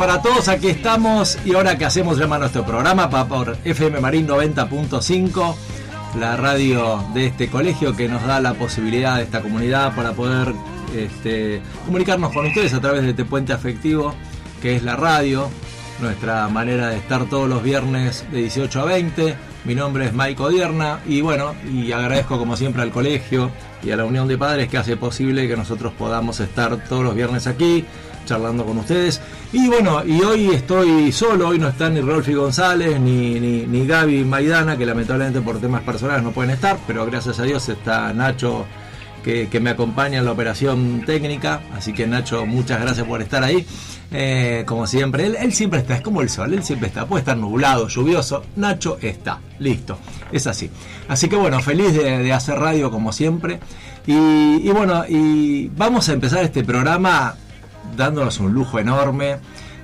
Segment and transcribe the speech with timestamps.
[0.00, 5.54] para todos, aquí estamos y ahora que hacemos llama nuestro programa por FM Marín 90.5,
[6.18, 10.54] la radio de este colegio que nos da la posibilidad de esta comunidad para poder
[10.96, 14.14] este, comunicarnos con ustedes a través de este puente afectivo
[14.62, 15.50] que es la radio,
[16.00, 19.36] nuestra manera de estar todos los viernes de 18 a 20.
[19.66, 23.50] Mi nombre es Mike Odierna y bueno, y agradezco como siempre al colegio
[23.82, 27.14] y a la Unión de Padres que hace posible que nosotros podamos estar todos los
[27.14, 27.84] viernes aquí
[28.24, 29.20] charlando con ustedes.
[29.52, 34.24] Y bueno, y hoy estoy solo, hoy no están ni Rolfi González ni, ni, Gaby
[34.24, 38.66] Maidana, que lamentablemente por temas personales no pueden estar, pero gracias a Dios está Nacho
[39.24, 41.60] que, que me acompaña en la operación técnica.
[41.74, 43.66] Así que Nacho, muchas gracias por estar ahí.
[44.12, 47.20] Eh, como siempre, él, él siempre está, es como el sol, él siempre está, puede
[47.20, 49.98] estar nublado, lluvioso, Nacho está, listo,
[50.32, 50.68] es así.
[51.08, 53.60] Así que bueno, feliz de, de hacer radio como siempre.
[54.06, 57.36] Y, y bueno, y vamos a empezar este programa
[57.96, 59.36] dándonos un lujo enorme.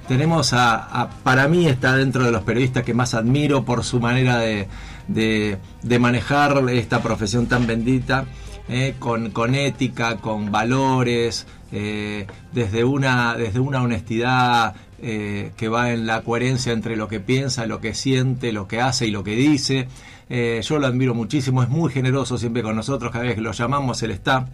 [0.09, 4.39] Tenemos a, para mí está dentro de los periodistas que más admiro por su manera
[4.39, 4.69] de,
[5.09, 8.25] de- manejar esta profesión tan bendita,
[8.69, 15.91] eh, con, con ética, con valores, eh, desde, una, desde una honestidad eh, que va
[15.93, 19.25] en la coherencia entre lo que piensa, lo que siente, lo que hace y lo
[19.25, 19.89] que dice.
[20.29, 24.03] Yo lo admiro muchísimo, es muy generoso siempre con nosotros, cada vez que lo llamamos
[24.03, 24.47] él está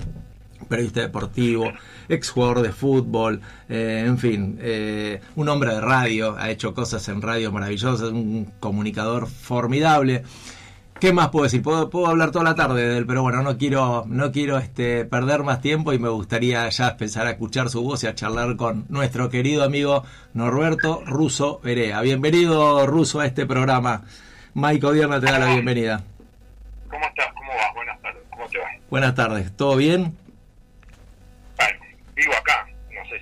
[0.72, 1.70] periodista deportivo,
[2.08, 7.06] ex jugador de fútbol, eh, en fin, eh, un hombre de radio, ha hecho cosas
[7.10, 10.22] en radio maravillosas, un comunicador formidable.
[10.98, 11.60] ¿Qué más puedo decir?
[11.62, 15.04] Puedo, puedo hablar toda la tarde de él, pero bueno, no quiero, no quiero este,
[15.04, 18.56] perder más tiempo y me gustaría ya empezar a escuchar su voz y a charlar
[18.56, 22.00] con nuestro querido amigo Norberto Russo Berea.
[22.00, 24.04] Bienvenido, Russo, a este programa.
[24.54, 26.02] Mike Odierna te da la bienvenida.
[26.88, 27.26] ¿Cómo estás?
[27.34, 27.74] ¿Cómo vas?
[27.74, 28.22] Buenas tardes.
[28.30, 28.64] ¿Cómo te va?
[28.88, 30.21] Buenas tardes, ¿todo bien?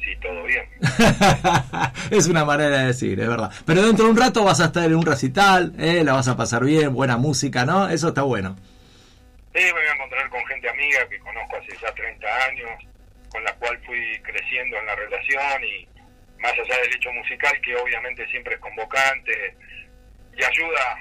[0.03, 0.67] Si todo bien.
[2.11, 3.51] es una manera de decir, es verdad.
[3.67, 6.03] Pero dentro de un rato vas a estar en un recital, ¿eh?
[6.05, 7.89] la vas a pasar bien, buena música, ¿no?
[7.89, 8.57] Eso está bueno.
[9.55, 12.71] Sí, me voy a encontrar con gente amiga que conozco hace ya 30 años,
[13.31, 15.89] con la cual fui creciendo en la relación y
[16.41, 19.57] más allá del hecho musical, que obviamente siempre es convocante
[20.37, 20.99] y ayuda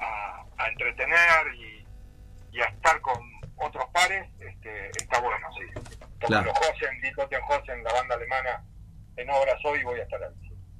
[0.00, 1.84] a, a entretener y,
[2.56, 3.18] y a estar con
[3.56, 5.98] otros pares, este, está bueno, sí.
[6.26, 6.46] Claro.
[6.46, 8.64] los Hosen, Die Toten Hosen, la banda alemana,
[9.16, 10.30] en obras hoy voy a estar ahí.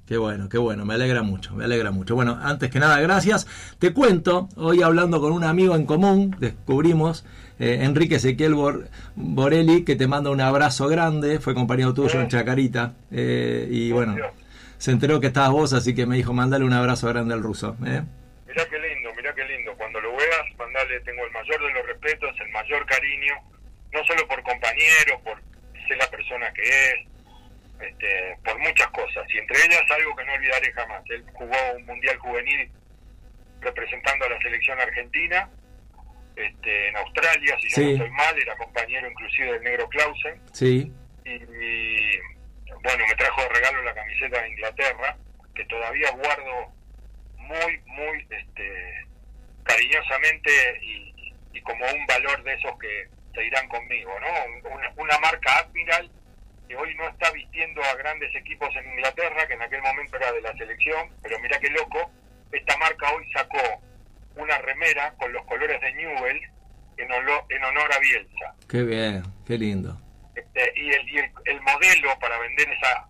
[0.05, 2.15] Qué bueno, qué bueno, me alegra mucho, me alegra mucho.
[2.15, 3.47] Bueno, antes que nada, gracias.
[3.79, 7.25] Te cuento, hoy hablando con un amigo en común, descubrimos,
[7.59, 12.27] eh, Enrique Ezequiel Bor- Borelli, que te manda un abrazo grande, fue compañero tuyo en
[12.27, 14.17] Chacarita, eh, y bueno,
[14.77, 17.77] se enteró que estabas vos, así que me dijo, mandale un abrazo grande al ruso.
[17.85, 18.01] ¿eh?
[18.47, 19.71] Mirá qué lindo, mirá qué lindo.
[19.77, 23.33] Cuando lo veas, mandale, tengo el mayor de los respetos, el mayor cariño,
[23.93, 25.41] no solo por compañero, por
[25.87, 26.95] ser la persona que es,
[27.81, 29.25] este, por muchas cosas.
[29.33, 31.03] Y entre ellas algo que no olvidaré jamás.
[31.09, 32.69] Él jugó un mundial juvenil
[33.59, 35.49] representando a la selección argentina
[36.35, 37.81] este, en Australia, si Sí.
[37.83, 40.41] yo no soy mal, era compañero inclusive del negro Clausen.
[40.53, 40.91] Sí,
[41.25, 42.19] Y, y,
[42.83, 45.17] bueno, me trajo de regalo la camiseta de Inglaterra,
[45.53, 46.73] que todavía guardo
[47.37, 49.05] muy, muy este,
[49.63, 54.69] cariñosamente y, y como un valor de esos que se irán conmigo, ¿no?
[54.69, 56.09] Una, una marca Admiral
[56.67, 60.31] que hoy no está vistiendo a grandes equipos en Inglaterra, que en aquel momento era
[60.31, 62.09] de la selección, pero mira qué loco,
[62.51, 63.81] esta marca hoy sacó
[64.35, 66.41] una remera con los colores de Newell
[66.97, 68.55] en, en honor a Bielsa.
[68.69, 69.99] qué bien, qué lindo.
[70.35, 73.07] Este, y el, y el, el modelo para vender esa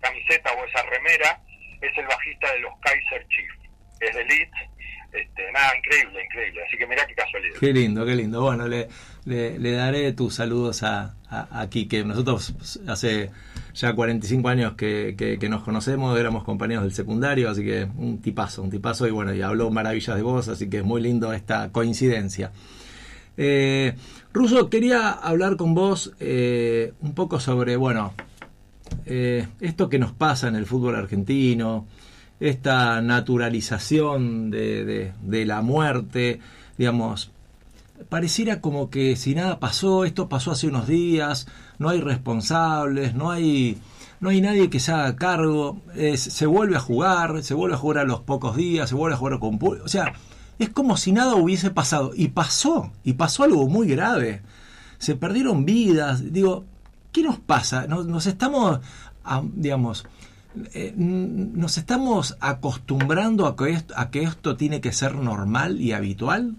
[0.00, 1.40] camiseta o esa remera
[1.80, 3.58] es el bajista de los Kaiser Chiefs,
[4.00, 4.58] es de Leeds.
[5.14, 6.60] Este, nada, increíble, increíble.
[6.66, 7.56] Así que mirá qué casualidad.
[7.60, 8.42] Qué lindo, qué lindo.
[8.42, 8.88] Bueno, le,
[9.24, 11.68] le, daré tus saludos a, a, a.
[12.04, 12.52] Nosotros
[12.88, 13.30] hace
[13.74, 18.20] ya 45 años que, que, que nos conocemos, éramos compañeros del secundario, así que un
[18.20, 19.06] tipazo, un tipazo.
[19.06, 22.50] Y bueno, y habló maravillas de vos, así que es muy lindo esta coincidencia.
[23.36, 23.94] Eh,
[24.32, 28.14] Ruso, quería hablar con vos eh, un poco sobre, bueno,
[29.06, 31.86] eh, esto que nos pasa en el fútbol argentino,
[32.40, 36.40] esta naturalización de, de- la muerte,
[36.78, 37.30] digamos,
[38.08, 41.46] pareciera como que si nada pasó, esto pasó hace unos días,
[41.78, 43.78] no hay responsables, no hay,
[44.20, 45.80] no hay nadie que se haga cargo,
[46.16, 49.18] se vuelve a jugar, se vuelve a jugar a los pocos días, se vuelve a
[49.18, 50.12] jugar con o sea,
[50.58, 54.42] es como si nada hubiese pasado, y pasó, y pasó algo muy grave,
[54.98, 56.64] se perdieron vidas, digo,
[57.12, 57.86] ¿qué nos pasa?
[57.86, 58.80] Nos, nos estamos,
[59.54, 60.06] digamos,
[60.74, 65.92] eh, nos estamos acostumbrando a que, esto, a que esto tiene que ser normal y
[65.92, 66.54] habitual.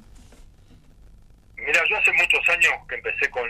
[1.57, 3.49] Mira, yo hace muchos años que empecé con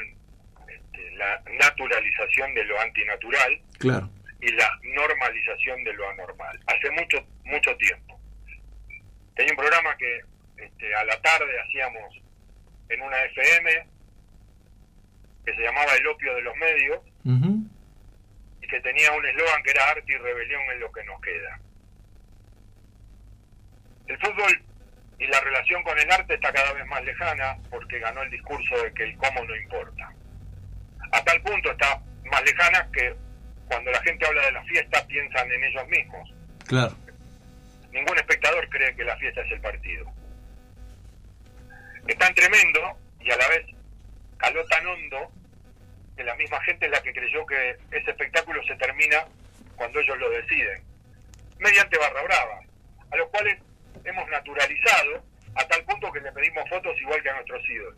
[0.68, 4.10] este, la naturalización de lo antinatural Claro.
[4.40, 6.60] y la normalización de lo anormal.
[6.68, 8.20] Hace mucho, mucho tiempo.
[9.36, 10.22] Tenía un programa que
[10.64, 12.14] este, a la tarde hacíamos
[12.90, 13.88] en una FM
[15.46, 17.00] que se llamaba El opio de los medios.
[18.66, 21.60] Y que tenía un eslogan que era arte y rebelión en lo que nos queda.
[24.08, 24.64] El fútbol
[25.20, 28.76] y la relación con el arte está cada vez más lejana porque ganó el discurso
[28.84, 30.12] de que el cómo no importa.
[31.12, 33.16] A tal punto está más lejana que
[33.68, 36.34] cuando la gente habla de la fiesta piensan en ellos mismos.
[36.68, 36.96] Claro.
[37.92, 40.12] Ningún espectador cree que la fiesta es el partido.
[42.08, 43.66] Es tan tremendo y a la vez
[44.38, 45.32] caló tan hondo
[46.16, 49.26] que la misma gente es la que creyó que ese espectáculo se termina
[49.76, 50.84] cuando ellos lo deciden,
[51.60, 52.60] mediante barra brava,
[53.12, 53.58] a los cuales
[54.04, 55.24] hemos naturalizado
[55.56, 57.98] a tal punto que le pedimos fotos igual que a nuestros ídolos.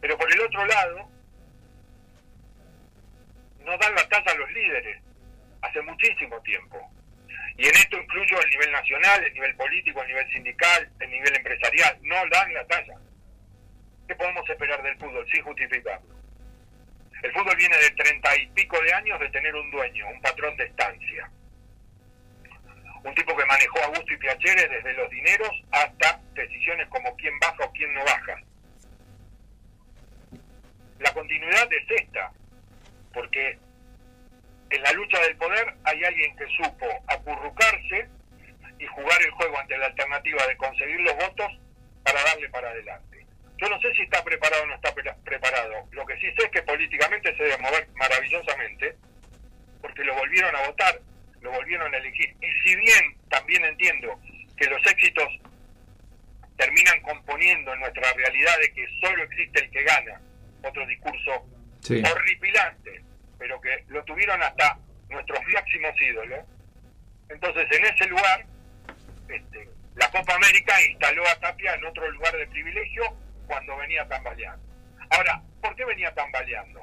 [0.00, 1.08] Pero por el otro lado,
[3.64, 5.02] no dan la talla a los líderes
[5.62, 6.90] hace muchísimo tiempo.
[7.56, 11.34] Y en esto incluyo el nivel nacional, el nivel político, el nivel sindical, el nivel
[11.34, 11.98] empresarial.
[12.02, 12.94] No dan la talla.
[14.08, 16.16] ¿Qué podemos esperar del fútbol sin justificarlo?
[17.22, 20.56] El fútbol viene de treinta y pico de años de tener un dueño, un patrón
[20.56, 21.30] de estancia.
[23.04, 27.38] Un tipo que manejó a gusto y piacere desde los dineros hasta decisiones como quién
[27.38, 28.40] baja o quién no baja.
[31.00, 32.32] La continuidad es esta,
[33.12, 33.58] porque
[34.70, 38.08] en la lucha del poder hay alguien que supo acurrucarse
[38.78, 41.60] y jugar el juego ante la alternativa de conseguir los votos
[42.04, 43.17] para darle para adelante.
[43.58, 45.74] Yo no sé si está preparado o no está pre- preparado.
[45.92, 48.96] Lo que sí sé es que políticamente se debe mover maravillosamente
[49.82, 51.00] porque lo volvieron a votar,
[51.40, 52.34] lo volvieron a elegir.
[52.40, 54.18] Y si bien también entiendo
[54.56, 55.28] que los éxitos
[56.56, 60.20] terminan componiendo en nuestra realidad de que solo existe el que gana,
[60.62, 61.46] otro discurso
[61.80, 62.02] Sí.
[62.04, 63.02] horripilante,
[63.38, 64.76] pero que lo tuvieron hasta
[65.08, 66.44] nuestros máximos ídolos.
[67.28, 68.44] Entonces, en ese lugar,
[69.28, 73.04] este, la Copa América instaló a Tapia en otro lugar de privilegio
[73.48, 74.62] cuando venía tambaleando.
[75.10, 76.80] Ahora, ¿por qué venía tambaleando?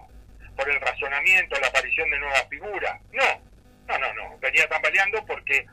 [0.58, 3.00] ¿Por el razonamiento, la aparición de nuevas figuras?
[3.14, 3.42] No,
[3.88, 4.38] no, no, no.
[4.40, 5.66] Venía tambaleando porque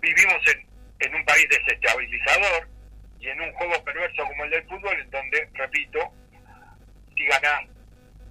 [0.00, 0.66] vivimos en,
[1.00, 2.68] en un país desestabilizador
[3.20, 6.12] y en un juego perverso como el del fútbol, en donde, repito,
[7.16, 7.62] si ganás,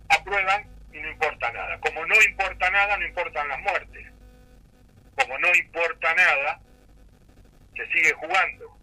[0.10, 1.78] aprueban y no importa nada.
[1.80, 4.08] Como no importa nada, no importan las muertes.
[5.16, 6.60] Como no importa nada,
[7.76, 8.78] se sigue jugando.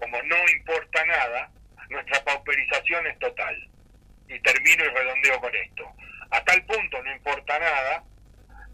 [0.00, 1.50] Como no importa nada,
[1.88, 3.56] nuestra pauperización es total.
[4.28, 5.90] Y termino y redondeo con esto.
[6.30, 8.04] A tal punto no importa nada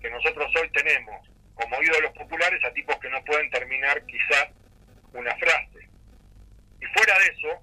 [0.01, 4.49] que nosotros hoy tenemos como ídolos populares a tipos que no pueden terminar quizás
[5.13, 5.89] una frase.
[6.81, 7.63] Y fuera de eso,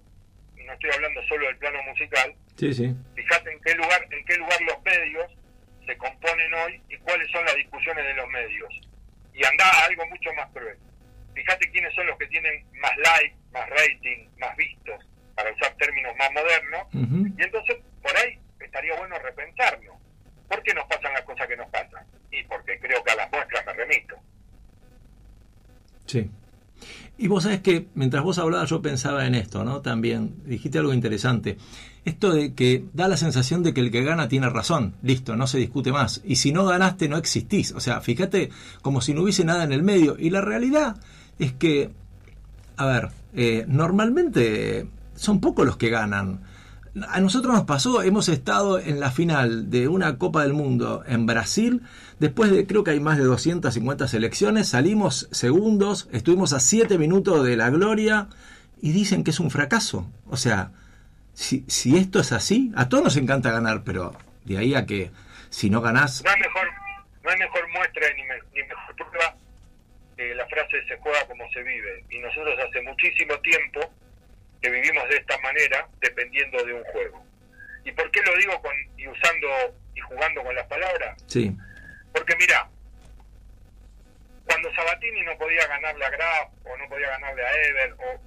[0.58, 2.96] y no estoy hablando solo del plano musical, Sí, sí.
[3.16, 5.32] fíjate en qué lugar en qué lugar los medios
[5.86, 8.70] se componen hoy y cuáles son las discusiones de los medios
[9.34, 10.78] y anda a algo mucho más cruel
[11.34, 15.04] fíjate quiénes son los que tienen más like más rating más vistos
[15.42, 16.88] para usar términos más modernos
[17.38, 19.96] y entonces por ahí estaría bueno repensarnos
[20.48, 22.06] ¿por qué nos pasan las cosas que nos pasan?
[22.32, 24.16] y porque creo que a las muestras me remito
[26.06, 26.30] Sí.
[27.18, 29.82] Y vos sabés que mientras vos hablabas yo pensaba en esto, ¿no?
[29.82, 31.58] También dijiste algo interesante.
[32.04, 35.48] Esto de que da la sensación de que el que gana tiene razón, listo, no
[35.48, 36.22] se discute más.
[36.26, 37.72] Y si no ganaste no existís.
[37.74, 38.50] O sea, fíjate
[38.82, 40.18] como si no hubiese nada en el medio.
[40.18, 40.98] Y la realidad
[41.38, 41.92] es que,
[42.76, 44.88] a ver, eh, normalmente
[45.22, 46.42] son pocos los que ganan.
[47.08, 51.26] A nosotros nos pasó, hemos estado en la final de una Copa del Mundo en
[51.26, 51.84] Brasil,
[52.20, 57.46] después de creo que hay más de 250 selecciones, salimos segundos, estuvimos a 7 minutos
[57.46, 58.28] de la gloria
[58.82, 60.12] y dicen que es un fracaso.
[60.28, 60.72] O sea,
[61.34, 64.14] si, si esto es así, a todos nos encanta ganar, pero
[64.44, 65.12] de ahí a que
[65.50, 66.68] si no ganás, no hay mejor
[67.24, 69.36] no hay mejor muestra ni, ni mejor prueba
[70.18, 73.80] que la frase se juega como se vive y nosotros hace muchísimo tiempo
[74.62, 77.26] que vivimos de esta manera dependiendo de un juego.
[77.84, 79.48] Y por qué lo digo con y usando
[79.96, 81.52] y jugando con las palabras sí,
[82.14, 82.70] porque mira
[84.46, 88.22] cuando Sabatini no podía ganarle a Graf o no podía ganarle a Ever o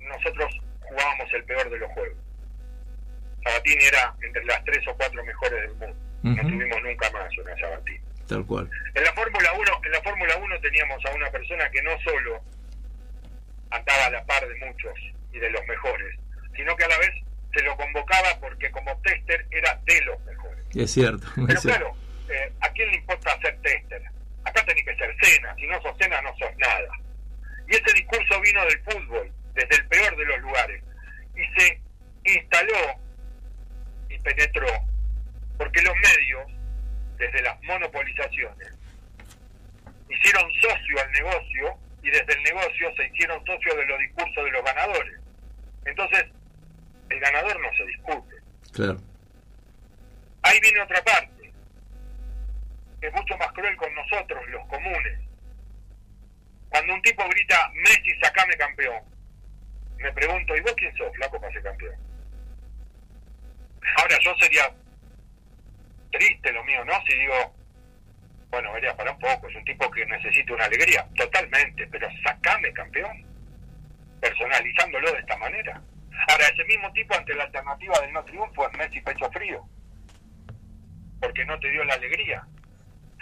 [0.00, 2.18] nosotros jugábamos el peor de los juegos.
[3.42, 5.96] Sabatini era entre las tres o cuatro mejores del mundo.
[6.22, 8.00] No tuvimos nunca más una Sabatini.
[8.26, 8.70] Tal cual.
[8.94, 12.42] en la Fórmula 1, en la Fórmula 1 teníamos a una persona que no solo
[13.70, 14.94] andaba a la par de muchos
[15.34, 16.16] y de los mejores,
[16.56, 17.10] sino que a la vez
[17.52, 20.64] se lo convocaba porque como tester era de los mejores.
[20.74, 21.26] Es cierto.
[21.46, 21.96] Pero claro,
[22.28, 24.02] eh, ¿a quién le importa ser tester?
[24.44, 26.88] Acá tenés que ser cena, si no sos cena no sos nada.
[27.68, 30.82] Y ese discurso vino del fútbol, desde el peor de los lugares,
[31.34, 31.80] y se
[32.24, 33.00] instaló
[34.08, 34.68] y penetró,
[35.56, 36.52] porque los medios,
[37.16, 38.68] desde las monopolizaciones,
[40.08, 44.50] hicieron socio al negocio y desde el negocio se hicieron socio de los discursos de
[44.50, 45.23] los ganadores.
[45.86, 46.24] Entonces,
[47.10, 48.36] el ganador no se discute.
[48.72, 48.98] Claro.
[50.42, 51.52] Ahí viene otra parte,
[53.00, 55.20] que es mucho más cruel con nosotros, los comunes.
[56.68, 59.02] Cuando un tipo grita, Messi, sacame campeón,
[59.98, 61.94] me pregunto, ¿y vos quién sos, flaco, para ser campeón?
[63.96, 64.74] Ahora yo sería
[66.10, 66.92] triste lo mío, ¿no?
[67.06, 67.54] Si digo,
[68.50, 72.72] bueno, vería para un poco, es un tipo que necesita una alegría, totalmente, pero sacame
[72.72, 73.24] campeón,
[74.24, 75.82] personalizándolo de esta manera.
[76.28, 79.62] Ahora, ese mismo tipo ante la alternativa del no triunfo es Messi pecho frío,
[81.20, 82.42] porque no te dio la alegría.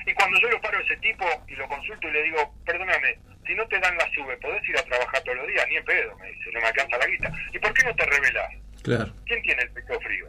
[0.06, 3.18] Y cuando yo lo paro a ese tipo y lo consulto y le digo, perdóname,
[3.46, 5.66] si no te dan la sube, ¿podés ir a trabajar todos los días?
[5.68, 7.32] Ni en pedo, me dice, no me alcanza la guita.
[7.52, 8.50] ¿Y por qué no te revelás?
[8.82, 10.28] Claro, ¿Quién tiene el pecho frío?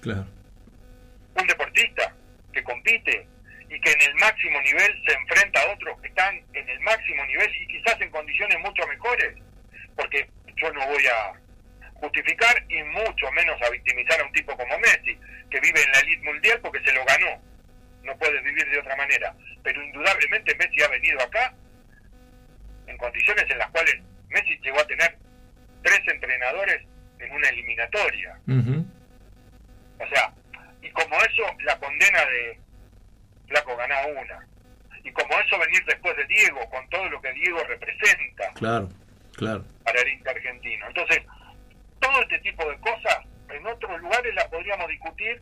[0.00, 0.26] claro.
[1.34, 2.14] un deportista
[2.52, 3.26] que compite
[3.70, 7.24] y que en el máximo nivel se enfrenta a otros que están en el máximo
[7.26, 9.34] nivel y quizás en condiciones mucho mejores,
[9.96, 11.32] porque yo no voy a
[11.94, 15.18] justificar y mucho menos a victimizar a un tipo como Messi,
[15.50, 17.42] que vive en la elite mundial porque se lo ganó,
[18.04, 21.54] no puede vivir de otra manera, pero indudablemente Messi ha venido acá
[22.86, 23.96] en condiciones en las cuales
[24.28, 25.16] Messi llegó a tener
[25.82, 26.82] tres entrenadores
[27.18, 28.38] en una eliminatoria.
[29.98, 30.32] O sea,
[30.80, 32.60] y como eso, la condena de
[33.48, 34.46] Flaco ganá una.
[35.04, 38.88] Y como eso venir después de Diego, con todo lo que Diego representa Claro,
[39.36, 39.64] claro.
[39.84, 40.86] para el Inter argentino.
[40.86, 41.22] Entonces,
[42.00, 43.18] todo este tipo de cosas,
[43.50, 45.40] en otros lugares las podríamos discutir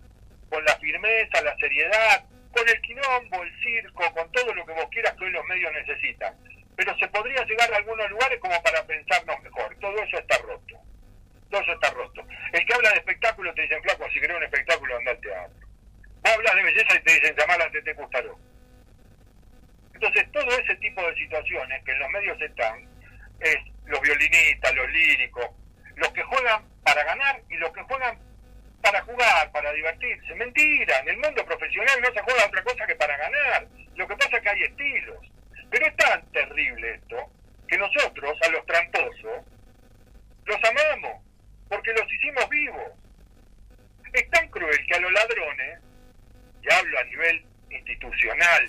[0.49, 4.87] con la firmeza, la seriedad, con el quilombo, el circo, con todo lo que vos
[4.91, 6.35] quieras que hoy los medios necesitan.
[6.77, 9.75] Pero se podría llegar a algunos lugares como para pensarnos mejor.
[9.81, 10.77] Todo eso está roto.
[11.51, 12.23] Todo eso está roto.
[12.53, 15.66] El que habla de espectáculo te dicen, flaco, si querés un espectáculo, anda al teatro.
[16.27, 18.37] Vos hablas de belleza y te dicen, llamar a Tete Custaró.
[19.95, 22.89] Entonces, todo ese tipo de situaciones que en los medios están,
[23.39, 25.47] es los violinistas, los líricos,
[25.95, 28.19] los que juegan para ganar y los que juegan
[28.83, 30.35] para jugar, para divertirse.
[30.35, 33.69] Mentira, en el mundo profesional no se juega otra cosa que para ganar.
[33.95, 35.19] Lo que pasa es que hay estilos.
[35.71, 37.31] Pero es tan terrible esto
[37.69, 39.45] que nosotros, a los tramposos,
[40.45, 41.23] los amamos,
[41.69, 42.91] porque los hicimos vivos.
[44.13, 45.87] Es tan cruel que a los ladrones,
[46.67, 48.69] y hablo a nivel institucional,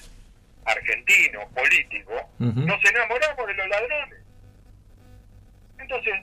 [0.66, 4.20] argentino, político, nos enamoramos de los ladrones.
[5.80, 6.14] Entonces,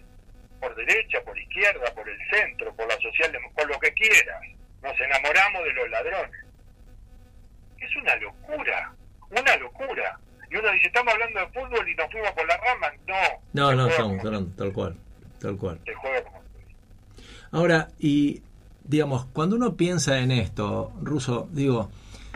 [0.61, 4.41] por derecha, por izquierda, por el centro, por la social, por lo que quieras,
[4.83, 6.41] nos enamoramos de los ladrones.
[7.79, 8.93] Es una locura,
[9.31, 10.19] una locura.
[10.51, 12.93] Y uno dice, estamos hablando de fútbol y nos fuimos por la rama.
[13.07, 13.15] No,
[13.53, 14.97] No, no, estamos hablando, tal cual,
[15.41, 15.81] tal cual.
[15.85, 16.45] se juega como-
[17.53, 18.43] Ahora, y
[18.85, 21.91] digamos, cuando uno piensa en esto, Ruso, digo,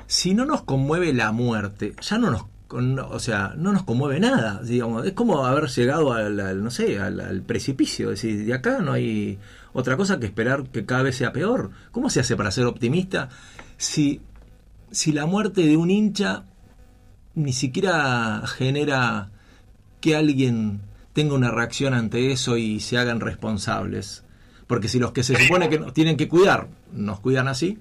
[0.07, 4.61] si no nos conmueve la muerte, ya no nos, o sea, no nos conmueve nada,
[4.63, 8.55] digamos, es como haber llegado al, al, no sé, al, al precipicio, es decir, de
[8.55, 9.39] acá no hay
[9.73, 11.71] otra cosa que esperar que cada vez sea peor.
[11.93, 13.29] ¿Cómo se hace para ser optimista
[13.77, 14.21] si,
[14.91, 16.45] si la muerte de un hincha
[17.35, 19.31] ni siquiera genera
[20.01, 20.81] que alguien
[21.13, 24.25] tenga una reacción ante eso y se hagan responsables?
[24.69, 27.79] Porque si los que se supone que nos tienen que cuidar nos cuidan así,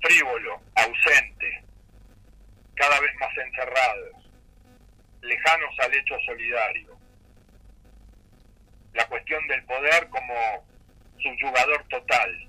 [0.00, 1.64] frívolo, ausente,
[2.76, 4.30] cada vez más encerrados,
[5.22, 6.96] lejanos al hecho solidario.
[8.94, 10.64] La cuestión del poder como
[11.20, 12.48] subyugador total.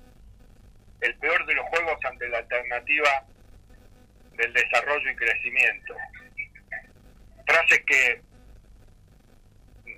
[1.01, 3.25] El peor de los juegos ante la alternativa
[4.33, 5.95] del desarrollo y crecimiento.
[7.47, 8.21] Frases que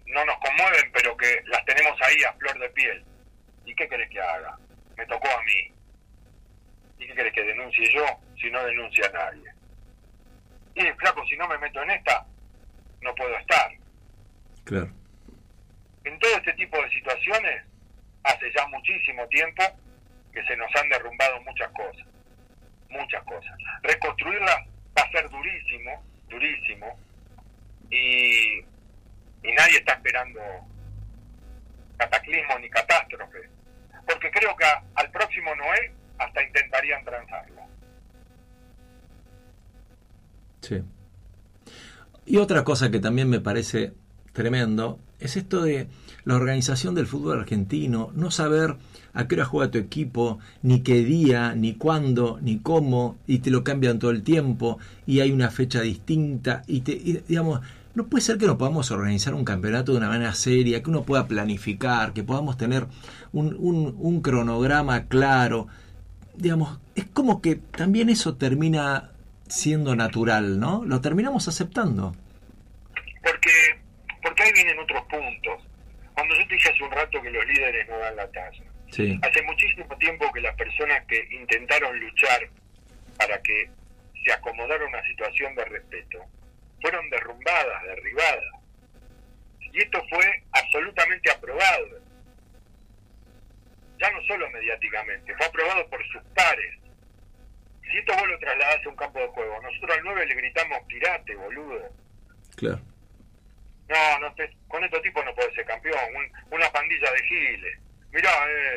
[0.08, 3.06] no nos conmueven, pero que las tenemos ahí a flor de piel.
[3.70, 4.58] ¿Y qué querés que haga?
[4.98, 5.72] Me tocó a mí.
[6.98, 8.04] ¿Y qué querés que denuncie yo
[8.42, 9.54] si no denuncia a nadie?
[10.74, 12.26] Y flaco, si no me meto en esta,
[13.02, 13.72] no puedo estar.
[14.64, 14.90] claro.
[16.04, 17.64] En todo este tipo de situaciones,
[18.24, 19.64] hace ya muchísimo tiempo
[20.34, 22.08] que se nos han derrumbado muchas cosas.
[22.90, 23.54] Muchas cosas.
[23.84, 24.66] Reconstruirlas
[24.98, 27.00] va a ser durísimo, durísimo.
[27.92, 28.60] Y,
[29.44, 30.42] y nadie está esperando
[31.98, 33.59] cataclismo ni catástrofe.
[34.06, 37.62] Porque creo que a- al próximo Noé hasta intentarían transarlo.
[40.62, 40.82] Sí.
[42.26, 43.94] Y otra cosa que también me parece
[44.34, 45.88] tremendo es esto de
[46.26, 48.76] la organización del fútbol argentino, no saber
[49.14, 53.50] a qué hora juega tu equipo, ni qué día, ni cuándo, ni cómo, y te
[53.50, 54.78] lo cambian todo el tiempo,
[55.08, 57.62] y hay una fecha distinta, y te, y, digamos,
[58.00, 61.04] no puede ser que no podamos organizar un campeonato de una manera seria, que uno
[61.04, 62.86] pueda planificar, que podamos tener
[63.34, 65.68] un, un, un cronograma claro.
[66.34, 69.12] Digamos, es como que también eso termina
[69.50, 70.86] siendo natural, ¿no?
[70.86, 72.16] Lo terminamos aceptando.
[73.22, 73.82] Porque,
[74.24, 75.62] porque ahí vienen otros puntos.
[76.14, 78.64] Cuando yo te dije hace un rato que los líderes no dan la talla.
[78.92, 82.48] Sí, Hace muchísimo tiempo que las personas que intentaron luchar
[83.18, 83.70] para que
[84.24, 86.20] se acomodara una situación de respeto
[86.82, 88.44] fueron derrumbadas, derribadas.
[89.72, 92.00] Y esto fue absolutamente aprobado.
[94.00, 96.76] Ya no solo mediáticamente, fue aprobado por sus pares.
[97.84, 100.80] Si esto vos lo trasladás a un campo de juego, nosotros al 9 le gritamos
[100.88, 101.90] pirate, boludo.
[102.56, 102.80] claro.
[103.90, 105.98] No, no te- con estos tipos no puede ser campeón.
[106.16, 107.80] Un- una pandilla de giles.
[108.12, 108.30] Mirá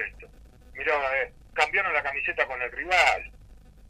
[0.09, 0.27] esto.
[0.73, 3.31] Mirá, eh, cambiaron la camiseta con el rival.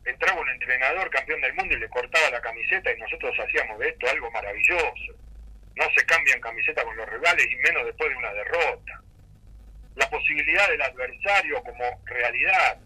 [0.04, 3.88] Entraba un entrenador campeón del mundo y le cortaba la camiseta y nosotros hacíamos de
[3.88, 5.14] esto algo maravilloso.
[5.76, 9.00] No se cambian camiseta con los rivales y menos después de una derrota.
[9.94, 12.78] La posibilidad del adversario como realidad.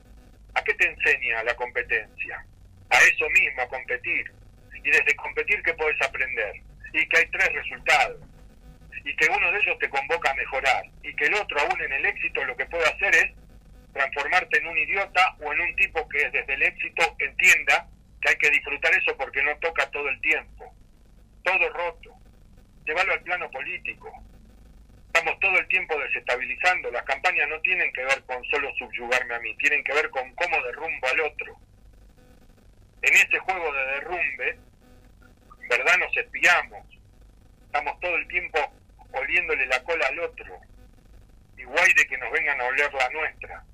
[0.54, 2.44] ¿A qué te enseña la competencia?
[2.90, 4.32] A eso mismo, a competir.
[4.74, 6.52] Y desde competir, ¿qué podés aprender?
[6.92, 8.20] Y que hay tres resultados.
[9.04, 10.84] Y que uno de ellos te convoca a mejorar.
[11.02, 13.45] Y que el otro, aún en el éxito, lo que puede hacer es
[13.96, 17.88] transformarte en un idiota o en un tipo que desde el éxito entienda
[18.20, 20.74] que hay que disfrutar eso porque no toca todo el tiempo.
[21.42, 22.14] Todo roto.
[22.84, 24.12] Llévalo al plano político.
[25.06, 26.90] Estamos todo el tiempo desestabilizando.
[26.90, 30.34] Las campañas no tienen que ver con solo subyugarme a mí, tienen que ver con
[30.34, 31.56] cómo derrumbo al otro.
[33.02, 34.58] En ese juego de derrumbe,
[35.62, 36.86] en verdad nos espiamos.
[37.64, 38.58] Estamos todo el tiempo
[39.12, 40.60] oliéndole la cola al otro.
[41.56, 43.64] Y guay de que nos vengan a oler la nuestra.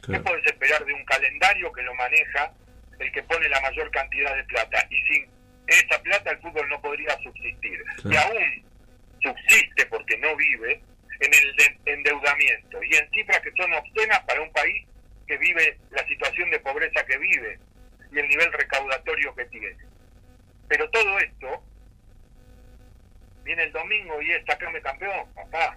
[0.00, 0.24] ¿Qué claro.
[0.24, 2.52] podés esperar de un calendario que lo maneja
[2.98, 4.86] el que pone la mayor cantidad de plata?
[4.90, 5.30] Y sin
[5.66, 7.82] esa plata el fútbol no podría subsistir.
[8.02, 8.10] Claro.
[8.10, 8.64] Y aún
[9.22, 10.80] subsiste porque no vive
[11.20, 14.86] en el de- endeudamiento y en cifras que son obscenas para un país
[15.26, 17.58] que vive la situación de pobreza que vive
[18.12, 19.76] y el nivel recaudatorio que tiene.
[20.68, 21.62] Pero todo esto
[23.44, 25.76] viene el domingo y es sacame campeón, papá.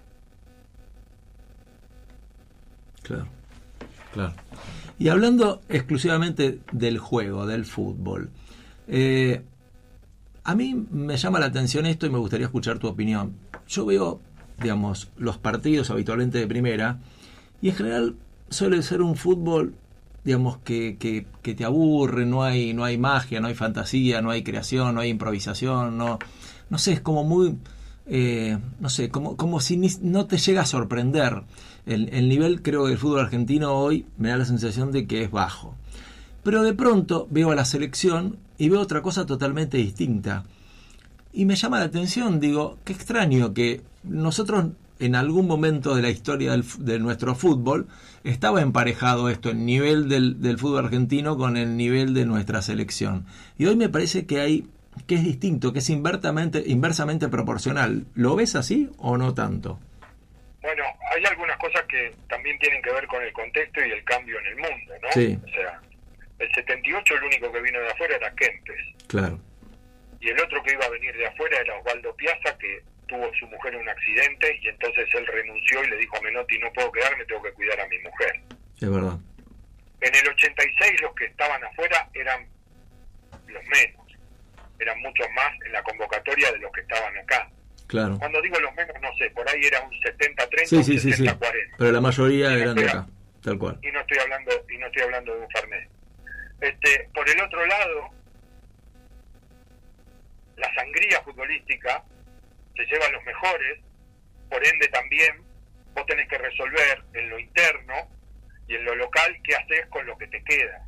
[3.03, 3.27] Claro,
[4.13, 4.33] claro.
[4.99, 8.29] Y hablando exclusivamente del juego, del fútbol,
[8.87, 9.41] eh,
[10.43, 13.33] a mí me llama la atención esto y me gustaría escuchar tu opinión.
[13.67, 14.19] Yo veo,
[14.61, 16.99] digamos, los partidos habitualmente de primera
[17.61, 18.15] y en general
[18.49, 19.73] suele ser un fútbol,
[20.23, 24.43] digamos, que, que, te aburre, no hay, no hay magia, no hay fantasía, no hay
[24.43, 26.19] creación, no hay improvisación, no,
[26.69, 27.55] no sé, es como muy,
[28.07, 31.43] eh, no sé, como, como si ni- no te llega a sorprender.
[31.85, 35.31] El, el nivel, creo, del fútbol argentino hoy me da la sensación de que es
[35.31, 35.75] bajo.
[36.43, 40.43] Pero de pronto veo a la selección y veo otra cosa totalmente distinta.
[41.33, 44.65] Y me llama la atención, digo, qué extraño que nosotros
[44.99, 47.87] en algún momento de la historia del de nuestro fútbol
[48.23, 53.25] estaba emparejado esto, el nivel del, del fútbol argentino con el nivel de nuestra selección.
[53.57, 54.67] Y hoy me parece que hay
[55.07, 58.05] que es distinto, que es inversamente, inversamente proporcional.
[58.13, 59.79] ¿Lo ves así o no tanto?
[60.61, 64.39] Bueno, hay algunas cosas que también tienen que ver con el contexto y el cambio
[64.39, 65.11] en el mundo, ¿no?
[65.11, 65.37] Sí.
[65.43, 65.81] O sea,
[66.39, 68.81] el 78 el único que vino de afuera era Kempes.
[69.07, 69.39] Claro,
[70.19, 73.47] Y el otro que iba a venir de afuera era Osvaldo Piazza, que tuvo su
[73.47, 76.91] mujer en un accidente y entonces él renunció y le dijo a Menotti, no puedo
[76.91, 78.39] quedarme, tengo que cuidar a mi mujer.
[78.79, 79.17] es verdad.
[79.99, 82.47] En el 86 los que estaban afuera eran
[83.47, 84.07] los menos,
[84.79, 87.49] eran muchos más en la convocatoria de los que estaban acá.
[87.91, 88.17] Claro.
[88.19, 91.11] Cuando digo los menos, no sé, por ahí era un 70-30, Sí, un sí, sí,
[91.11, 91.25] sí.
[91.25, 91.75] 60-40.
[91.77, 93.05] Pero la mayoría eran de acá,
[93.43, 93.77] tal cual.
[93.81, 95.89] y no estoy hablando y no estoy hablando de un Fernet.
[96.61, 98.09] Este, por el otro lado,
[100.55, 102.03] la sangría futbolística
[102.77, 103.79] se lleva a los mejores,
[104.49, 105.43] por ende también
[105.93, 107.93] vos tenés que resolver en lo interno
[108.69, 110.87] y en lo local qué haces con lo que te queda.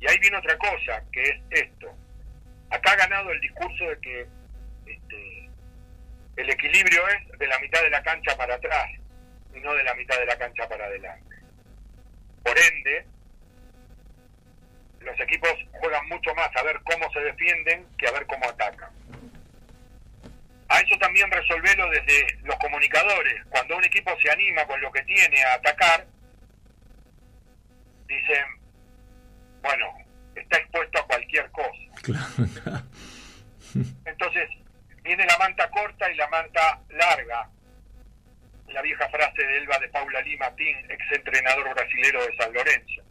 [0.00, 1.94] Y ahí viene otra cosa, que es esto.
[2.70, 4.26] Acá ha ganado el discurso de que
[6.36, 8.86] el equilibrio es de la mitad de la cancha para atrás
[9.54, 11.36] y no de la mitad de la cancha para adelante.
[12.42, 13.06] Por ende,
[15.00, 18.90] los equipos juegan mucho más a ver cómo se defienden que a ver cómo atacan.
[20.68, 23.44] A eso también resolverlo desde los comunicadores.
[23.48, 26.06] Cuando un equipo se anima con lo que tiene a atacar,
[28.06, 28.44] dicen,
[29.62, 29.86] bueno,
[30.34, 31.70] está expuesto a cualquier cosa.
[32.02, 32.82] Claro.
[34.04, 34.48] Entonces,
[35.06, 37.48] viene la manta corta y la manta larga.
[38.66, 43.02] la vieja frase de Elba de Paula Lima, Tim, ex entrenador brasilero de San Lorenzo.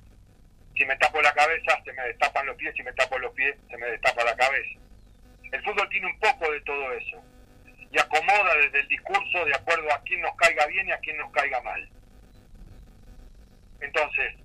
[0.75, 3.55] Si me tapo la cabeza, se me destapan los pies, si me tapo los pies,
[3.69, 4.79] se me destapa la cabeza.
[5.53, 7.23] El fútbol tiene un poco de todo eso
[7.89, 11.17] y acomoda desde el discurso de acuerdo a quién nos caiga bien y a quién
[11.17, 11.89] nos caiga mal.
[13.79, 14.35] Entonces,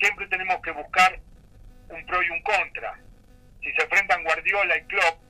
[0.00, 1.20] siempre tenemos que buscar
[1.90, 2.98] un pro y un contra.
[3.60, 5.27] Si se enfrentan Guardiola y Klopp,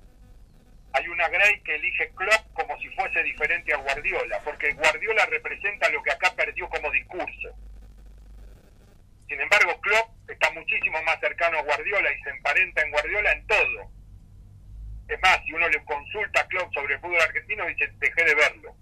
[0.98, 5.88] hay una Grey que elige Klopp como si fuese diferente a Guardiola, porque Guardiola representa
[5.90, 7.56] lo que acá perdió como discurso.
[9.28, 13.46] Sin embargo, Klopp está muchísimo más cercano a Guardiola y se emparenta en Guardiola en
[13.46, 13.92] todo.
[15.06, 18.34] Es más, si uno le consulta a Klopp sobre el fútbol argentino, dice, dejé de
[18.34, 18.74] verlo.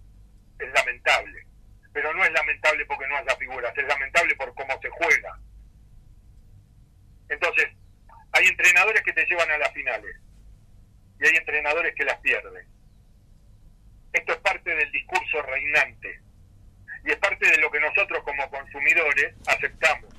[0.59, 1.47] Es lamentable.
[1.93, 5.39] Pero no es lamentable porque no haya figuras, es lamentable por cómo se juega.
[7.29, 7.69] Entonces,
[8.33, 10.17] hay entrenadores que te llevan a las finales
[11.21, 12.67] y hay entrenadores que las pierden.
[14.13, 16.21] Esto es parte del discurso reinante
[17.05, 20.13] y es parte de lo que nosotros como consumidores aceptamos,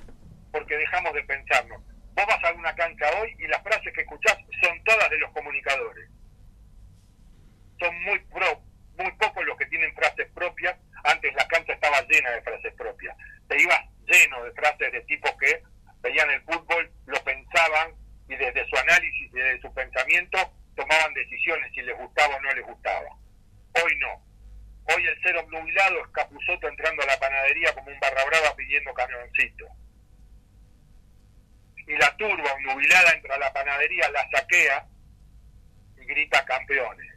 [0.52, 1.82] porque dejamos de pensarnos.
[2.14, 5.30] Vos vas a una cancha hoy y las frases que escuchás son todas de los
[5.32, 6.08] comunicadores.
[7.78, 8.62] Son muy pro,
[8.96, 10.76] muy pocos los que tienen frases propias.
[11.04, 13.16] Antes la cancha estaba llena de frases propias.
[13.48, 15.62] Te ibas lleno de frases de tipos que
[16.00, 17.92] veían el fútbol, lo pensaban
[18.28, 20.38] y desde su análisis y desde su pensamiento
[20.78, 23.10] tomaban decisiones si les gustaba o no les gustaba.
[23.82, 24.24] Hoy no.
[24.94, 28.94] Hoy el ser obnubilado es Capuzoto entrando a la panadería como un barra brava pidiendo
[28.94, 29.66] camioncito
[31.88, 34.86] y la turba nubilada entra a la panadería, la saquea
[35.96, 37.14] y grita campeones,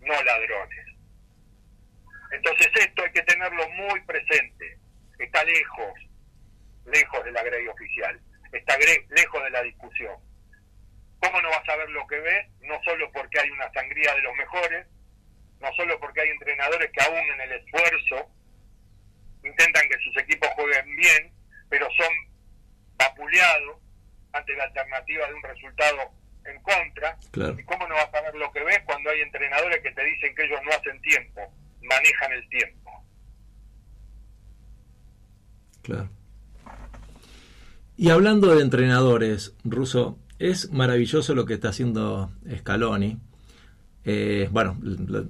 [0.00, 0.86] no ladrones.
[2.32, 4.78] Entonces esto hay que tenerlo muy presente.
[5.18, 5.92] Está lejos,
[6.86, 8.18] lejos de la grey oficial,
[8.52, 10.16] está lejos de la discusión.
[11.24, 12.46] ¿Cómo no vas a ver lo que ves?
[12.60, 14.86] No solo porque hay una sangría de los mejores,
[15.58, 18.30] no solo porque hay entrenadores que aún en el esfuerzo
[19.42, 21.32] intentan que sus equipos jueguen bien,
[21.70, 22.12] pero son
[22.98, 23.80] vapuleado
[24.32, 25.98] ante la alternativa de un resultado
[26.44, 27.18] en contra.
[27.58, 30.34] ¿Y cómo no vas a ver lo que ves cuando hay entrenadores que te dicen
[30.34, 31.40] que ellos no hacen tiempo,
[31.80, 33.04] manejan el tiempo?
[35.82, 36.10] Claro.
[37.96, 43.18] Y hablando de entrenadores, Russo, es maravilloso lo que está haciendo Scaloni.
[44.06, 44.76] Eh, bueno,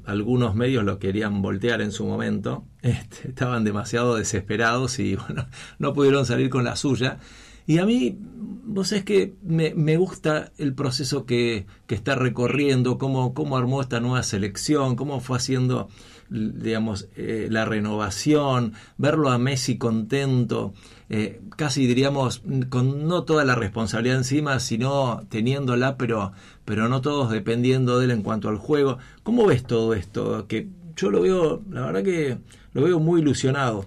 [0.05, 5.47] algunos medios lo querían voltear en su momento, este, estaban demasiado desesperados y bueno,
[5.79, 7.19] no pudieron salir con la suya.
[7.67, 13.57] Y a mí, vos es que me, gusta el proceso que, está recorriendo, cómo, cómo,
[13.57, 15.89] armó esta nueva selección, cómo fue haciendo,
[16.29, 20.75] digamos, eh, la renovación, verlo a Messi contento,
[21.11, 26.33] eh, casi diríamos, con no toda la responsabilidad encima, sino teniéndola, pero,
[26.65, 28.99] pero no todos dependiendo de él en cuanto al juego.
[29.23, 30.47] ¿Cómo ves todo esto?
[30.49, 32.39] Que yo lo veo, la verdad que
[32.73, 33.87] lo veo muy ilusionado.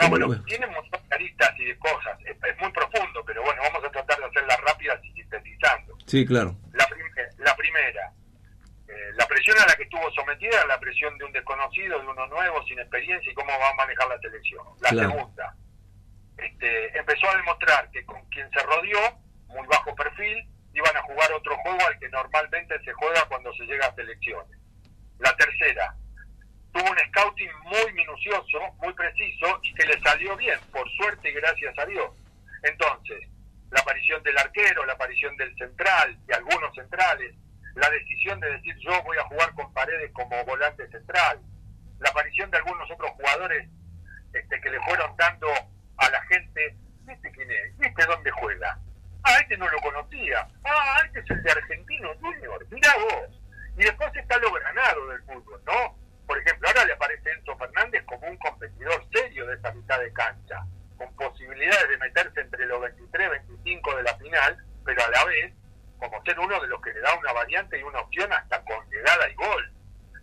[0.00, 2.18] No, bueno, tiene un montón de aristas y de cosas.
[2.26, 5.96] Es, es, muy profundo, pero bueno, vamos a tratar de hacerlas rápidas y sintetizando.
[6.06, 6.56] Sí, claro.
[6.72, 7.06] La, prim
[7.38, 8.12] la primera,
[8.88, 12.26] eh, la presión a la que estuvo sometida, la presión de un desconocido, de uno
[12.26, 14.64] nuevo, sin experiencia y cómo va a manejar la selección.
[14.80, 15.10] La claro.
[15.10, 15.54] segunda,
[16.36, 19.18] este, empezó a demostrar que con quien se rodeó,
[19.48, 23.64] muy bajo perfil, iban a jugar otro juego al que normalmente se juega cuando se
[23.64, 24.58] llega a selecciones.
[25.18, 25.94] La tercera,
[26.72, 31.34] tuvo un scouting muy minucioso, muy preciso y que le salió bien, por suerte y
[31.34, 32.10] gracias a Dios.
[32.64, 33.28] Entonces,
[33.70, 37.34] la aparición del arquero, la aparición del central, de algunos centrales,
[37.74, 41.40] la decisión de decir yo voy a jugar con paredes como volante central,
[42.00, 43.68] la aparición de algunos otros jugadores
[44.32, 45.48] este, que le fueron dando
[45.98, 46.76] a la gente,
[47.06, 47.78] ¿viste quién es?
[47.78, 48.78] ¿Viste dónde juega?
[49.24, 50.46] Ah, este no lo conocía.
[50.64, 52.66] Ah, este es el de Argentino Junior.
[52.70, 53.40] Mira vos.
[53.76, 55.96] Y después está lo granado del fútbol, ¿no?
[56.26, 60.12] Por ejemplo, ahora le aparece Enzo Fernández como un competidor serio de esa mitad de
[60.12, 60.64] cancha,
[60.96, 65.52] con posibilidades de meterse entre los 23 25 de la final, pero a la vez
[65.98, 68.88] como ser uno de los que le da una variante y una opción hasta con
[68.90, 69.72] llegada y gol.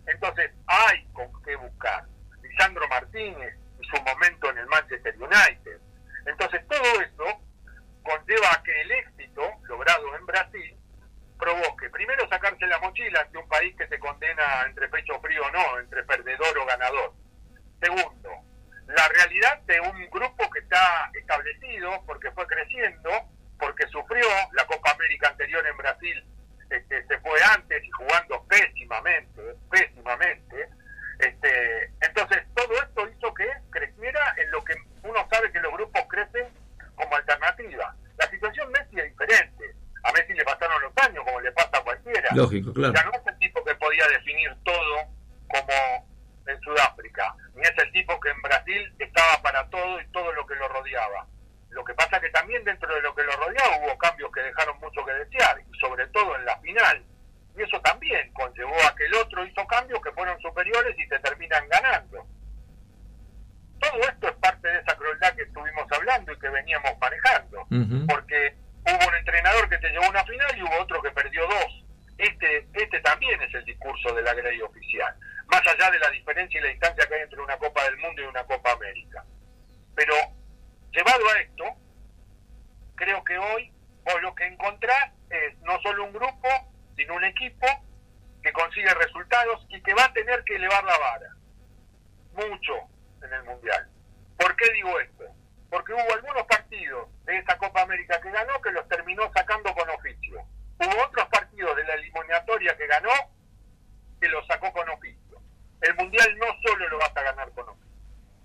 [0.06, 2.04] Entonces, hay con qué buscar.
[2.42, 3.56] Lisandro Martínez
[3.92, 5.80] su momento en el Manchester United.
[6.26, 7.40] Entonces, todo eso
[8.02, 10.76] conlleva a que el éxito logrado en Brasil
[11.38, 15.50] provoque, primero sacarse la mochila ante un país que te condena entre pecho frío o
[15.50, 17.12] no, entre perdedor o ganador.
[17.80, 18.30] Segundo,
[18.86, 23.10] la realidad de un grupo que está establecido porque fue creciendo,
[23.58, 26.24] porque sufrió la Copa América anterior en Brasil,
[26.70, 30.68] este, se fue antes y jugando pésimamente, pésimamente.
[31.18, 33.06] Este, entonces, todo esto
[33.42, 36.46] que creciera en lo que uno sabe que los grupos crecen
[36.94, 37.94] como alternativa.
[38.18, 39.74] La situación Messi es diferente
[40.04, 42.28] a Messi le pasaron los años, como le pasa a cualquiera.
[42.34, 42.92] Lógico, claro.
[42.92, 45.06] Ya no es el tipo que podía definir todo
[45.46, 46.02] como
[47.54, 50.68] y es el tipo que en Brasil estaba para todo y todo lo que lo
[50.68, 51.26] rodeaba.
[51.70, 54.78] Lo que pasa que también dentro de lo que lo rodeaba hubo cambios que dejaron
[54.80, 57.04] mucho que desear, y sobre todo en la final.
[57.56, 61.18] Y eso también conllevó a que el otro hizo cambios que fueron superiores y se
[61.20, 62.26] terminan ganando.
[63.82, 67.66] Todo esto es parte de esa crueldad que estuvimos hablando y que veníamos manejando.
[68.08, 68.54] Porque
[68.86, 71.84] hubo un entrenador que te llevó una final y hubo otro que perdió dos.
[72.16, 75.12] Este, este también es el discurso de la grey oficial,
[75.46, 78.22] más allá de la diferencia y la distancia que hay entre una Copa del Mundo
[78.22, 79.24] y una Copa América.
[79.96, 80.14] Pero
[80.92, 81.64] llevado a esto,
[82.94, 83.72] creo que hoy
[84.04, 86.48] vos lo que encontrás es no solo un grupo,
[86.96, 87.66] sino un equipo
[88.44, 91.28] que consigue resultados y que va a tener que elevar la vara.
[92.34, 92.91] Mucho
[93.22, 93.88] en el Mundial.
[94.36, 95.24] ¿Por qué digo esto?
[95.70, 99.88] Porque hubo algunos partidos de esa Copa América que ganó que los terminó sacando con
[99.90, 100.42] oficio.
[100.78, 103.12] Hubo otros partidos de la eliminatoria que ganó
[104.20, 105.40] que los sacó con oficio.
[105.80, 107.90] El Mundial no solo lo vas a ganar con oficio.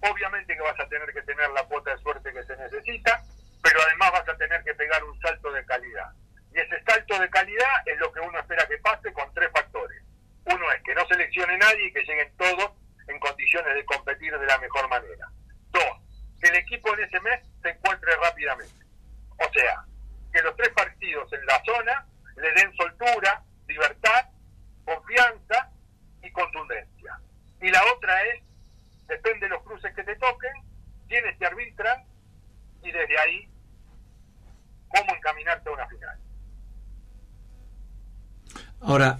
[0.02, 3.24] Obviamente que vas a tener que tener la cuota de suerte que se necesita,
[3.64, 6.12] pero además vas a tener que pegar un salto de calidad.
[6.54, 10.02] Y ese salto de calidad es lo que uno espera que pase con tres factores.
[10.46, 12.72] Uno es que no seleccione nadie y que lleguen todos
[13.08, 15.28] en condiciones de competir de la mejor manera.
[15.72, 15.84] Dos,
[16.40, 18.86] que el equipo en ese mes se encuentre rápidamente.
[19.38, 19.86] O sea,
[20.32, 24.30] que los tres partidos en la zona le den soltura, libertad,
[24.86, 25.72] confianza
[26.24, 27.20] y contundencia.
[27.62, 28.44] Y la otra es,
[29.08, 30.54] depende de los cruces que te toquen,
[31.08, 32.04] quiénes te arbitran
[32.84, 33.50] y desde ahí
[34.90, 36.20] cómo encaminarte a una final.
[38.82, 39.18] Ahora,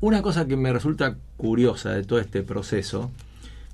[0.00, 3.10] una cosa que me resulta curiosa de todo este proceso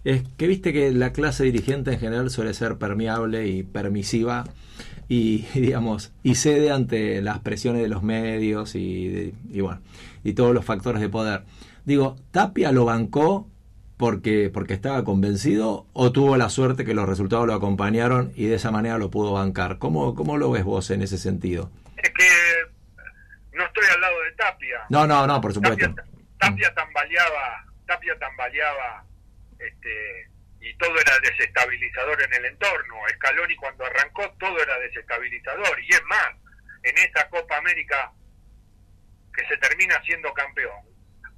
[0.04, 4.44] es que viste que la clase dirigente en general suele ser permeable y permisiva
[5.08, 9.80] y digamos y cede ante las presiones de los medios y, de- y bueno
[10.24, 11.42] y todos los factores de poder.
[11.84, 13.48] Digo, Tapia lo bancó
[13.96, 18.56] porque porque estaba convencido o tuvo la suerte que los resultados lo acompañaron y de
[18.56, 19.78] esa manera lo pudo bancar.
[19.78, 21.70] ¿Cómo, cómo lo ves vos en ese sentido?
[21.96, 24.76] Es que no estoy al lado de Tapia.
[24.90, 25.86] No, no, no, por supuesto.
[25.86, 26.04] Tapia,
[26.38, 29.04] Tapia tambaleaba, Tapia tambaleaba,
[29.58, 30.28] este,
[30.60, 32.96] y todo era desestabilizador en el entorno.
[33.16, 36.28] Scaloni cuando arrancó todo era desestabilizador y es más,
[36.82, 38.12] en esa Copa América
[39.34, 40.80] que se termina siendo campeón,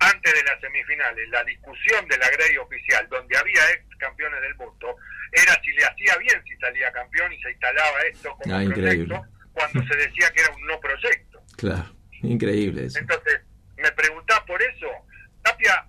[0.00, 4.54] antes de las semifinales, la discusión de la grey oficial, donde había ex campeones del
[4.56, 4.96] mundo,
[5.32, 9.06] era si le hacía bien si salía campeón y se instalaba esto como Ah, increíble.
[9.06, 11.42] proyecto, cuando se decía que era un no proyecto.
[11.58, 12.98] Claro, increíble eso.
[12.98, 13.42] Entonces,
[13.80, 14.88] me preguntás por eso.
[15.42, 15.84] Tapia,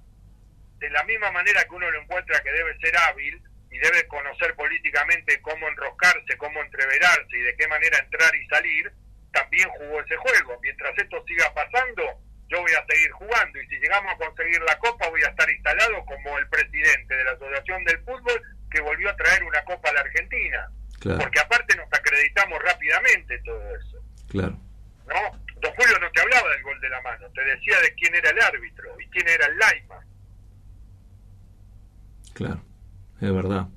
[0.79, 4.55] de la misma manera que uno lo encuentra que debe ser hábil y debe conocer
[4.55, 8.91] políticamente cómo enroscarse, cómo entreverarse y de qué manera entrar y salir,
[9.31, 10.59] también jugó ese juego.
[10.61, 12.03] Mientras esto siga pasando,
[12.49, 15.49] yo voy a seguir jugando y si llegamos a conseguir la copa voy a estar
[15.49, 19.89] instalado como el presidente de la Asociación del Fútbol que volvió a traer una copa
[19.89, 20.67] a la Argentina.
[20.99, 23.97] Claro, Porque aparte nos acreditamos rápidamente todo eso.
[24.29, 24.57] claro.
[25.07, 25.41] ¿no?
[25.61, 28.29] Don Julio no te hablaba del gol de la mano, te decía de quién era
[28.31, 29.95] el árbitro y quién era el Laima.
[32.33, 32.61] Claro,
[33.19, 33.67] es verdad,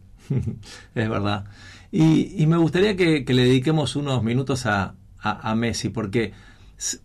[0.94, 1.44] es verdad.
[1.90, 6.32] Y, y me gustaría que, que le dediquemos unos minutos a, a, a Messi, porque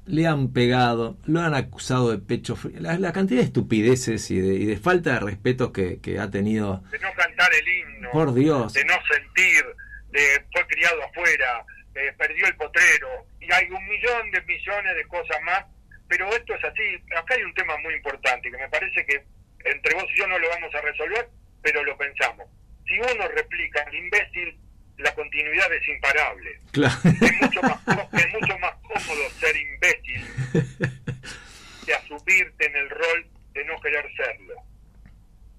[0.05, 4.39] le han pegado, lo han acusado de pecho frío, la, la cantidad de estupideces y
[4.39, 8.09] de, y de falta de respeto que, que ha tenido, De no cantar el himno,
[8.11, 8.73] por Dios.
[8.73, 9.63] de no sentir,
[10.11, 11.65] de fue criado afuera,
[11.99, 15.65] eh, perdió el potrero, y hay un millón de millones de cosas más,
[16.07, 17.03] pero esto es así.
[17.15, 19.23] Acá hay un tema muy importante que me parece que
[19.65, 21.27] entre vos y yo no lo vamos a resolver,
[21.61, 22.47] pero lo pensamos.
[22.87, 24.57] Si uno replica al imbécil,
[24.97, 26.59] la continuidad es imparable.
[26.71, 26.95] Claro.
[27.03, 27.79] es mucho más
[28.13, 30.27] es mucho más cómodo ser imbécil
[31.85, 34.55] que asumirte en el rol de no querer serlo.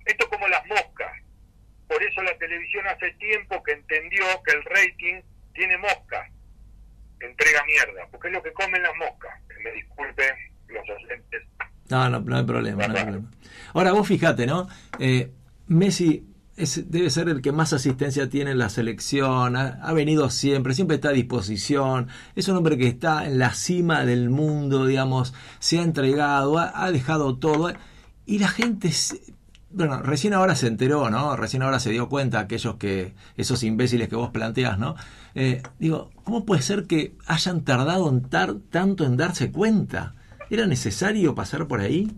[0.04, 1.12] Esto es como las moscas.
[1.86, 5.20] Por eso la televisión hace tiempo que entendió que el rating
[5.54, 6.28] tiene moscas.
[7.20, 9.30] Entrega mierda, porque es lo que comen las moscas.
[9.48, 10.34] Que me disculpen
[10.68, 11.42] los oyentes.
[11.90, 13.30] No, no, no hay problema, no hay problema.
[13.74, 14.68] Ahora vos fijate, ¿no?
[14.98, 15.30] Eh,
[15.66, 16.24] Messi
[16.56, 20.74] es, debe ser el que más asistencia tiene en la selección, ha, ha venido siempre,
[20.74, 25.34] siempre está a disposición, es un hombre que está en la cima del mundo, digamos,
[25.58, 27.72] se ha entregado, ha, ha dejado todo,
[28.26, 29.20] y la gente, se-
[29.70, 31.34] bueno, recién ahora se enteró, ¿no?
[31.36, 34.96] Recién ahora se dio cuenta aquellos que, esos imbéciles que vos planteas, ¿no?
[35.34, 40.14] Eh, digo, ¿cómo puede ser que hayan tardado en tar- tanto en darse cuenta?
[40.50, 42.08] ¿Era necesario pasar por ahí?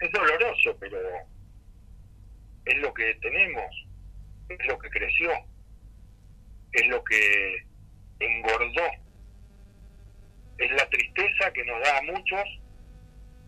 [0.00, 0.98] Es doloroso, pero
[2.64, 3.64] es lo que tenemos,
[4.48, 5.30] es lo que creció,
[6.72, 7.66] es lo que
[8.18, 8.82] engordó,
[10.58, 12.44] es la tristeza que nos da a muchos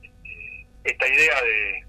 [0.03, 1.87] eh, esta idea de,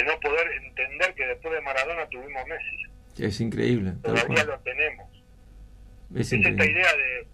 [0.00, 2.87] de no poder entender que después de Maradona tuvimos Messi.
[3.18, 3.92] Es increíble.
[4.02, 5.08] Todavía lo tenemos.
[6.14, 7.26] Es Es esta idea de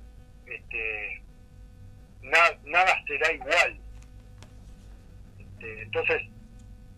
[0.46, 1.22] este,
[2.22, 3.78] na- nada será igual.
[5.38, 6.22] Este, entonces,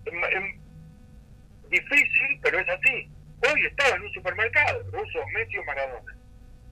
[0.04, 3.08] es, ma- es difícil, pero es así.
[3.52, 6.16] Hoy estaba en un supermercado, ruso, Messi o Maradona.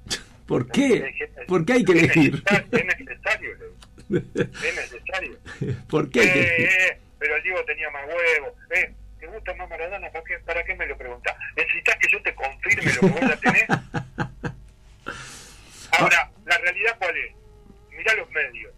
[0.46, 1.12] ¿Por qué?
[1.48, 2.42] ¿Por qué hay que elegir?
[2.72, 3.50] Es necesario,
[4.10, 5.38] es necesario.
[5.88, 6.68] ¿Por qué hay que Eh, elegir?
[6.92, 8.52] eh, pero el Diego tenía más huevos.
[8.74, 8.94] Eh,
[9.24, 10.10] ¿Te gusta más Maradona?
[10.10, 11.34] ¿Para qué, ¿Para qué me lo preguntás?
[11.56, 13.64] ¿Necesitas que yo te confirme lo que vos ya tenés?
[15.98, 17.32] Ahora, ¿la realidad cuál es?
[17.88, 18.74] Mirá los medios.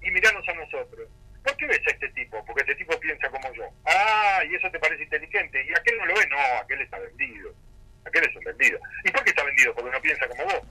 [0.00, 1.08] Y miranos a nosotros.
[1.42, 2.44] ¿Por qué ves a este tipo?
[2.44, 3.64] Porque este tipo piensa como yo.
[3.84, 5.66] Ah, y eso te parece inteligente.
[5.68, 6.28] ¿Y aquel no lo ve?
[6.28, 7.52] No, aquel está vendido.
[8.04, 8.78] Aquel es un vendido.
[9.04, 9.74] ¿Y por qué está vendido?
[9.74, 10.62] Porque no piensa como vos.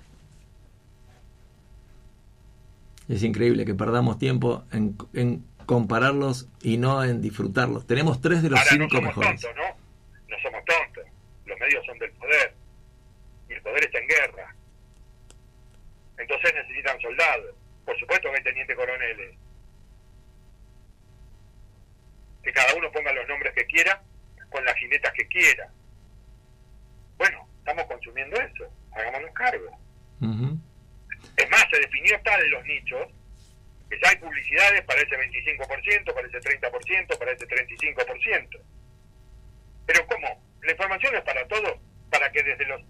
[3.10, 7.86] Es increíble que perdamos tiempo en, en compararlos y no en disfrutarlos.
[7.86, 9.42] Tenemos tres de los Ahora, no cinco somos mejores.
[9.42, 9.78] tontos, ¿no?
[10.28, 11.04] No somos tontos.
[11.46, 12.56] Los medios son del poder.
[13.48, 14.56] Y el poder está en guerra.
[16.18, 17.54] Entonces necesitan soldados.
[17.86, 19.38] Por supuesto que hay teniente coroneles.
[22.42, 24.02] Que cada uno ponga los nombres que quiera,
[24.50, 25.72] con las jinetas que quiera.
[27.20, 28.66] Bueno, estamos consumiendo eso.
[28.94, 29.70] Hagámonos cargo.
[30.20, 30.58] Ujú.
[31.38, 33.08] Es más, se definió tal los nichos
[33.90, 38.62] que ya hay publicidades para ese 25%, para ese 30%, para ese 35%.
[39.86, 40.50] Pero ¿cómo?
[40.62, 41.80] La información es para todos,
[42.12, 42.82] para que desde los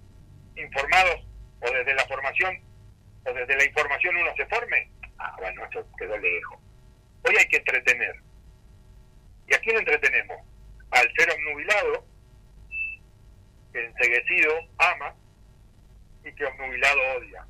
[0.56, 1.26] informados
[1.62, 2.60] o desde la formación
[3.26, 4.92] o desde la información uno se forme.
[5.18, 6.60] Ah, bueno, eso quedó lejos.
[7.24, 8.16] Hoy hay que entretener.
[9.48, 10.38] ¿Y a quién entretenemos?
[10.92, 12.06] Al ser obnubilado,
[13.72, 15.16] que enseguecido ama
[16.24, 17.46] y que obnubilado odia.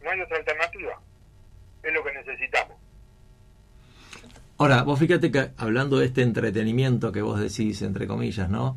[0.00, 1.00] No hay otra alternativa.
[1.86, 2.76] Es lo que necesitamos.
[4.58, 8.74] Ahora, vos fíjate que hablando de este entretenimiento que vos decís, entre comillas, ¿no?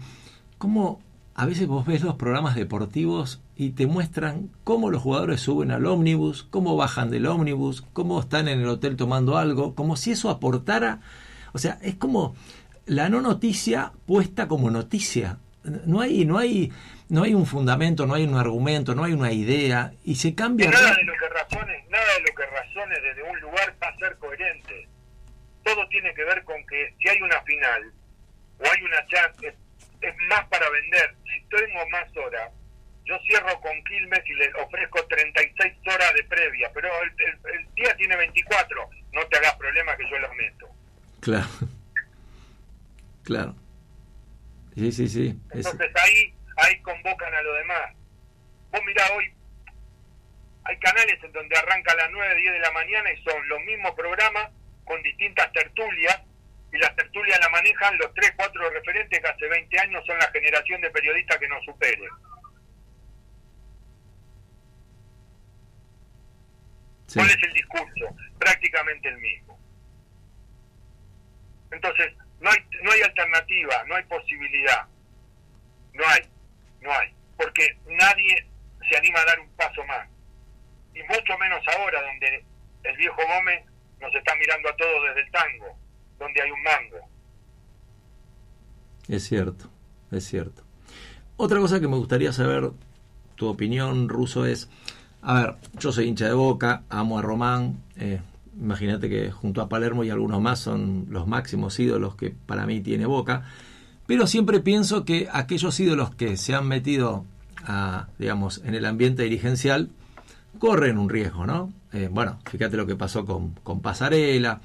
[0.57, 0.99] ¿Cómo
[1.33, 5.85] a veces vos ves los programas deportivos y te muestran cómo los jugadores suben al
[5.85, 10.29] ómnibus, cómo bajan del ómnibus, cómo están en el hotel tomando algo, como si eso
[10.29, 10.99] aportara,
[11.53, 12.35] o sea, es como
[12.85, 15.37] la no noticia puesta como noticia.
[15.85, 16.71] No hay, no hay,
[17.09, 20.69] no hay un fundamento, no hay un argumento, no hay una idea y se cambia.
[20.69, 23.97] nada de lo que razones, nada de lo que razones desde un lugar va a
[23.97, 24.87] ser coherente.
[25.63, 27.91] Todo tiene que ver con que si hay una final
[28.59, 29.55] o hay una chance, es,
[30.01, 31.15] es más para vender.
[31.25, 32.51] Si tengo más horas,
[33.05, 37.73] yo cierro con Quilmes y le ofrezco 36 horas de previa, pero el, el- el
[37.75, 38.89] día tiene 24.
[39.13, 40.67] No te hagas problema que yo los meto.
[41.21, 41.47] Claro.
[43.23, 43.55] Claro.
[44.79, 45.35] Sí, sí, sí.
[45.51, 47.93] Es- Entonces ahí, ahí convocan a lo demás.
[48.71, 49.25] Vos mirá hoy,
[50.63, 53.59] hay canales en donde arranca a las 9, 10 de la mañana y son los
[53.65, 54.49] mismos programas
[54.85, 56.21] con distintas tertulias
[56.71, 60.31] y las tertulias la manejan los 3, 4 referentes que hace 20 años son la
[60.31, 62.07] generación de periodistas que nos supere.
[67.07, 67.19] sí.
[67.19, 68.15] ¿Cuál es el discurso?
[68.37, 69.59] Prácticamente el mismo.
[71.71, 74.87] Entonces, no hay, no hay alternativa, no hay posibilidad.
[75.93, 76.21] No hay,
[76.81, 77.13] no hay.
[77.37, 78.47] Porque nadie
[78.89, 80.07] se anima a dar un paso más.
[80.93, 82.43] Y mucho menos ahora, donde
[82.83, 83.63] el viejo Gómez
[83.99, 85.77] nos está mirando a todos desde el tango,
[86.17, 87.09] donde hay un mango.
[89.07, 89.69] Es cierto,
[90.11, 90.63] es cierto.
[91.35, 92.71] Otra cosa que me gustaría saber,
[93.35, 94.69] tu opinión, Ruso, es,
[95.21, 98.21] a ver, yo soy hincha de Boca, amo a Román, eh,
[98.59, 102.81] imagínate que junto a Palermo y algunos más son los máximos ídolos que para mí
[102.81, 103.43] tiene Boca,
[104.05, 107.25] pero siempre pienso que aquellos ídolos que se han metido,
[108.17, 109.89] digamos, en el ambiente dirigencial,
[110.57, 111.71] corren un riesgo, ¿no?
[111.93, 114.61] Eh, bueno, fíjate lo que pasó con, con Pasarela,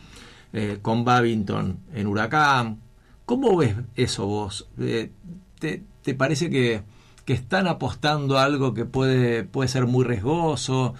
[0.52, 2.80] eh, con Babington en Huracán.
[3.26, 4.68] ¿Cómo ves eso vos?
[4.78, 5.10] Eh,
[5.58, 6.82] te, te parece que,
[7.24, 10.94] que están apostando a algo que puede, puede ser muy riesgoso?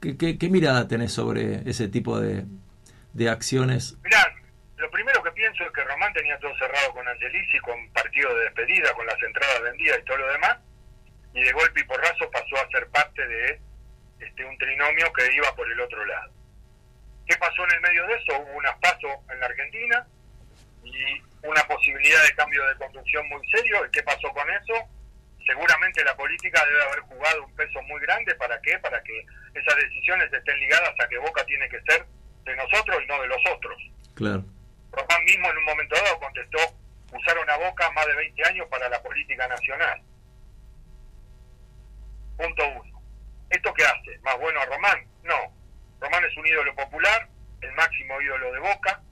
[0.00, 2.44] ¿Qué, qué, mirada tenés sobre ese tipo de,
[3.12, 3.96] de acciones?
[4.02, 4.34] Mirá,
[4.76, 8.44] lo primero que pienso es que Román tenía todo cerrado con Angelici, con partido de
[8.44, 10.58] despedida, con las entradas vendidas y todo lo demás,
[11.34, 13.60] y de golpe y porrazo pasó a ser parte de
[14.20, 16.32] este, un trinomio que iba por el otro lado.
[17.26, 18.40] ¿Qué pasó en el medio de eso?
[18.40, 20.06] Hubo un aspaso en la Argentina
[20.82, 23.86] y una posibilidad de cambio de conducción muy serio.
[23.86, 24.74] ¿Y qué pasó con eso?
[25.50, 28.32] Seguramente la política debe haber jugado un peso muy grande.
[28.36, 28.78] ¿Para qué?
[28.78, 32.06] Para que esas decisiones estén ligadas a que Boca tiene que ser
[32.44, 33.76] de nosotros y no de los otros.
[34.14, 34.44] Claro.
[34.92, 36.58] Román mismo en un momento dado contestó,
[37.12, 40.00] usaron a Boca más de 20 años para la política nacional.
[42.36, 43.02] Punto uno.
[43.50, 44.18] ¿Esto qué hace?
[44.22, 45.04] ¿Más bueno a Román?
[45.24, 45.52] No.
[45.98, 47.28] Román es un ídolo popular,
[47.60, 49.02] el máximo ídolo de Boca,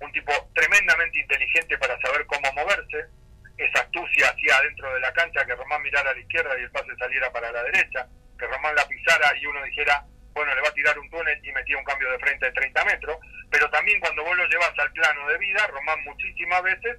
[0.00, 3.08] un tipo tremendamente inteligente para saber cómo moverse,
[3.56, 6.70] esa astucia hacía dentro de la cancha que Román mirara a la izquierda y el
[6.70, 8.06] pase saliera para la derecha,
[8.38, 11.52] que Román la pisara y uno dijera, bueno, le va a tirar un túnel y
[11.52, 13.16] metía un cambio de frente de 30 metros,
[13.50, 16.98] pero también cuando vos lo llevas al plano de vida, Román muchísimas veces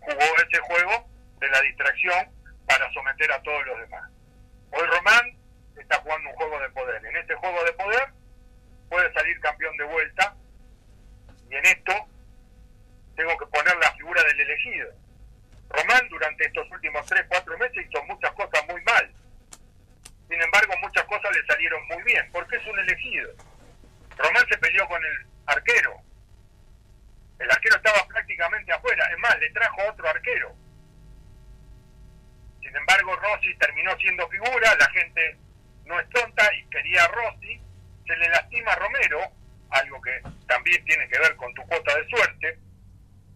[0.00, 1.08] jugó ese juego
[1.40, 2.30] de la distracción
[2.66, 4.10] para someter a todos los demás.
[4.72, 5.36] Hoy Román
[5.76, 7.04] está jugando un juego de poder.
[7.04, 8.08] En ese juego de poder
[8.88, 10.36] puede salir campeón de vuelta
[11.50, 11.92] y en esto
[13.16, 14.88] tengo que poner la figura del elegido.
[15.68, 19.12] Román durante estos últimos 3, 4 meses hizo muchas cosas muy mal.
[20.28, 23.30] Sin embargo, muchas cosas le salieron muy bien, porque es un elegido.
[24.16, 25.96] Román se peleó con el arquero.
[27.38, 29.06] El arquero estaba prácticamente afuera.
[29.12, 30.54] Es más, le trajo otro arquero.
[32.60, 34.74] Sin embargo, Rossi terminó siendo figura.
[34.76, 35.36] La gente
[35.84, 37.60] no es tonta y quería a Rossi.
[38.06, 39.20] Se le lastima a Romero,
[39.70, 42.58] algo que también tiene que ver con tu cuota de suerte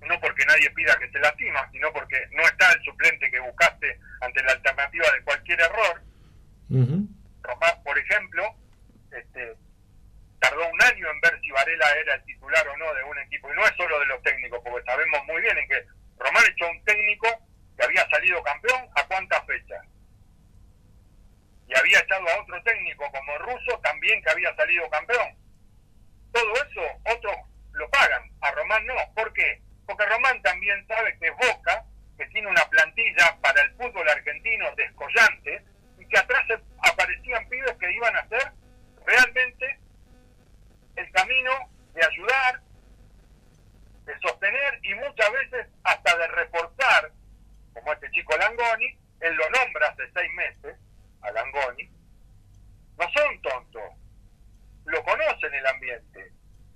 [0.07, 3.99] no porque nadie pida que te lastima, sino porque no está el suplente que buscaste
[4.21, 6.03] ante la alternativa de cualquier error.
[7.43, 8.55] Román, por ejemplo,
[9.11, 9.55] este,
[10.39, 13.53] tardó un año en ver si Varela era el titular o no de un equipo,
[13.53, 15.85] y no es solo de los técnicos, porque sabemos muy bien en que
[16.19, 17.29] Román echó un técnico
[17.77, 19.85] que había salido campeón a cuántas fechas.
[21.67, 25.37] Y había echado a otro técnico como Russo también que había salido campeón.
[26.33, 27.37] Todo eso otros
[27.73, 28.95] lo pagan, a Román no.
[29.15, 29.63] ¿Por qué?
[29.91, 31.85] Porque Román también sabe que Boca,
[32.17, 35.65] que tiene una plantilla para el fútbol argentino descollante,
[35.99, 36.45] y que atrás
[36.79, 38.53] aparecían pibes que iban a ser
[39.05, 39.81] realmente
[40.95, 41.51] el camino
[41.93, 42.61] de ayudar,
[44.05, 47.11] de sostener y muchas veces hasta de reforzar,
[47.75, 50.77] como este chico Langoni, él lo nombra hace seis meses,
[51.23, 51.91] a Langoni,
[52.97, 53.83] no son tontos,
[54.85, 56.33] lo conocen el ambiente,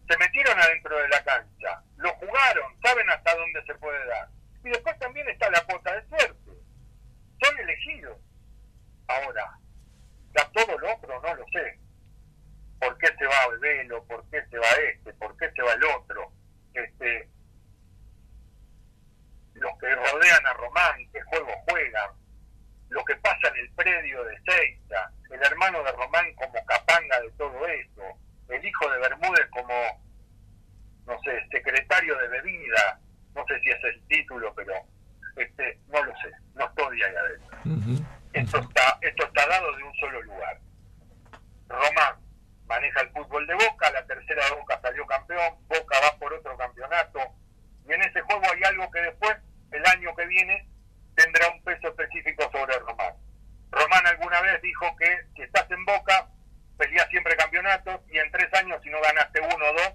[0.08, 4.28] se metieron adentro de la cancha, lo jugaron, saben hasta dónde se puede dar.
[4.64, 6.50] Y después también está la cuota de suerte.
[7.42, 8.18] Son elegidos.
[9.08, 9.58] Ahora,
[10.36, 11.78] ya todo lo otro no lo sé.
[12.80, 14.04] ¿Por qué se va Velo?
[14.04, 15.12] ¿Por qué se va este?
[15.14, 16.32] ¿Por qué se va el otro?
[16.74, 17.28] Este,
[19.54, 22.10] los que rodean a Román, qué juego juegan,
[22.88, 27.30] lo que pasa en el predio de Seiza, el hermano de Román como capanga de
[27.32, 28.18] todo eso,
[28.48, 29.74] el hijo de Bermúdez como,
[31.06, 33.00] no sé, secretario de bebida,
[33.34, 34.72] no sé si es el título, pero
[35.36, 37.58] este, no lo sé, no estoy ahí adentro.
[38.32, 40.58] Esto está, esto está dado de un solo lugar.
[41.68, 42.16] Román
[42.66, 46.56] maneja el fútbol de Boca, la tercera de Boca salió campeón, Boca va por otro
[46.56, 47.20] campeonato,
[47.88, 49.36] y en ese juego hay algo que después,
[49.72, 50.68] el año que viene,
[51.14, 53.14] tendrá un peso específico sobre Román.
[53.70, 56.28] Román alguna vez dijo que si estás en Boca,
[56.78, 59.92] peleas siempre campeonatos y en tres años si no ganaste uno o dos,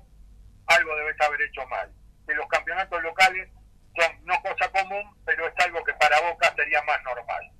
[0.67, 1.91] algo debes haber hecho mal.
[2.27, 3.49] Que los campeonatos locales
[3.97, 7.51] son no cosa común, pero es algo que para Boca sería más normal.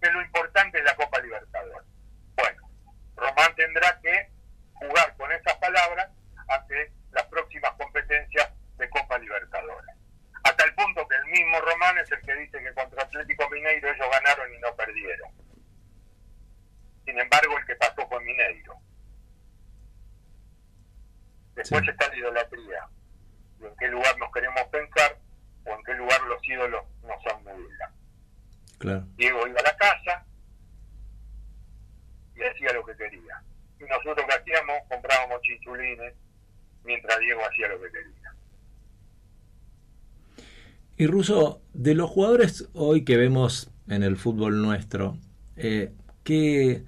[0.00, 1.88] Que lo importante es la Copa Libertadores.
[2.36, 2.68] Bueno,
[3.16, 4.30] Román tendrá que
[4.74, 6.08] jugar con esas palabras
[6.48, 9.94] ante las próximas competencias de Copa Libertadores.
[10.44, 13.88] Hasta el punto que el mismo Román es el que dice que contra Atlético Mineiro
[13.88, 15.30] ellos ganaron y no perdieron.
[17.06, 18.74] Sin embargo, el que pasó fue Mineiro.
[21.54, 21.90] Después Sí.
[21.90, 22.88] está la idolatría.
[23.60, 25.18] Y en qué lugar nos queremos pensar
[25.66, 27.92] o en qué lugar los ídolos nos son nubla.
[28.78, 29.04] Claro.
[29.16, 30.26] Diego iba a la casa
[32.34, 33.42] y hacía lo que quería.
[33.78, 36.14] Y nosotros que hacíamos, comprábamos chinchulines
[36.82, 38.34] mientras Diego hacía lo que quería.
[40.96, 45.18] Y Russo, de los jugadores hoy que vemos en el fútbol nuestro,
[45.56, 45.92] eh,
[46.22, 46.84] ¿qué,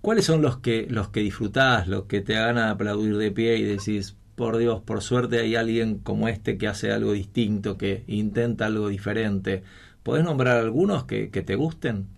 [0.00, 3.62] ¿cuáles son los que los que disfrutás, los que te hagan aplaudir de pie y
[3.62, 8.66] decís, por Dios, por suerte hay alguien como este que hace algo distinto, que intenta
[8.66, 9.62] algo diferente?
[10.02, 12.08] ¿Podés nombrar algunos que, que te gusten?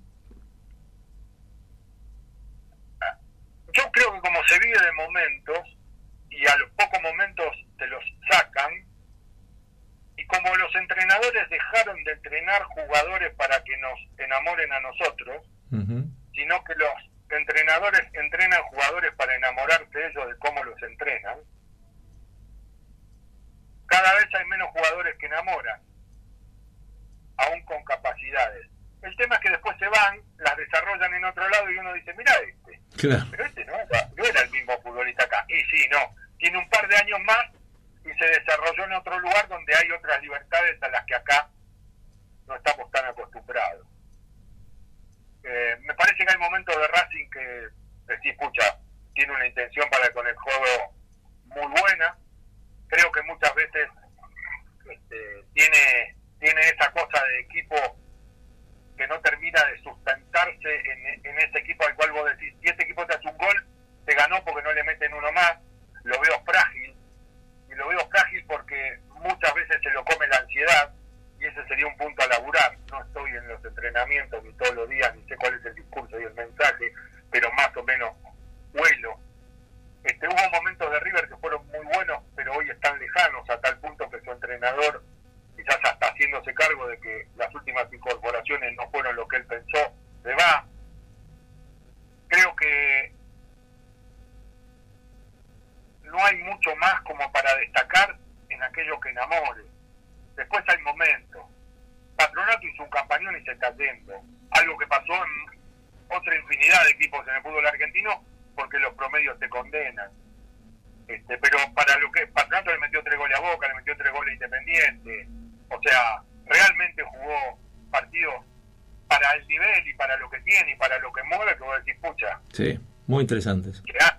[123.29, 123.83] Interesantes.
[124.01, 124.19] ¿ya?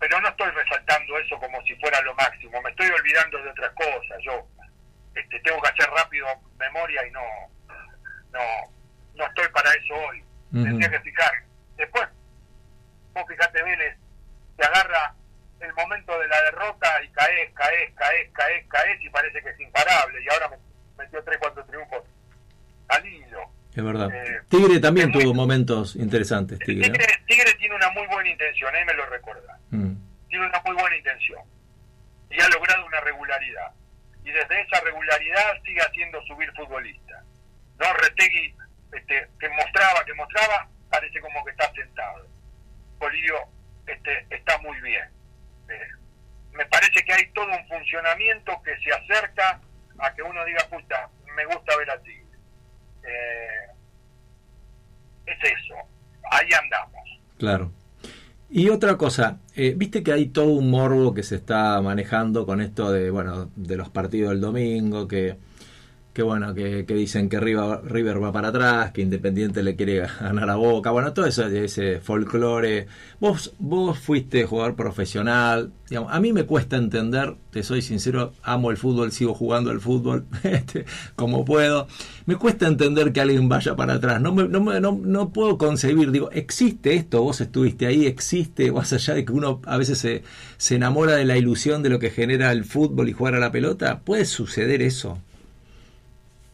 [0.00, 3.72] Pero no estoy resaltando eso como si fuera lo máximo, me estoy olvidando de otras
[3.74, 4.18] cosas.
[4.24, 4.46] Yo
[5.14, 6.26] este, tengo que hacer rápido
[6.58, 7.22] memoria y no,
[8.32, 8.40] no,
[9.14, 10.24] no estoy para eso hoy.
[10.52, 10.64] Ujú.
[10.64, 11.32] Tendría que fijar.
[11.76, 12.08] Después,
[13.14, 13.96] vos fijate, Vélez,
[14.56, 15.14] te agarra
[15.60, 19.60] el momento de la derrota y caes, caes, caes, caes, caes y parece que es
[19.60, 20.18] imparable.
[20.24, 22.02] Y ahora me metió tres, cuatro triunfos
[22.88, 23.40] al hilo.
[23.74, 24.08] Es verdad.
[24.12, 26.88] Eh, Tigre también tuvo momentos interesantes, Tigre.
[26.88, 26.94] ¿no?
[26.94, 27.19] Tigre, tiene
[28.44, 29.58] ahí me lo recuerda.
[29.70, 29.94] Mm.
[30.28, 31.42] Tiene una muy buena intención.
[32.30, 33.72] Y ha logrado una regularidad.
[34.24, 37.24] Y desde esa regularidad sigue haciendo subir futbolistas.
[37.78, 38.54] No Retegui,
[38.92, 42.28] este, que mostraba, que mostraba, parece como que está sentado.
[42.98, 43.48] Bolivio
[43.86, 45.08] este, está muy bien.
[45.68, 45.88] Eh,
[46.52, 49.60] me parece que hay todo un funcionamiento que se acerca
[49.98, 52.38] a que uno diga, puta, me gusta ver a Tigre.
[53.04, 53.66] Eh,
[55.26, 55.74] es eso.
[56.30, 57.20] Ahí andamos.
[57.38, 57.72] Claro.
[58.50, 62.60] Y otra cosa, eh, viste que hay todo un morbo que se está manejando con
[62.60, 65.36] esto de, bueno, de los partidos del domingo, que,
[66.12, 70.50] que bueno, que, dicen que River, River va para atrás, que Independiente le quiere ganar
[70.50, 72.88] a Boca, bueno, todo eso, ese folclore.
[73.20, 78.70] Vos, vos fuiste jugador profesional, digamos, a mí me cuesta entender, te soy sincero, amo
[78.72, 80.84] el fútbol, sigo jugando al fútbol este,
[81.14, 81.86] como puedo.
[82.26, 85.58] Me cuesta entender que alguien vaya para atrás, no, me- no, me- no, no puedo
[85.58, 87.22] concebir, digo, ¿existe esto?
[87.22, 90.22] Vos estuviste ahí, existe, más allá de que uno a veces se,
[90.56, 93.52] se enamora de la ilusión de lo que genera el fútbol y jugar a la
[93.52, 95.18] pelota, ¿puede suceder eso?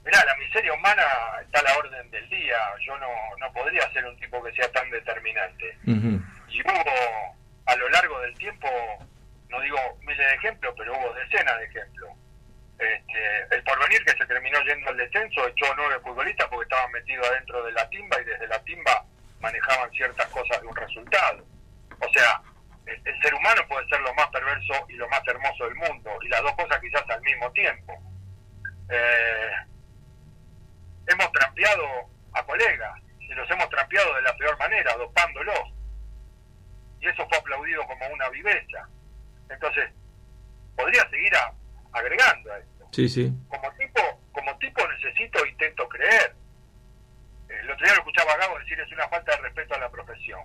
[0.07, 1.03] Mirá, la miseria humana
[1.43, 2.57] está a la orden del día.
[2.87, 3.09] Yo no,
[3.41, 5.77] no podría ser un tipo que sea tan determinante.
[5.85, 7.37] Y hubo,
[7.67, 8.69] a lo largo del tiempo,
[9.49, 12.11] no digo miles de ejemplos, pero hubo decenas de ejemplos.
[12.79, 17.27] Este, el porvenir que se terminó yendo al descenso echó nueve futbolistas porque estaban metidos
[17.27, 19.05] adentro de la timba y desde la timba
[19.41, 21.45] manejaban ciertas cosas de un resultado.
[21.99, 22.41] O sea,
[22.87, 26.11] el, el ser humano puede ser lo más perverso y lo más hermoso del mundo,
[26.23, 27.93] y las dos cosas quizás al mismo tiempo.
[28.89, 29.51] Eh,
[31.07, 31.85] hemos trampeado
[32.33, 35.73] a colegas y los hemos trampeado de la peor manera, dopándolos.
[37.01, 38.89] Y eso fue aplaudido como una viveza.
[39.51, 39.91] Entonces,
[40.77, 41.53] podría seguir a-
[41.93, 42.89] agregando a esto.
[42.93, 43.33] Sí, sí.
[43.49, 44.01] Como tipo,
[44.33, 46.35] como tipo necesito e intento creer.
[47.49, 49.91] El otro día lo escuchaba a Gabo decir es una falta de respeto a la
[49.91, 50.41] profesión.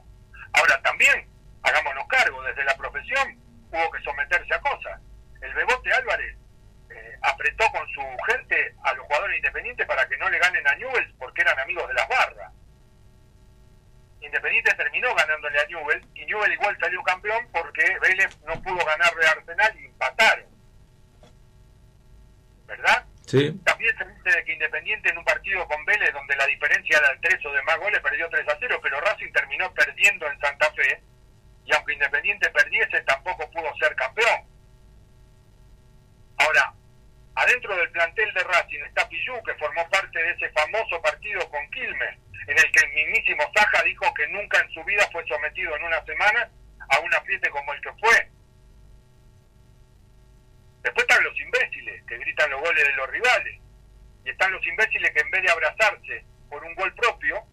[0.53, 1.27] Ahora también,
[1.63, 3.39] hagámonos cargo, desde la profesión
[3.71, 5.01] hubo que someterse a cosas.
[5.41, 6.37] El Bebote Álvarez
[6.93, 10.75] eh, apretó con su gente a los jugadores independientes para que no le ganen a
[10.75, 12.51] Newell's porque eran amigos de las barras.
[14.21, 19.25] Independiente terminó ganándole a Newell y Newell igual salió campeón porque Vélez no pudo ganarle
[19.25, 20.45] a Arsenal y empataron.
[22.67, 23.05] ¿Verdad?
[23.25, 26.97] Sí, También se dice de que Independiente en un partido con Vélez donde la diferencia
[26.97, 30.29] era de tres o de más goles perdió 3 a 0, pero Racing terminó perdiendo
[30.29, 31.01] en Santa Fe
[31.65, 34.41] y aunque Independiente perdiese tampoco pudo ser campeón.
[36.37, 36.73] Ahora,
[37.35, 41.69] adentro del plantel de Racing está Pillú, que formó parte de ese famoso partido con
[41.71, 42.17] Quilmes,
[42.47, 45.83] en el que el mismísimo Saja dijo que nunca en su vida fue sometido en
[45.83, 46.49] una semana
[46.89, 48.29] a un apriete como el que fue.
[50.83, 53.59] Después están los imbéciles que gritan los goles de los rivales.
[54.25, 57.43] Y están los imbéciles que en vez de abrazarse por un gol propio,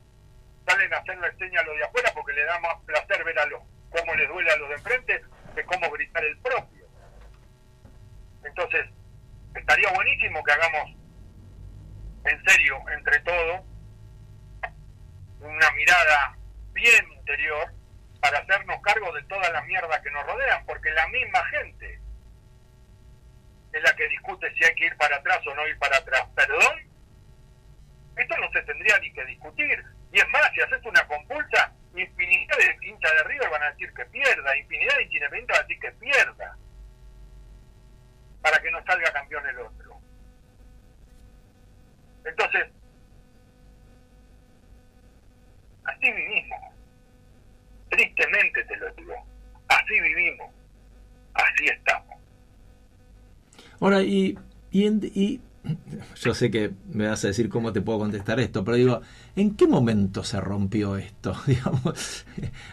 [0.67, 3.47] salen a hacerle señas a los de afuera porque le da más placer ver a
[3.47, 5.23] los cómo les duele a los de enfrente
[5.55, 6.87] que cómo gritar el propio.
[8.45, 8.87] Entonces,
[9.55, 10.99] estaría buenísimo que hagamos
[12.25, 13.61] en serio, entre todos,
[15.41, 16.37] una mirada
[16.73, 17.73] bien interior
[18.21, 22.01] para hacernos cargo de todas las mierdas que nos rodean, porque la misma gente
[23.73, 26.27] es la que discute si hay que ir para atrás o no ir para atrás.
[26.35, 26.91] ¿Perdón?
[28.17, 29.85] Esto no se tendría ni que discutir.
[30.13, 33.93] Y es más, si haces una compulsa, infinidad de hinchas de River van a decir
[33.95, 36.57] que pierda, infinidad de hinchas van a decir que pierda,
[38.43, 39.99] para que no salga campeón el otro.
[42.25, 42.67] Entonces,
[45.85, 46.59] así vivimos.
[47.91, 49.15] Tristemente te lo digo.
[49.69, 50.51] Así vivimos.
[51.35, 52.17] Así estamos.
[53.81, 54.39] Ahora, y,
[54.71, 55.41] y, en- y
[56.21, 59.01] yo sé que me vas a decir cómo te puedo contestar esto, pero digo,
[59.37, 61.35] ¿en qué momento se rompió esto?
[61.47, 62.25] Digamos,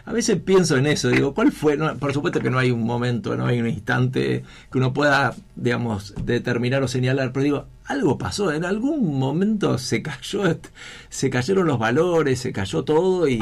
[0.04, 1.76] a veces pienso en eso, digo, ¿cuál fue?
[1.96, 6.14] Por supuesto que no hay un momento, no hay un instante que uno pueda, digamos,
[6.24, 10.42] determinar o señalar, pero digo, algo pasó, en algún momento se cayó,
[11.08, 13.40] se cayeron los valores, se cayó todo y,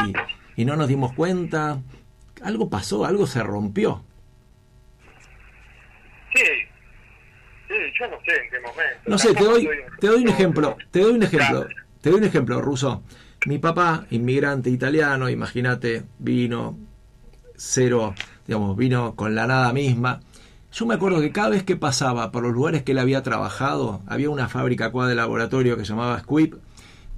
[0.57, 1.80] y no nos dimos cuenta.
[2.42, 4.02] Algo pasó, algo se rompió.
[7.99, 9.01] Yo no sé en qué momento.
[9.07, 9.68] No sé, te doy,
[10.01, 11.66] te doy un ejemplo, te doy un ejemplo,
[12.01, 13.03] te doy un ejemplo, Ruso.
[13.47, 16.78] Mi papá, inmigrante italiano, imagínate, vino
[17.57, 18.14] cero,
[18.47, 20.20] digamos, vino con la nada misma.
[20.72, 24.03] Yo me acuerdo que cada vez que pasaba por los lugares que él había trabajado,
[24.07, 26.55] había una fábrica acá de laboratorio que se llamaba Squip,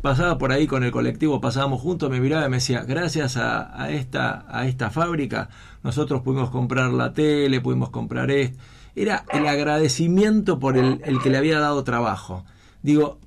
[0.03, 3.83] pasaba por ahí con el colectivo, pasábamos juntos, me miraba y me decía, gracias a,
[3.83, 5.49] a esta, a esta fábrica,
[5.83, 8.59] nosotros pudimos comprar la tele, pudimos comprar esto.
[8.97, 12.45] Era el agradecimiento por el, el que le había dado trabajo.
[12.83, 13.19] Digo,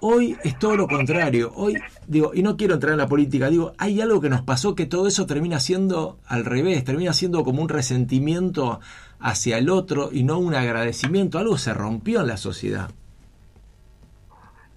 [0.00, 1.52] hoy es todo lo contrario.
[1.54, 4.74] Hoy, digo, y no quiero entrar en la política, digo, hay algo que nos pasó
[4.74, 8.80] que todo eso termina siendo al revés, termina siendo como un resentimiento
[9.20, 11.38] hacia el otro y no un agradecimiento.
[11.38, 12.90] Algo se rompió en la sociedad.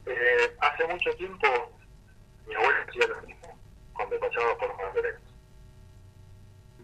[0.06, 1.48] Eh, hace mucho tiempo
[2.48, 3.58] mi abuela hacía lo mismo
[3.94, 5.16] cuando pasaba por Madrid.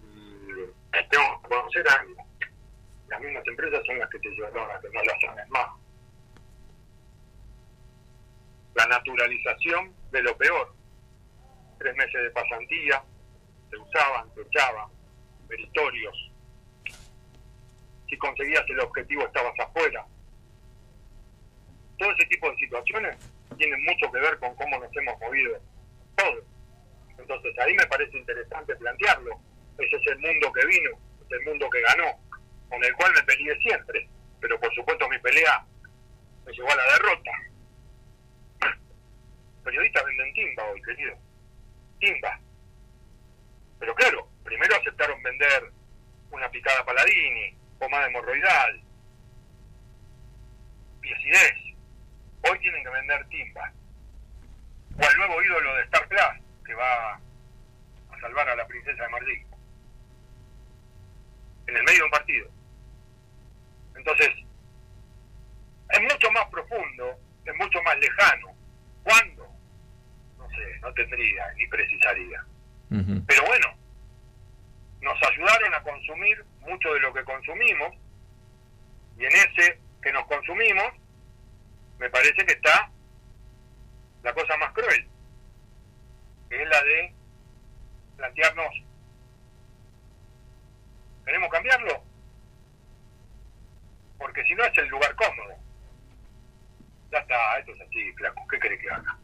[0.06, 2.06] Y tengo que conocer a
[3.08, 5.68] las mismas empresas son las que te llevaron a que no las llames más.
[8.76, 10.74] La naturalización de lo peor.
[11.80, 13.04] Tres meses de pasantía,
[13.70, 14.90] se usaban, se echaban,
[15.48, 16.32] meritorios.
[18.10, 20.06] Si conseguías el objetivo estabas afuera
[21.98, 23.18] todo ese tipo de situaciones
[23.58, 25.60] tienen mucho que ver con cómo nos hemos movido
[26.16, 26.44] todos.
[27.18, 29.32] Entonces ahí me parece interesante plantearlo.
[29.78, 30.92] Ese es el mundo que vino,
[31.26, 32.20] es el mundo que ganó,
[32.70, 34.08] con el cual me peleé siempre.
[34.40, 35.66] Pero por supuesto mi pelea
[36.46, 37.32] me llevó a la derrota.
[39.64, 41.16] Periodistas venden timba hoy, querido.
[42.00, 42.40] Timba.
[43.80, 45.72] Pero claro, primero aceptaron vender
[46.32, 48.82] una picada paladini, pomada hemorroidal,
[51.02, 51.68] piacidez
[52.50, 53.72] hoy tienen que vender timba.
[55.00, 59.10] O al nuevo ídolo de Star Plus, que va a salvar a la princesa de
[59.10, 59.46] Marlí.
[61.68, 62.50] En el medio de un partido.
[64.08, 64.36] Entonces,
[65.90, 68.56] es mucho más profundo, es mucho más lejano.
[69.04, 69.46] ¿Cuándo?
[70.38, 72.46] No sé, no tendría ni precisaría.
[72.90, 73.68] Pero bueno,
[75.02, 77.96] nos ayudaron a consumir mucho de lo que consumimos
[79.18, 80.94] y en ese que nos consumimos
[82.00, 82.90] me parece que está
[84.24, 85.06] la cosa más cruel,
[86.50, 87.14] que es la de
[88.16, 88.84] plantearnos,
[91.26, 92.04] ¿queremos cambiarlo?
[94.18, 95.56] Porque si no es el lugar cómodo.
[97.12, 99.18] Ya está, esto es así, flaco, ¿qué querés que haga?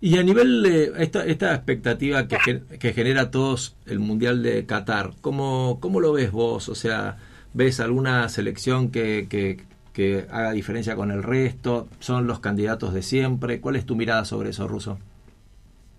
[0.00, 5.12] Y a nivel de esta, esta expectativa que, que genera todos el Mundial de Qatar,
[5.20, 6.68] ¿cómo, ¿cómo lo ves vos?
[6.68, 7.18] O sea,
[7.54, 9.60] ¿ves alguna selección que, que,
[9.92, 11.88] que haga diferencia con el resto?
[12.00, 13.60] ¿Son los candidatos de siempre?
[13.60, 14.98] ¿Cuál es tu mirada sobre eso, Ruso?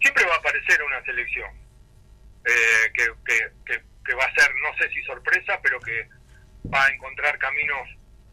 [0.04, 1.50] siempre va a aparecer una selección
[2.46, 6.08] eh, que, que, que, que va a ser, no sé si sorpresa, pero que
[6.74, 7.88] va a encontrar caminos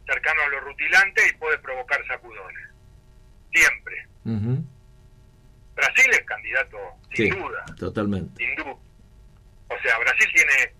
[0.05, 2.67] cercanos a lo rutilante y puede provocar sacudones.
[3.53, 4.07] Siempre.
[4.25, 4.63] Ujú.
[5.75, 6.77] Brasil es candidato,
[7.13, 8.43] sin Sí, duda, totalmente.
[8.43, 8.75] sin duda.
[9.69, 10.73] O sea, Brasil tiene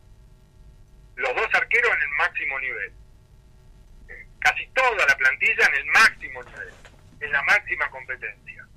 [1.15, 2.93] los dos arqueros en el máximo nivel.
[4.09, 6.73] Eh, Casi toda la plantilla en el máximo nivel,
[7.21, 8.67] en la máxima competencia.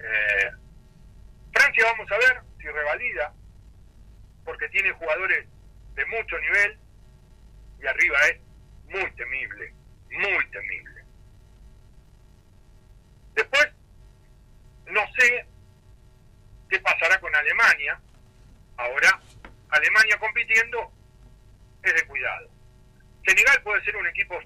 [0.00, 0.50] Eh,
[1.52, 3.32] Francia vamos a ver si revalida,
[4.50, 5.46] porque tiene jugadores
[5.94, 6.76] de mucho nivel
[7.80, 8.40] y arriba es
[8.86, 9.72] muy temible,
[10.10, 11.04] muy temible.
[13.34, 13.68] Después,
[14.86, 15.46] no sé
[16.68, 18.00] qué pasará con Alemania.
[18.76, 19.20] Ahora,
[19.68, 20.90] Alemania compitiendo
[21.84, 22.50] es de cuidado.
[23.24, 24.36] Senegal puede ser un equipo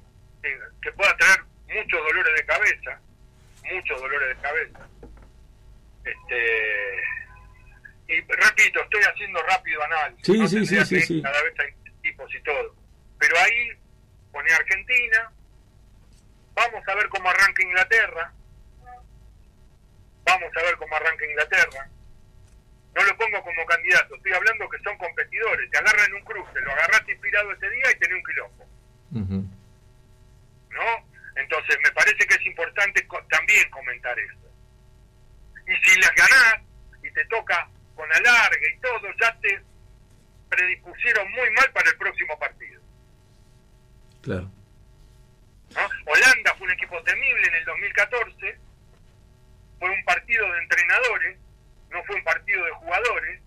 [0.82, 3.00] que, pueda traer muchos dolores de cabeza,
[3.72, 4.86] muchos dolores de cabeza.
[6.04, 7.02] Este,
[8.06, 10.26] y repito, estoy haciendo rápido análisis.
[10.26, 11.22] Sí, no sí, sí, sí, sí.
[11.22, 12.74] Cada vez hay tipos y todo.
[13.18, 13.70] Pero ahí
[14.30, 15.32] pone Argentina,
[16.54, 18.32] vamos a ver cómo arranca Inglaterra,
[20.24, 21.88] vamos a ver cómo arranca Inglaterra.
[22.94, 26.72] No lo pongo como candidato, estoy hablando que son competidores, te agarran un cruce, lo
[26.72, 28.68] agarraste inspirado ese día y tenés un quilombo.
[30.70, 31.08] ¿No?
[31.36, 34.52] Entonces me parece que es importante co también comentar eso.
[35.66, 36.60] Y si las ganás
[37.02, 39.60] y te toca con alargue y todo, ya te
[40.48, 42.80] predispusieron muy mal para el próximo partido.
[44.22, 44.50] Claro.
[45.74, 46.12] ¿no?
[46.12, 48.58] Holanda fue un equipo temible en el 2014,
[49.78, 51.38] fue un partido de entrenadores,
[51.90, 53.40] no fue un partido de jugadores,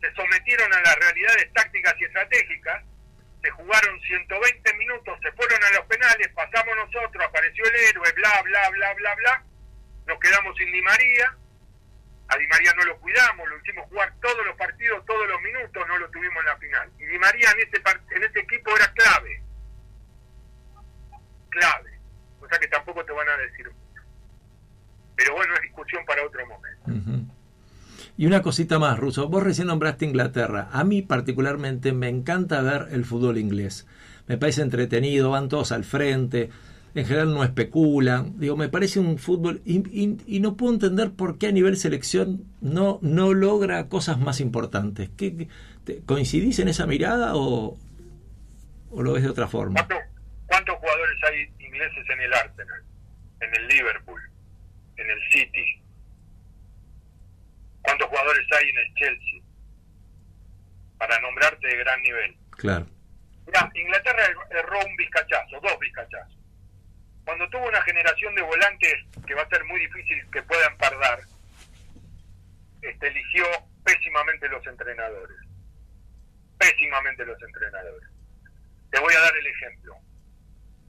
[0.00, 2.84] se sometieron a las realidades tácticas y estratégicas,
[3.42, 8.42] se jugaron 120 minutos, se fueron a los penales, pasamos nosotros, apareció el héroe, bla,
[8.42, 9.44] bla, bla, bla, bla,
[10.06, 11.36] nos quedamos sin Di María,
[12.32, 15.84] a Di María no lo cuidamos, lo hicimos jugar todos los partidos, todos los minutos,
[15.86, 16.90] no lo tuvimos en la final.
[16.98, 17.82] Y Di María en este,
[18.16, 19.42] en este equipo era clave,
[21.50, 22.00] clave,
[22.40, 24.02] o sea que tampoco te van a decir mucho.
[25.16, 27.22] Pero bueno, es discusión para otro momento.
[28.16, 29.28] Y una cosita más, Ruso.
[29.28, 30.68] Vos recién nombraste Inglaterra.
[30.72, 33.86] A mí particularmente me encanta ver el fútbol inglés.
[34.26, 36.50] Me parece entretenido, van todos al frente.
[36.94, 38.38] En general no especulan.
[38.38, 39.62] Digo, me parece un fútbol...
[39.64, 44.18] Y, y- y no puedo entender por qué a nivel selección no, no logra cosas
[44.18, 45.08] más importantes.
[45.16, 45.48] ¿Qué,
[45.84, 47.78] te- ¿Coincidís en esa mirada o,
[48.90, 49.74] o lo ves de otra forma?
[49.86, 49.98] ¿Cuántos,
[50.46, 52.82] ¿Cuántos jugadores hay ingleses en el Arsenal?
[53.40, 54.20] En el Liverpool,
[54.98, 55.82] en el City.
[57.82, 59.40] ¿Cuántos jugadores hay en el Chelsea?
[60.98, 62.36] Para nombrarte de gran nivel.
[62.50, 62.86] Claro.
[63.46, 66.36] Mirá, Inglaterra er- erró un vizcachazo, dos vizcachazos.
[67.24, 68.94] Cuando tuvo una generación de volantes
[69.26, 71.20] que va a ser muy difícil que puedan pardar,
[72.80, 73.44] este, eligió
[73.84, 75.36] pésimamente los entrenadores.
[76.58, 78.08] Pésimamente los entrenadores.
[78.90, 79.96] Te voy a dar el ejemplo.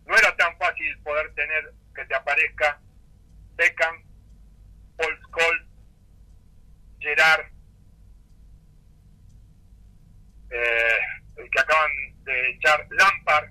[0.05, 2.79] No era tan fácil poder tener que te aparezca
[3.55, 4.03] Beckham,
[4.97, 5.67] Paul Scholes,
[6.99, 7.45] Gerard,
[10.49, 10.99] eh,
[11.37, 11.91] el que acaban
[12.23, 13.49] de echar Lampard,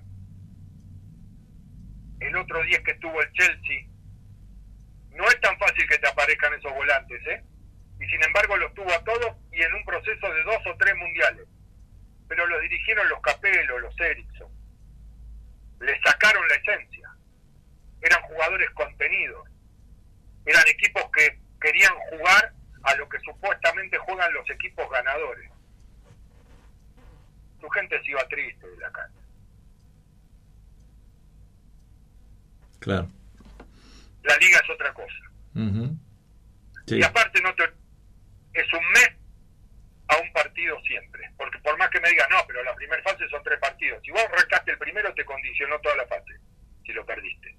[2.23, 3.85] el otro 10 que estuvo el Chelsea.
[5.11, 7.43] No es tan fácil que te aparezcan esos volantes, ¿eh?
[7.99, 10.95] Y sin embargo los tuvo a todos y en un proceso de dos o tres
[10.95, 11.47] mundiales.
[12.27, 14.51] Pero los dirigieron los Capello, los Ericsson.
[15.79, 17.09] Le sacaron la esencia.
[18.01, 19.47] Eran jugadores contenidos.
[20.45, 22.53] Eran equipos que querían jugar
[22.83, 25.49] a lo que supuestamente juegan los equipos ganadores.
[27.61, 29.22] Su gente se iba triste de la cancha.
[32.83, 33.07] Claro.
[34.23, 35.13] La liga es otra cosa.
[36.85, 36.97] Sí.
[36.97, 37.63] Y aparte no te,
[38.53, 39.09] es un mes
[40.09, 41.31] a un partido siempre.
[41.37, 44.01] Porque por más que me digas, no, pero la primera fase son tres partidos.
[44.03, 46.33] Si vos arrancaste el primero, te condicionó toda la fase.
[46.85, 47.55] Si lo perdiste.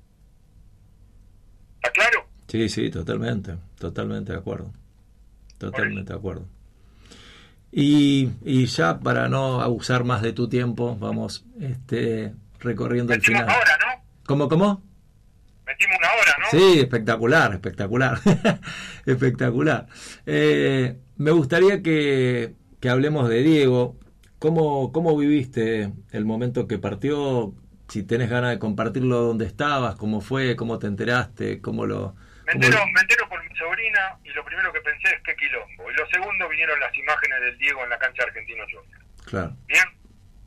[1.77, 2.29] ¿Está claro?
[2.49, 4.73] Sí, sí, totalmente, totalmente de acuerdo.
[5.59, 6.47] Totalmente de acuerdo.
[7.73, 13.49] Y, y ya para no abusar más de tu tiempo, vamos este, recorriendo el final.
[13.49, 14.05] ahora, ¿no?
[14.27, 14.83] ¿Cómo, cómo?
[15.67, 16.47] Metimos una hora, ¿no?
[16.51, 18.19] Sí, espectacular, espectacular,
[19.07, 19.87] espectacular.
[20.27, 23.99] Eh, me gustaría que, que hablemos de Diego.
[24.39, 27.55] ¿Cómo, ¿Cómo viviste el momento que partió?
[27.89, 32.15] Si tenés ganas de compartirlo donde estabas, cómo fue, cómo te enteraste, cómo lo...
[32.47, 35.35] Me cómo- entero, me entero por mi sobrina y lo primero que pensé es que
[35.37, 35.91] quilombo.
[35.91, 39.01] Y lo segundo vinieron las imágenes del Diego en la cancha argentino Junior.
[39.27, 39.85] Claro, ¿Bien?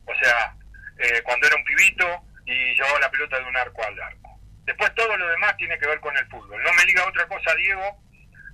[0.04, 0.56] O sea,
[0.98, 2.06] eh, cuando era un pibito
[2.46, 4.27] y llevaba la pelota de un arco al arco.
[4.68, 6.62] Después todo lo demás tiene que ver con el fútbol.
[6.62, 8.02] No me liga otra cosa, Diego,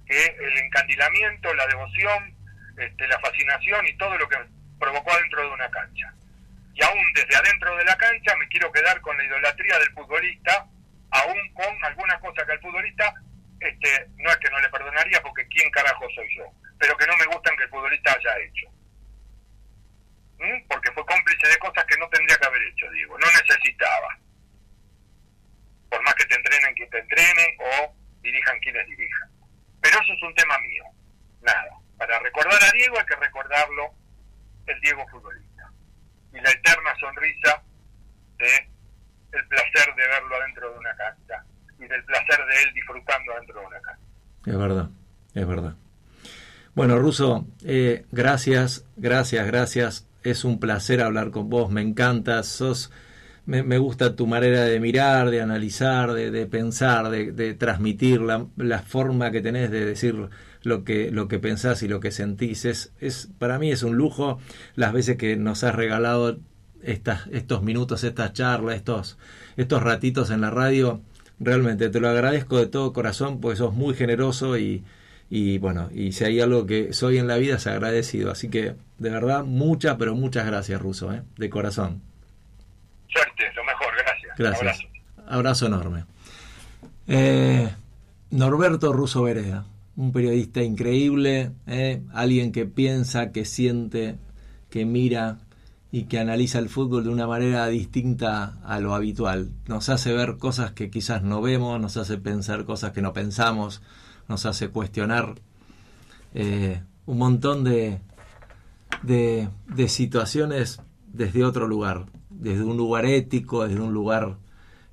[0.06, 2.32] que el encandilamiento, la devoción,
[2.78, 4.38] este, la fascinación y todo lo que
[4.78, 6.14] provocó adentro de una cancha.
[6.72, 10.64] Y aún desde adentro de la cancha me quiero quedar con la idolatría del futbolista,
[11.10, 13.12] aún con alguna cosa que al futbolista,
[13.58, 16.44] este, no es que no le perdonaría porque quién carajo soy yo,
[16.78, 18.68] pero que no me gustan que el futbolista haya hecho.
[20.38, 20.68] ¿Mm?
[20.68, 24.18] porque fue cómplice de cosas que no tendría que haber hecho, digo, no necesitaba.
[25.94, 29.30] Por más que te entrenen quien te entrenen o dirijan quienes dirijan.
[29.80, 30.82] Pero eso es un tema mío,
[31.40, 31.70] nada.
[31.96, 33.94] Para recordar a Diego hay que recordarlo
[34.66, 35.70] el Diego futbolista.
[36.32, 37.62] Y la eterna sonrisa
[38.38, 38.68] de
[39.38, 41.44] el placer de verlo adentro de una cancha
[41.78, 44.04] y del placer de él disfrutando adentro de una cancha.
[44.46, 44.88] es verdad,
[45.32, 45.74] es verdad.
[46.74, 50.08] Bueno, Ruso, eh, gracias, gracias, gracias.
[50.24, 52.90] Es un placer hablar con vos, me encanta, sos,
[53.46, 58.20] me, me gusta tu manera de mirar, de analizar, de, de pensar, de, de transmitir
[58.20, 60.28] la, forma que tenés de decir
[60.62, 62.64] lo que, lo que pensás y lo que sentís.
[62.64, 64.38] Es, es, para mí es un lujo
[64.76, 66.38] las veces que nos has regalado
[66.82, 69.18] estas, estos minutos, estas charlas, estos,
[69.56, 71.00] estos ratitos en la radio.
[71.38, 74.84] Realmente te lo agradezco de todo corazón porque sos muy generoso y,
[75.28, 78.30] y bueno, y si hay algo que soy en la vida es agradecido.
[78.30, 81.22] Así que de verdad, muchas, pero muchas gracias, Ruso, ¿eh?
[81.36, 82.13] de corazón.
[83.14, 84.36] Suerte, lo mejor, gracias.
[84.36, 84.86] Gracias.
[85.26, 86.04] Abrazo, Abrazo enorme.
[87.06, 87.70] Eh,
[88.30, 89.64] Norberto Russo Vereda,
[89.96, 92.02] un periodista increíble, ¿eh?
[92.12, 94.16] alguien que piensa, que siente,
[94.70, 95.38] que mira
[95.92, 99.50] y que analiza el fútbol de una manera distinta a lo habitual.
[99.68, 103.80] Nos hace ver cosas que quizás no vemos, nos hace pensar cosas que no pensamos,
[104.26, 105.36] nos hace cuestionar
[106.34, 108.00] eh, un montón de,
[109.02, 110.80] de, de situaciones
[111.12, 112.06] desde otro lugar,
[112.40, 114.36] desde un lugar ético, desde un lugar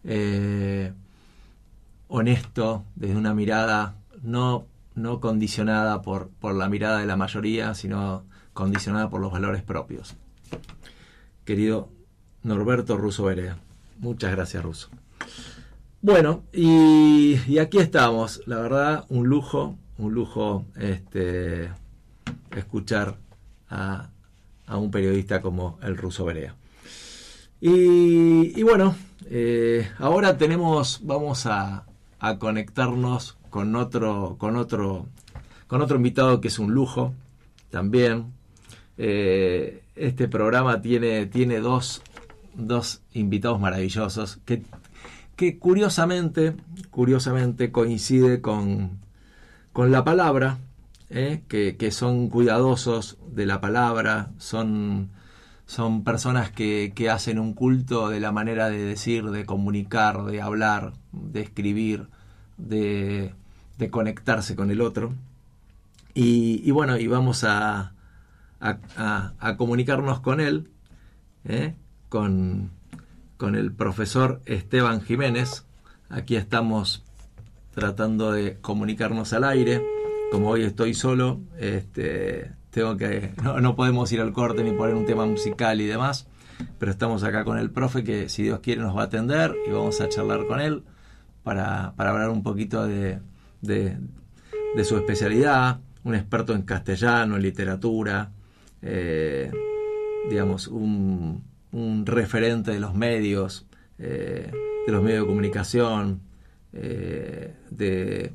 [0.04, 0.94] eh,
[2.08, 4.66] honesto, desde una mirada no,
[4.96, 8.24] no condicionada por, por la mirada de la mayoría, sino
[8.54, 10.16] condicionada por los valores propios.
[11.46, 11.90] Querido
[12.44, 13.58] Norberto Russo Berea.
[14.00, 14.90] Muchas gracias, Russo.
[16.02, 18.42] Bueno, y, y aquí estamos.
[18.48, 21.70] La verdad, un lujo, un lujo este,
[22.56, 23.18] escuchar
[23.70, 24.10] a,
[24.66, 26.56] a un periodista como el Russo Berea.
[27.64, 28.96] Y, bueno,
[29.30, 31.86] eh, ahora tenemos, vamos a,
[32.20, 35.06] a, conectarnos con otro, con otro,
[35.68, 37.14] con otro invitado que es un lujo
[37.70, 38.34] también.
[38.98, 42.02] Eh, este programa tiene, tiene dos,
[42.56, 44.64] dos invitados maravillosos que,
[45.36, 46.56] que curiosamente,
[46.90, 48.98] curiosamente coincide con,
[49.72, 50.58] con la palabra,
[51.12, 51.44] ¿eh?
[51.48, 55.12] que, que, son cuidadosos de la palabra, son,
[55.72, 60.42] son personas que, que, hacen un culto de la manera de decir, de comunicar, de
[60.42, 62.10] hablar, de escribir,
[62.58, 63.34] de,
[63.78, 65.14] de conectarse con el otro.
[66.14, 67.94] Y, y bueno, y vamos a,
[68.60, 70.70] a, a, comunicarnos con él,
[71.46, 71.74] ¿eh?
[72.10, 72.72] con,
[73.38, 75.66] con el profesor Esteban Jiménez.
[76.10, 77.06] Aquí estamos
[77.74, 79.82] tratando de comunicarnos al aire
[80.32, 84.96] como hoy estoy solo, este, tengo que no, no, podemos ir al corte ni poner
[84.96, 86.28] un tema musical y demás,
[86.80, 89.72] pero estamos acá con el profe que si Dios quiere nos va a atender y
[89.72, 90.84] vamos a charlar con él
[91.44, 93.20] para, para hablar un poquito de,
[93.62, 93.98] de,
[94.84, 98.32] su especialidad, un experto en castellano, en literatura,
[98.82, 99.52] eh,
[100.30, 103.68] digamos, un, un, referente de los medios,
[104.00, 104.52] eh,
[104.86, 106.22] de los medios de comunicación,
[106.74, 108.34] eh, de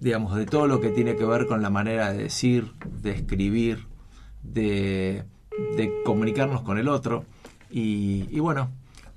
[0.00, 2.72] digamos, de todo lo que tiene que ver con la manera de decir,
[3.02, 3.86] de escribir,
[4.42, 5.24] de,
[5.76, 7.24] de comunicarnos con el otro.
[7.70, 8.70] Y, y bueno,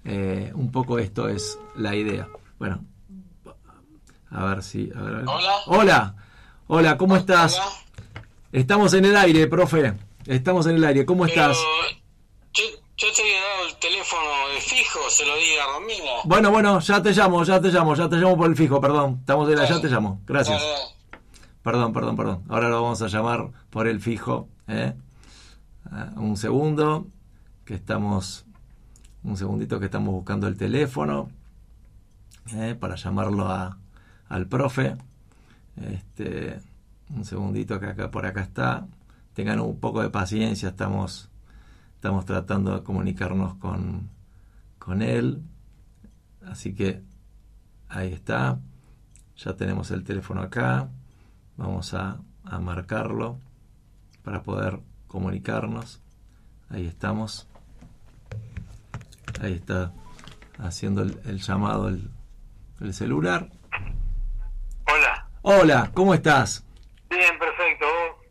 [0.06, 2.28] eh, un poco esto es la idea.
[2.60, 2.84] Bueno,
[4.30, 4.92] a ver si...
[4.96, 5.26] A ver, a ver.
[5.28, 5.54] Hola.
[5.68, 6.16] Hola.
[6.68, 7.58] Hola, ¿cómo estás?
[7.58, 8.22] Hola.
[8.52, 9.94] Estamos en el aire, profe.
[10.26, 11.06] Estamos en el aire.
[11.06, 11.58] ¿Cómo Pero estás?
[12.54, 12.64] yo,
[12.98, 16.12] yo te había dado el teléfono de fijo, se lo di a Romina.
[16.26, 19.18] Bueno, bueno, ya te llamo, ya te llamo, ya te llamo por el fijo, perdón.
[19.22, 20.22] Estamos en la, ya te llamo.
[20.26, 20.62] Gracias.
[20.62, 20.94] Dale, dale.
[21.64, 22.44] Perdón, perdón, perdón.
[22.50, 24.48] Ahora lo vamos a llamar por el fijo.
[24.68, 24.94] ¿eh?
[25.92, 27.08] Ah, un segundo,
[27.66, 28.46] que estamos.
[29.24, 31.30] Un segundito que estamos buscando el teléfono
[32.54, 32.76] ¿eh?
[32.78, 33.78] para llamarlo a,
[34.28, 34.98] al profe.
[35.82, 36.60] Este,
[37.16, 38.86] un segundito que acá por acá está.
[39.34, 41.30] Tengan un poco de paciencia, estamos,
[42.04, 44.10] estamos tratando de comunicarnos con,
[44.78, 45.42] con él.
[46.46, 47.02] Así que
[47.88, 48.60] ahí está.
[49.38, 50.90] Ya tenemos el teléfono acá.
[51.56, 53.40] Vamos a, a, marcarlo
[54.22, 56.02] para poder comunicarnos.
[56.70, 57.48] Ahí estamos.
[59.42, 59.94] Ahí está
[60.60, 62.12] haciendo el, el llamado el,
[62.82, 63.48] el, celular.
[64.92, 65.30] Hola.
[65.42, 66.66] Hola, ¿cómo estás?
[67.10, 67.86] Bien, perfecto.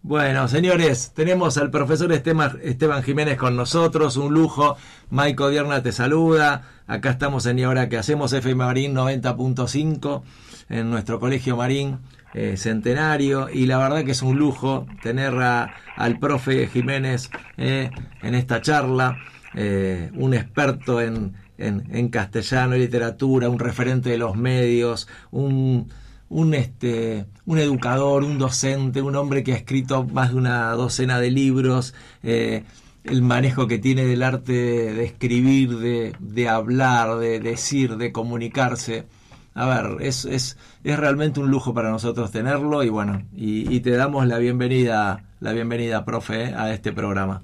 [0.05, 4.77] Bueno, señores, tenemos al profesor Esteban, Jiménez con nosotros, un lujo.
[5.11, 6.63] Maico Dierna te saluda.
[6.89, 10.23] Acá estamos en Y ahora que hacemos FM Marín 90.5
[10.71, 12.01] en nuestro colegio Marín
[12.35, 17.91] eh, centenario y la verdad que es un lujo tener al profe Jiménez eh,
[18.23, 19.19] en esta charla,
[19.55, 25.93] eh, un experto en, en, en, castellano y literatura, un referente de los medios, un,
[26.29, 31.19] un, este, un educador, un docente, un hombre que ha escrito más de una docena
[31.21, 37.97] de libros, el manejo que tiene del arte de escribir, de, de hablar, de decir,
[37.97, 39.07] de comunicarse
[39.55, 43.81] a ver, es, es, es realmente un lujo para nosotros tenerlo y bueno, y, y
[43.81, 47.43] te damos la bienvenida, la bienvenida, profe, a este programa.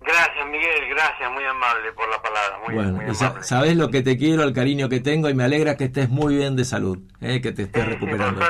[0.00, 2.58] Gracias, Miguel, gracias, muy amable por la palabra.
[2.66, 5.76] Muy, bueno, muy sabes lo que te quiero, el cariño que tengo y me alegra
[5.76, 8.40] que estés muy bien de salud, eh, que te estés recuperando.
[8.40, 8.48] Sí,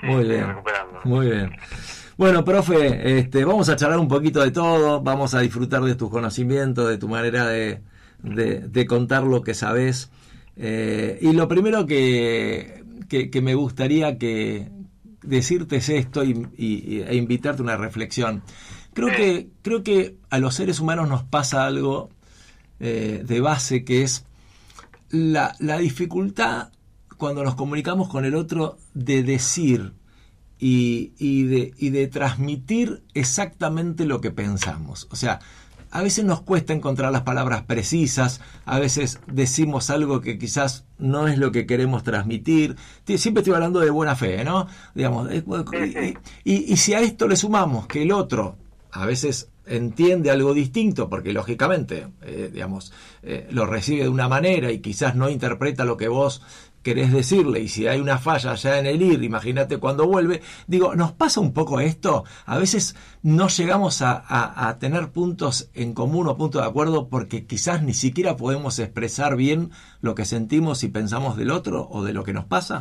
[0.00, 0.56] sí, muy bien,
[1.04, 1.50] muy bien.
[2.16, 6.10] Bueno, profe, este, vamos a charlar un poquito de todo, vamos a disfrutar de tus
[6.10, 7.80] conocimientos, de tu manera de,
[8.22, 10.10] de, de contar lo que sabes.
[10.56, 14.68] Eh, y lo primero que, que, que, me gustaría que
[15.22, 18.42] decirte es esto y, y, e invitarte a una reflexión.
[18.94, 22.10] Creo que, creo que a los seres humanos nos pasa algo
[22.80, 24.26] eh, de base que es
[25.10, 26.70] la, la dificultad
[27.18, 29.92] cuando nos comunicamos con el otro de decir
[30.58, 35.08] y, y de, y de transmitir exactamente lo que pensamos.
[35.10, 35.40] O sea,
[35.90, 41.28] a veces nos cuesta encontrar las palabras precisas, a veces decimos algo que quizás no
[41.28, 42.76] es lo que queremos transmitir.
[43.04, 44.66] Siempre estoy hablando de buena fe, ¿no?
[44.94, 46.14] Digamos, y,
[46.44, 48.56] y, y si a esto le sumamos que el otro
[48.92, 52.92] a veces entiende algo distinto, porque lógicamente, eh, digamos,
[53.22, 56.42] eh, lo recibe de una manera y quizás no interpreta lo que vos
[56.88, 60.94] querés decirle, y si hay una falla ya en el ir, imagínate cuando vuelve, digo,
[60.94, 66.36] nos pasa un poco esto, a veces no llegamos a, tener puntos en común o
[66.38, 69.70] puntos de acuerdo porque quizás ni siquiera podemos expresar bien
[70.00, 72.80] lo que sentimos y pensamos del otro o de lo que nos pasa.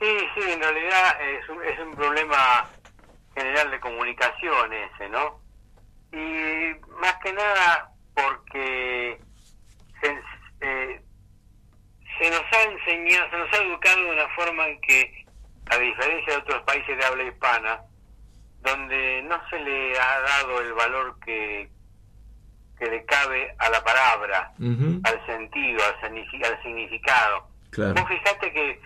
[0.00, 2.68] Sí, sí, en realidad es un, es un problema
[3.34, 5.40] general de comunicación ese, ¿no?
[6.12, 9.18] Y más que nada porque
[10.60, 11.02] eh,
[12.18, 15.24] se nos ha enseñado, se nos ha educado de una forma en que,
[15.66, 17.80] a diferencia de otros países de habla hispana,
[18.60, 21.68] donde no se le ha dado el valor que,
[22.78, 27.48] que le cabe a la palabra, al sentido, al, significado.
[27.70, 27.94] Claro.
[27.94, 28.80] Vos fijate que,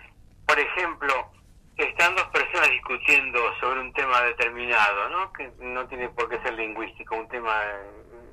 [0.45, 1.31] por ejemplo,
[1.77, 5.31] están dos personas discutiendo sobre un tema determinado, ¿no?
[5.33, 7.61] Que no tiene por qué ser lingüístico, un tema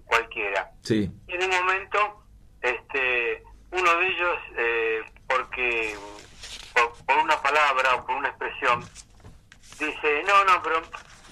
[0.06, 0.70] cualquiera.
[0.82, 1.10] Sí.
[1.28, 2.24] Y en un momento,
[2.62, 3.42] este,
[3.74, 5.96] uno de ellos, eh, porque
[6.72, 8.84] por, una palabra o por una expresión,
[9.78, 10.80] dice, no, no, pero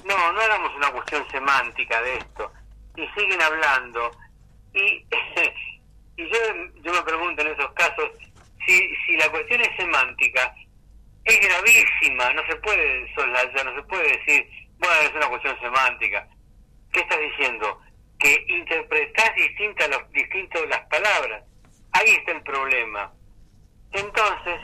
[0.05, 2.53] no, no hagamos una cuestión semántica de esto.
[2.97, 4.11] Y siguen hablando.
[4.75, 4.81] Y,
[6.17, 6.39] y yo,
[6.83, 8.11] yo me pregunto en esos casos,
[8.67, 10.55] si, si la cuestión es semántica,
[11.25, 14.47] es gravísima, no se puede soslayar, no se puede decir,
[14.79, 16.27] bueno, es una cuestión semántica.
[16.93, 17.81] ¿Qué estás diciendo?
[18.19, 21.45] Que interpretás distintas los, distintos las palabras.
[21.93, 23.13] Ahí está el problema.
[23.93, 24.61] Entonces,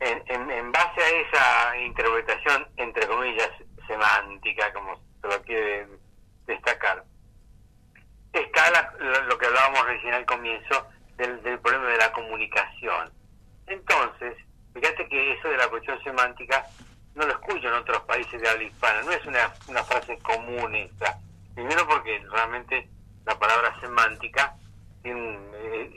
[0.00, 3.50] en, en, base a esa interpretación, entre comillas,
[3.86, 5.86] semántica, como se lo quiere
[6.46, 7.04] destacar,
[8.32, 8.88] está
[9.28, 10.86] lo que hablábamos recién al comienzo
[11.16, 13.12] del, del problema de la comunicación.
[13.66, 14.36] Entonces,
[14.74, 16.66] fíjate que eso de la cuestión semántica
[17.14, 20.74] no lo escucho en otros países de habla hispana, no es una, una frase común
[20.74, 21.18] esta.
[21.54, 22.88] Primero porque realmente
[23.24, 24.56] la palabra semántica
[25.02, 25.38] tiene,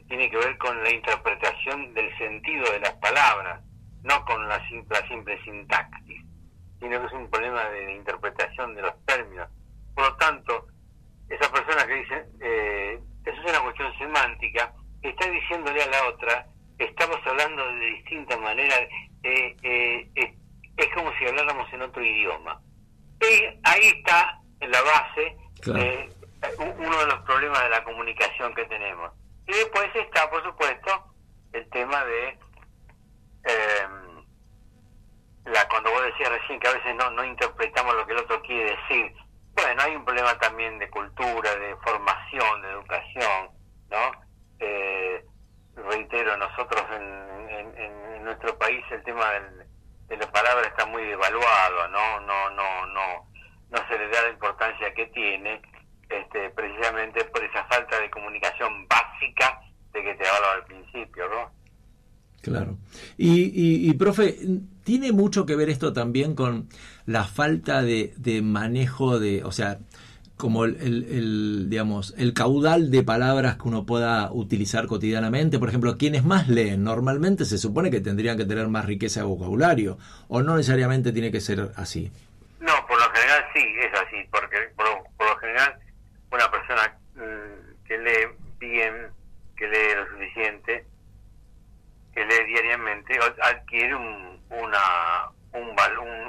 [0.08, 3.62] tiene que ver con la interpretación del sentido de las palabras,
[4.04, 6.24] no con la simple, simple sintaxis,
[6.80, 9.50] sino que es un problema de, interpretación de los términos.
[9.94, 10.68] Por lo tanto,
[11.30, 16.48] esa persona que dice, eh, eso es una cuestión semántica, está diciéndole a la otra,
[16.78, 18.76] estamos hablando de distinta manera,
[19.24, 20.36] eh, eh,
[20.78, 22.62] es como si habláramos en otro idioma.
[23.22, 26.25] Y ahí está la base claro
[26.58, 29.12] uno de los problemas de la comunicación que tenemos.
[29.48, 31.14] Y después está, por supuesto,
[31.54, 32.38] el tema de
[33.46, 33.88] eh,
[35.46, 38.42] la cuando vos decías recién que a veces no, no interpretamos lo que el otro
[38.42, 39.14] quiere decir.
[39.54, 43.50] Bueno, hay un problema también de cultura, de formación, de educación,
[43.90, 44.12] ¿no?
[44.60, 45.24] Eh,
[45.76, 49.32] reitero, nosotros en, en, nuestro país el tema
[50.08, 52.20] de la palabra está muy devaluado, ¿no?
[52.22, 53.28] No, no, no,
[53.70, 55.62] no se le da la importancia que tiene
[56.10, 59.62] este, precisamente por esa falta de comunicación básica
[59.94, 61.52] de que te hablaba al principio, ¿no?
[62.42, 62.78] Claro.
[63.18, 64.38] Y, y, profe,
[64.84, 66.70] ¿tiene mucho que ver esto también con
[67.08, 69.80] la falta de, de manejo de, o sea,
[70.38, 75.60] como el, el, digamos, el caudal de palabras que uno pueda utilizar cotidianamente.
[75.60, 79.26] Por ejemplo, quienes más leen normalmente se supone que tendrían que tener más riqueza de
[79.26, 79.98] vocabulario,
[80.28, 82.12] o no necesariamente tiene que ser así.
[82.60, 84.86] No, por lo general sí, es así, porque por,
[85.18, 85.80] por lo general
[86.36, 88.28] una persona mm, que lee
[88.60, 89.12] bien,
[89.58, 90.86] que lee lo suficiente,
[92.14, 95.76] que lee diariamente, adquiere un, una, un,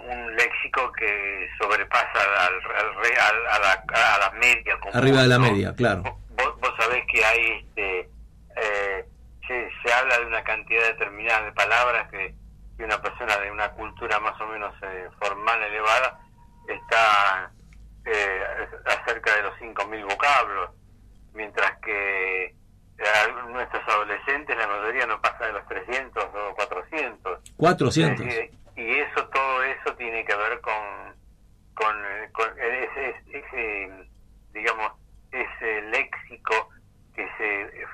[0.09, 4.79] un, léxico que sobrepasa al, al, a, la, a la media.
[4.93, 6.03] Arriba de la media, claro.
[6.03, 8.01] Vos, vos, sabés que hay, este,
[8.57, 9.05] eh,
[9.47, 12.35] se, se, habla de una cantidad determinada de palabras que,
[12.77, 16.21] que una persona de una cultura más o menos eh, formal elevada
[16.69, 17.51] está
[18.07, 20.71] eh, acerca de los 5.000 vocablos,
[21.35, 22.55] mientras que eh,
[23.49, 27.41] nuestros adolescentes, la mayoría no pasa de los 300 o 400.
[27.57, 28.27] 400.
[28.77, 31.17] y eso, todo eso tiene que ver con,
[31.75, 31.97] con,
[32.59, 34.09] ese,
[34.53, 34.93] digamos,
[35.33, 36.69] ese léxico
[37.13, 37.87] que se,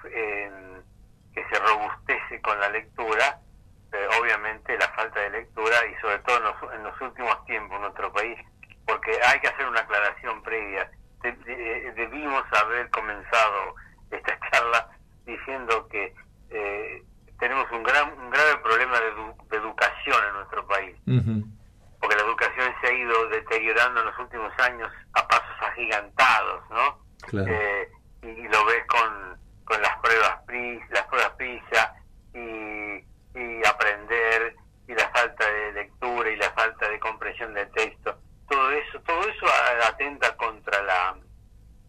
[1.33, 3.41] que se robustece con la lectura,
[3.93, 7.77] eh, obviamente la falta de lectura y sobre todo en los, en los últimos tiempos
[7.77, 8.39] en nuestro país
[8.87, 10.91] porque hay que hacer una aclaración previa.
[11.23, 13.75] debimos haber comenzado
[14.11, 14.89] esta charla
[15.25, 16.15] diciendo que
[16.51, 17.03] eh,
[17.39, 19.13] tenemos un, gran, un grave problema de
[21.07, 21.45] Ujú.
[22.01, 26.99] porque la educación se ha ido deteriorando en los últimos años a pasos agigantados, ¿no?
[27.29, 27.53] Claro.
[27.53, 27.89] Eh,
[28.23, 31.95] y, y lo ves con, con las pruebas PRIS, las pruebas PISA
[32.35, 33.05] y,
[33.39, 34.57] y aprender
[34.89, 38.17] y la falta de lectura y la falta de comprensión de texto.
[38.53, 39.47] Todo eso, todo eso
[39.89, 41.17] atenta contra la,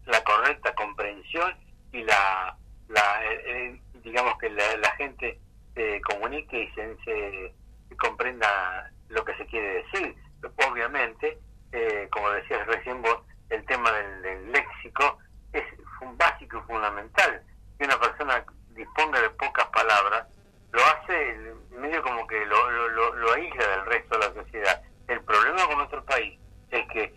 [0.06, 1.54] la correcta comprensión
[1.92, 2.56] y la,
[2.88, 5.38] la eh, eh, digamos que la, la gente
[5.74, 7.54] se comunique y se,
[7.98, 10.16] comprenda lo que se quiere decir.
[10.70, 11.38] Obviamente,
[11.72, 13.18] eh, como decías recién vos,
[13.50, 15.18] el tema del, del léxico
[15.52, 15.64] es
[16.16, 17.42] básico y fundamental.
[17.78, 20.26] Que una persona disponga de pocas palabras,
[20.72, 24.82] lo hace medio como que lo, lo, lo- lo aísla del resto de la sociedad.
[25.08, 26.38] El problema con nuestro país
[26.78, 27.14] es que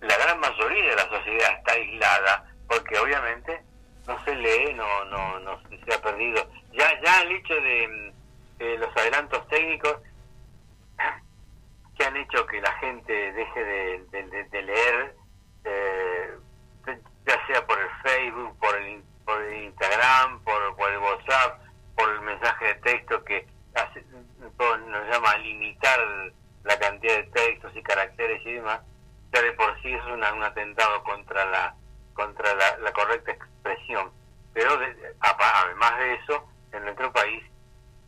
[0.00, 3.62] la gran mayoría de la sociedad está aislada porque obviamente
[4.06, 6.48] no se lee, no, no, no se, ha perdido.
[6.72, 9.96] Ya, ya el hecho de, mm, de los adelantos técnicos
[11.96, 15.14] que han hecho que la gente deje de, leer,
[15.64, 16.34] eh,
[17.26, 21.60] ya sea por el Facebook, por el, por el Instagram, por, por el WhatsApp,
[21.96, 24.02] por el mensaje de texto que hace,
[24.88, 26.00] nos llama a limitar
[26.64, 28.80] la cantidad de textos y caracteres y demás,
[29.32, 31.74] ya de por sí es una- un atentado contra la
[32.14, 34.10] contra la, correcta expresión.
[34.52, 37.42] Pero de- además de eso, en nuestro país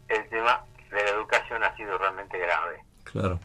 [0.09, 2.81] el tema de la educación ha sido realmente grave.
[3.05, 3.41] Claro.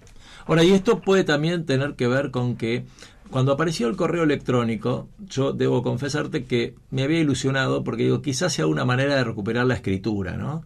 [0.46, 2.86] Ahora, y esto puede también tener que ver con que
[3.32, 8.54] cuando apareció el correo electrónico, yo debo confesarte que me había ilusionado porque digo, quizás
[8.54, 10.64] sea una manera de recuperar la escritura, ¿no?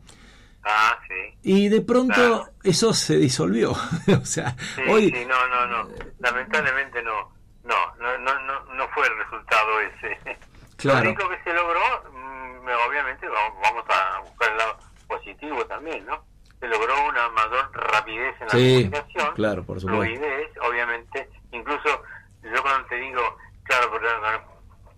[0.63, 1.37] Ah, sí.
[1.43, 2.45] Y de pronto Claro.
[2.63, 3.71] eso se disolvió.
[4.21, 5.11] o sea, Sí, hoy...
[5.11, 5.89] sí, no, no, no.
[6.19, 7.31] Lamentablemente no.
[7.63, 10.37] No, no, no, no, no fue el resultado ese.
[10.77, 11.03] Claro.
[11.03, 11.79] Lo único que se logró,
[12.11, 16.23] mm, obviamente, vamos, vamos a buscar el lado positivo también, ¿no?
[16.59, 19.33] Se logró una mayor rapidez en la Sí, comunicación.
[19.35, 20.03] claro, por supuesto.
[20.03, 21.29] Fluidez, obviamente.
[21.51, 22.03] Incluso,
[22.43, 23.21] yo cuando te digo,
[23.63, 24.07] claro, porque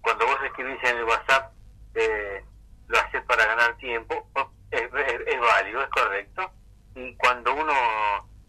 [0.02, 1.52] cuando vos escribís en el WhatsApp,
[1.96, 2.44] eh,
[2.88, 4.28] lo haces para ganar tiempo,
[4.74, 6.52] es, es- es válido, es correcto.
[6.96, 7.74] Y cuando uno,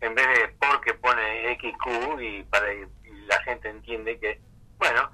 [0.01, 2.85] en vez de porque pone XQ y para y
[3.27, 4.41] la gente entiende que,
[4.79, 5.11] bueno,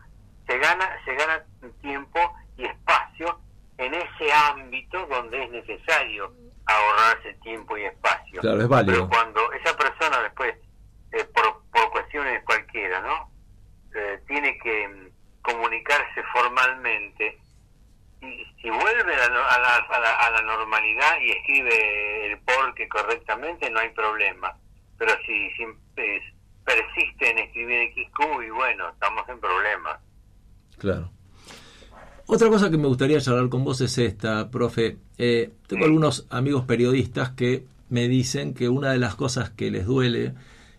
[0.47, 1.45] se gana, se gana
[1.81, 2.19] tiempo
[2.57, 3.39] y espacio
[3.79, 6.33] en ese ámbito donde es necesario
[6.67, 8.41] ahorrarse tiempo y espacio.
[8.41, 8.95] Claro, es válido.
[8.95, 10.55] Pero cuando esa persona después,
[11.13, 13.31] eh, por, por cuestiones cualquiera, ¿no?
[13.95, 15.09] Eh, tiene que mm,
[15.43, 17.39] comunicarse formalmente
[18.23, 22.39] y si vuelve a la, a la, a la- a la normalidad y escribe el
[22.39, 24.57] porque correctamente, no hay problema.
[24.99, 25.65] Pero si, si
[26.65, 29.99] persiste en escribir XQ, y bueno, estamos en problemas.
[30.79, 31.11] Claro.
[32.27, 34.99] Otra cosa que me gustaría charlar con vos es esta, profe.
[35.19, 39.85] Eh, tengo algunos amigos periodistas que me dicen que una de las cosas que les
[39.87, 40.35] duele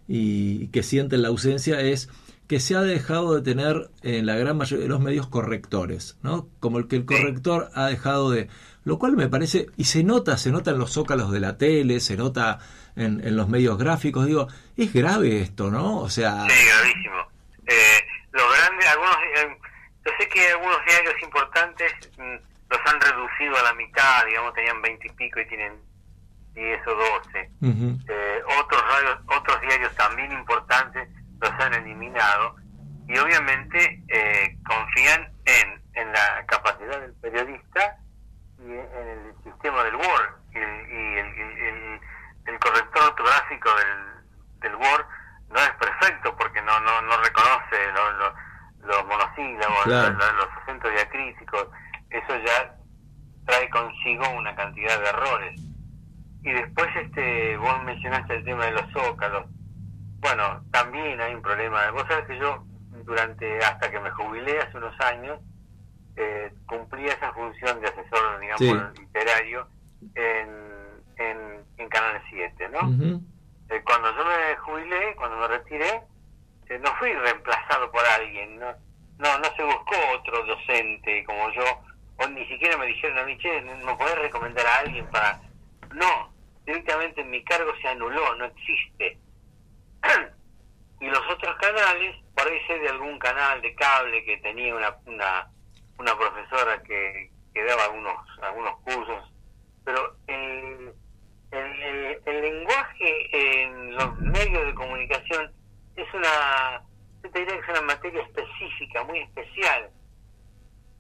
[0.07, 2.09] y que sienten la ausencia es
[2.51, 6.49] que se ha dejado de tener en la gran mayoría de los medios correctores, ¿no?
[6.59, 8.49] Como el que el corrector ha dejado de...
[8.83, 12.01] Lo cual me parece, y se nota, se nota en los zócalos de la tele,
[12.01, 12.59] se nota
[12.97, 15.99] en, en los medios gráficos, digo, es grave esto, ¿no?
[15.99, 16.45] O sea...
[16.49, 17.21] Sí, gravísimo.
[17.67, 19.57] Eh, lo grande, algunos, eh,
[20.05, 22.35] yo sé que algunos diarios importantes mm,
[22.69, 25.79] los han reducido a la mitad, digamos, tenían 20 y pico y tienen
[26.53, 26.95] 10 o
[27.31, 27.49] 12.
[27.61, 27.97] Ujú.
[28.09, 31.07] Eh, otros radios, otros diarios también importantes
[31.41, 32.55] los han eliminado
[33.07, 37.97] y obviamente eh, confían en, en la capacidad del periodista
[38.59, 42.01] y en, el sistema del Word y el, y el, el-
[42.45, 45.05] el corrector ortográfico del, del Word
[45.49, 48.35] no es perfecto porque no no, no reconoce lo- lo-
[48.87, 50.09] los monosílabos, Claro.
[50.09, 51.67] lo- lo- los acentos diacríticos,
[52.09, 52.75] eso ya
[53.45, 55.61] trae consigo una cantidad de errores.
[56.43, 59.45] Y después este vos mencionaste el tema de los zócalos.
[60.21, 61.89] Bueno, también hay un problema.
[61.91, 62.63] Vos sabés que yo
[63.05, 65.39] durante hasta que me jubilé hace unos años
[66.15, 68.59] eh, cumplía esa función de asesor, digamos,
[68.95, 69.01] Sí.
[69.01, 69.67] literario
[70.15, 72.79] en, en, en Canal 7, ¿no?
[73.69, 76.01] Eh, cuando yo me jubilé, cuando me retiré,
[76.67, 78.71] eh, no fui reemplazado por alguien, no,
[79.17, 81.63] no, no se buscó otro docente como yo,
[82.17, 85.39] o ni siquiera me dijeron a mí, che, ¿no podés recomendar a alguien para...?
[85.93, 86.31] No,
[86.65, 89.17] directamente mi cargo se anuló, no existe.
[90.99, 92.15] Y los otros canales,
[92.67, 95.49] sé de algún canal de cable que tenía una, una,
[96.17, 99.31] profesora que, que daba algunos, algunos cursos,
[99.83, 100.93] pero el,
[101.51, 101.83] el,
[102.25, 105.51] el- lenguaje en los medios de comunicación
[105.95, 106.81] es una,
[107.23, 109.89] yo te diría que es una materia específica, muy especial.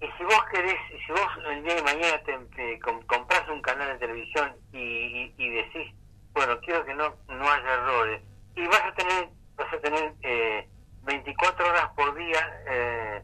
[0.01, 3.61] Y si vos querés, si vos el día de mañana te, te com- compras un
[3.61, 5.93] canal de televisión y, y, y decís,
[6.33, 8.21] bueno, quiero que no, no haya errores,
[8.55, 10.67] y vas a tener, vas a tener eh,
[11.03, 13.23] 24 horas por día eh,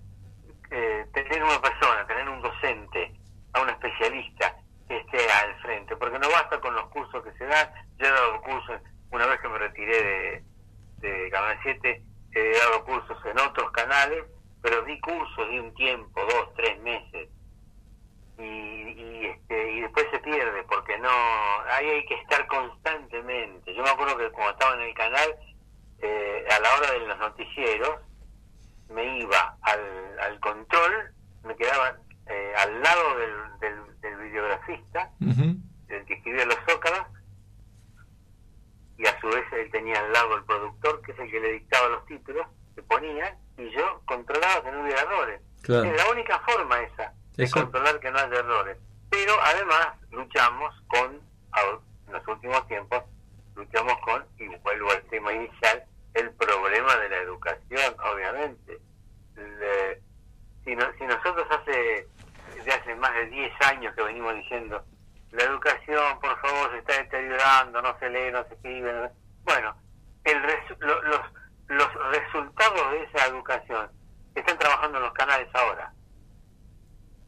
[0.72, 3.14] eh, tener una persona, tener un docente,
[3.54, 4.56] a un especialista
[4.88, 8.12] que esté al frente, porque no basta con los cursos que se dan, yo he
[8.12, 8.82] dado cursos,
[9.12, 10.44] una vez que me retiré de,
[11.08, 14.26] de Canal 7, he dado cursos en otros canales,
[14.62, 17.30] pero di cursos de un tiempo, dos, tres meses,
[18.38, 21.10] y, y, este, y después se pierde, porque no,
[21.72, 23.74] ahí hay que estar constantemente.
[23.74, 25.36] Yo me acuerdo que cuando estaba en el canal,
[26.00, 27.96] eh, a la hora de los noticieros,
[28.90, 31.12] me iba al, al control,
[31.44, 31.98] me quedaba
[32.28, 35.56] eh, al lado del, del, del videografista, Ujú.
[35.90, 37.08] el que escribía los zócalos,
[38.98, 41.52] y a su vez él tenía al lado el productor, que es el que le
[41.54, 45.42] dictaba los títulos, que ponía, y yo controlaba que no hubiera errores.
[45.64, 45.84] Claro.
[45.86, 48.78] Es la única forma esa, de controlar que no haya errores.
[49.10, 51.22] Pero además luchamos con,
[52.08, 53.04] en los últimos tiempos,
[53.56, 55.84] luchamos con, y vuelvo al tema inicial,
[56.14, 58.80] el problema de la educación, obviamente.
[60.64, 62.08] Si, no- si nosotros hace,
[62.64, 64.84] de hace más de 10 años que venimos diciendo,
[65.32, 68.92] la educación, por favor, se está deteriorando, no se lee, no se escribe.
[68.94, 69.10] no-
[69.44, 69.76] Bueno,
[70.26, 71.22] el resu- lo- los,
[71.68, 73.90] los resultados de esa educación
[74.36, 75.94] están trabajando en los canales ahora.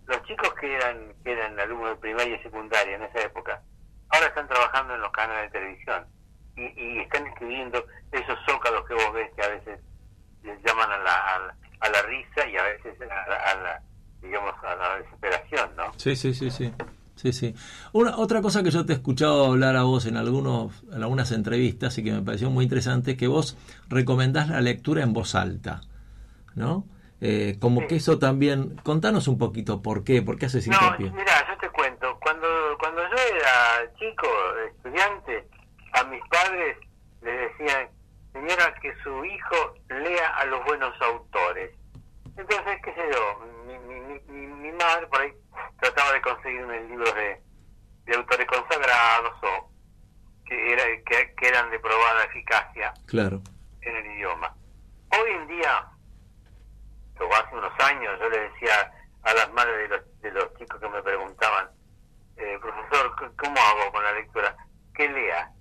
[0.09, 3.61] Los chicos que eran, que eran alumnos de primaria y secundaria en esa época,
[4.09, 6.05] ahora están trabajando en los canales de televisión
[6.57, 9.79] y, están escribiendo esos zócalos que vos ves que a veces
[10.43, 13.55] les llaman a la, a la, a la risa y a veces a la, a
[13.55, 13.83] la,
[14.21, 15.93] digamos, a la desesperación, ¿no?
[15.97, 16.73] Sí, sí, sí, sí.
[17.15, 17.53] Sí, sí.
[17.91, 21.33] Una, otra cosa que yo te he escuchado hablar a vos en, algunos, en algunas
[21.33, 23.57] entrevistas y que me pareció muy interesante es que vos
[23.89, 25.81] recomendás la lectura en voz alta,
[26.55, 26.85] ¿no?
[27.21, 27.87] Eh, como Sí.
[27.87, 28.77] que eso también...
[28.83, 31.11] Contanos un poquito por qué, por qué haces No, hincapié.
[31.11, 32.47] mira, yo te cuento, cuando
[32.79, 34.27] cuando yo era chico,
[34.69, 35.47] estudiante,
[35.93, 36.77] a mis padres
[37.21, 37.89] les decían,
[38.31, 41.71] señora, que su hijo lea a los buenos autores.
[42.37, 45.33] Entonces, qué sé yo, mi, mi, mi, mi- mi madre por ahí
[45.81, 47.41] trataba de conseguirme libros de,
[48.05, 49.69] de autores consagrados o
[50.45, 53.41] que, era, que, que eran de probada eficacia Claro.
[53.81, 54.55] en el idioma.
[55.11, 55.85] Hoy en día,
[57.19, 58.91] o hace unos años, yo le decía
[59.23, 61.67] a las madres de los, de los chicos que me preguntaban,
[62.37, 64.55] eh, profesor, ¿cómo hago con la lectura?
[64.95, 65.51] ¿Qué lea?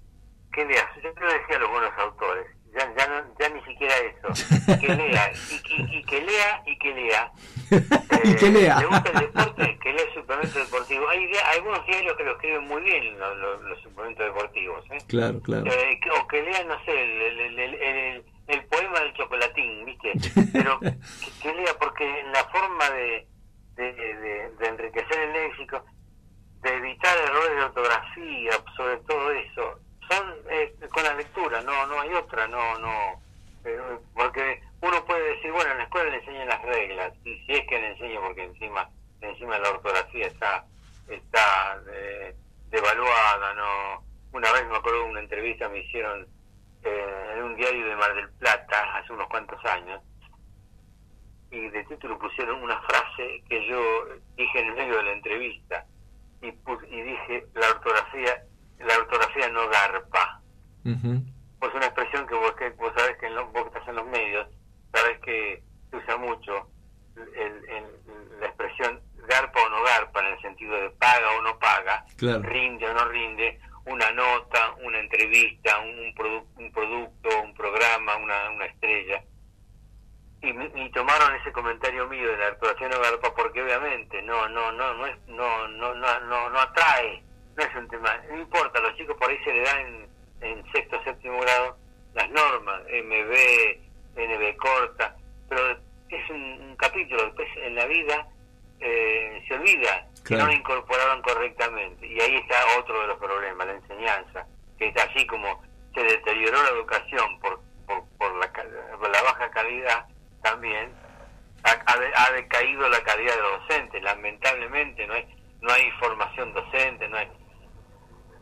[0.52, 0.88] ¿Qué lea?
[1.02, 4.88] Yo le decía a los buenos autores, ya, ya, no- ya ni siquiera eso, que
[4.94, 7.32] lea, y, y- y que lea, y que lea.
[8.24, 8.78] y que Eh, lea.
[8.78, 9.78] ¿Le gusta el deporte?
[9.82, 11.08] Que lea el suplemento deportivo.
[11.08, 14.84] Hay, algunos diarios que lo escriben muy bien, los, suplementos deportivos.
[14.90, 14.98] ¿eh?
[15.08, 15.64] Claro, claro.
[15.66, 20.12] Eh, o que lean, no sé, el, el, el, el- el- poema del chocolatín, ¿viste?
[20.52, 20.94] Pero que,
[21.42, 23.26] que lea, porque la forma de,
[23.76, 25.84] de, de- de enriquecer el léxico,
[26.62, 29.78] de evitar errores de ortografía, sobre todo eso,
[30.10, 33.20] son eh, con la lectura, no no hay otra, no, no.
[33.64, 33.78] eh,
[34.14, 37.66] porque uno puede decir, bueno, en la escuela le enseñan las reglas, y si es
[37.68, 38.88] que le enseñan, porque encima
[39.20, 40.64] encima la ortografía está
[41.08, 42.34] está eh,
[42.70, 44.02] devaluada, no.
[44.32, 46.26] Una vez me acuerdo de una entrevista me hicieron
[46.88, 50.00] eh, en un diario de Mar del Plata hace unos cuantos años
[51.50, 53.80] y de título pusieron una frase que yo
[54.36, 55.86] dije en el medio de la entrevista
[56.42, 58.42] y, pus- y dije la ortografía
[58.78, 60.40] la ortografía no garpa
[61.58, 63.96] pues una expresión que vos, que vos sabés que en lo- vos que estás en
[63.96, 64.46] los medios
[64.92, 66.70] sabés que se usa mucho
[67.16, 71.58] el- el- la expresión garpa o no garpa en el sentido de paga o no
[71.58, 72.42] paga Claro.
[72.42, 73.58] rinde o no rinde
[73.88, 79.22] una nota una entrevista un, produ- un producto un programa una, estrella.
[80.40, 84.70] Y, y tomaron ese comentario mío de la ortografía no garpa porque obviamente no no
[84.70, 87.22] no no es no no no no, no atrae
[87.56, 90.08] no es un tema no importa los chicos por ahí se le dan en,
[90.42, 91.76] en sexto séptimo grado
[92.14, 93.34] las normas MB
[94.14, 95.16] NB corta
[95.48, 95.70] pero
[96.08, 98.28] es un, un capítulo después en la vida
[98.78, 102.06] eh, se olvida que no lo incorporaron correctamente.
[102.06, 104.46] Y ahí está otro de los problemas la enseñanza
[104.78, 105.60] que es así como
[105.94, 110.06] se deterioró la educación por por, por la, por la baja calidad
[110.42, 110.92] también
[111.64, 114.02] ha, ha de- ha decaído la calidad de los docentes.
[114.02, 115.26] Lamentablemente no hay
[115.62, 117.28] no hay formación docente no hay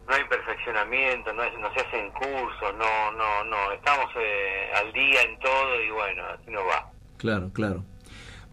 [0.09, 3.73] no hay perfeccionamiento no, hay- no se hacen cursos no no no.
[3.73, 6.91] Estamos eh, al día en todo y bueno así no va.
[7.19, 7.83] Claro, claro.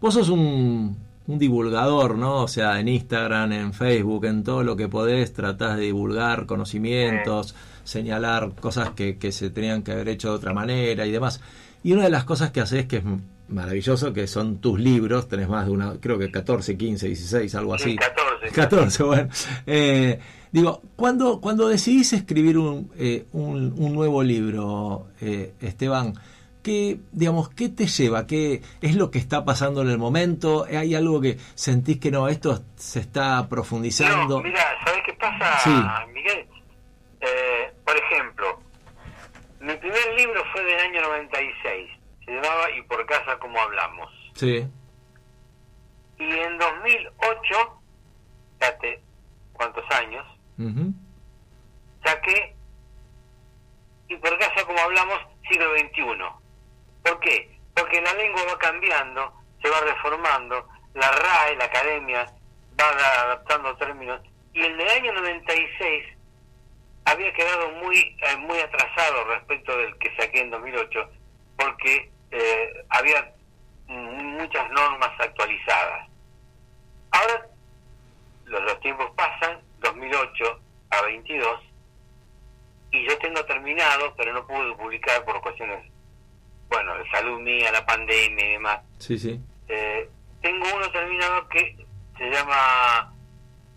[0.00, 0.96] Vos sos un,
[1.26, 2.42] un divulgador, ¿no?
[2.42, 7.54] O sea, en Instagram, en Facebook, en todo lo que podés, tratás de divulgar conocimientos,
[7.84, 11.40] señalar cosas que, que se tenían que haber hecho de otra manera y demás.
[11.82, 13.04] Y una de las cosas que haces que es
[13.48, 17.74] maravilloso, que son tus libros, tenés más de una, creo que 14, 15, 16, algo
[17.74, 17.90] así.
[17.90, 19.28] Sí, 14 14, bueno.
[19.66, 20.18] Eh,
[20.52, 26.14] digo, cuando, cuando decidís escribir un, eh, un, un nuevo libro, eh, Esteban,
[26.64, 28.26] ¿qué, digamos, ¿qué te lleva?
[28.26, 30.64] ¿Qué es lo que está pasando en el momento?
[30.64, 34.38] ¿Hay algo que sentís que no, esto se está profundizando?
[34.38, 35.70] No, mira, ¿sabes qué pasa, Sí.
[36.12, 36.48] Miguel?
[37.20, 38.60] Eh, por ejemplo,
[39.60, 41.90] Mi primer libro fue del año 96,
[42.26, 44.10] se llamaba Y por casa como hablamos.
[44.34, 44.66] Sí.
[46.18, 47.80] Y en 2008,
[48.58, 49.02] fíjate
[49.52, 50.24] cuántos años,
[50.58, 50.92] Ujú.
[52.04, 52.54] saqué
[54.08, 55.18] Y por casa como hablamos,
[55.50, 56.43] siglo XXI.
[57.04, 57.58] ¿Por qué?
[57.74, 59.32] Porque la lengua va cambiando,
[59.62, 62.26] se va reformando, la RAE, la academia,
[62.80, 64.20] va adaptando términos,
[64.52, 66.04] y en el año 96
[67.04, 71.10] había quedado muy eh, muy atrasado respecto del que saqué en 2008
[71.58, 73.34] porque eh, había
[73.86, 76.08] muchas normas actualizadas.
[77.10, 77.46] Ahora
[78.46, 80.60] los, los tiempos pasan, 2008
[80.90, 81.60] a 22,
[82.92, 85.84] y yo tengo terminado, pero no pude publicar por cuestiones,
[86.68, 88.80] bueno, salud mía, la pandemia y demás.
[88.98, 89.40] Sí, sí.
[89.68, 90.08] Eh,
[90.42, 91.76] tengo uno terminado que
[92.18, 93.12] se llama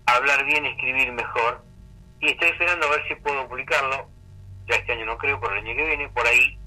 [0.06, 1.64] Hablar bien, escribir mejor,
[2.20, 4.10] y estoy esperando a ver si puedo publicarlo,
[4.68, 6.58] ya este año no creo, por el año que viene, por ahí,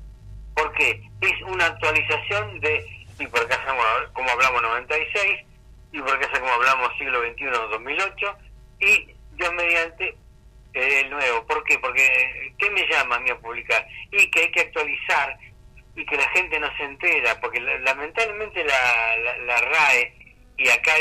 [0.55, 2.84] porque es una actualización de,
[3.18, 3.82] y por acá como,
[4.12, 5.47] como hablamos 96,
[5.92, 8.38] y por acá como hablamos siglo XXI 2008,
[8.80, 10.16] y yo mediante
[10.74, 11.47] eh, el nuevo.
[11.47, 11.78] ¿Por qué?
[11.78, 13.86] Porque, ¿qué me llama a mí a publicar?
[14.12, 15.38] Y que hay que actualizar
[15.96, 20.14] y que la gente no se entera, porque la- lamentablemente la, la, la RAE,
[20.56, 20.92] y acá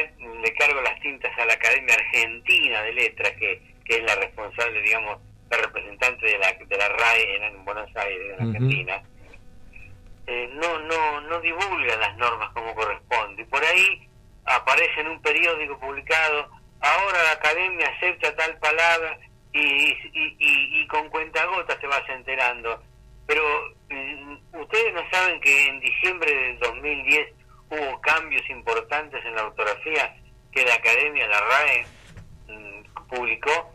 [0.41, 4.81] le cargo las tintas a la Academia Argentina de Letras, que, que es la responsable,
[4.81, 8.45] digamos, la representante de la, de la RAE en, en Buenos Aires, en.
[8.47, 9.03] Argentina,
[10.27, 13.41] eh, no, no, no divulga las normas como corresponde.
[13.41, 14.07] Y por ahí
[14.45, 16.49] aparece en un periódico publicado,
[16.81, 19.17] ahora la academia acepta tal palabra
[19.53, 22.81] y, y, y, y con cuentagotas se vas enterando.
[23.27, 23.43] Pero
[24.53, 27.33] ustedes no saben que en diciembre del 2010
[27.71, 30.15] hubo cambios importantes en la ortografía
[30.51, 31.85] que la academia, la RAE,
[32.47, 33.73] mm, publicó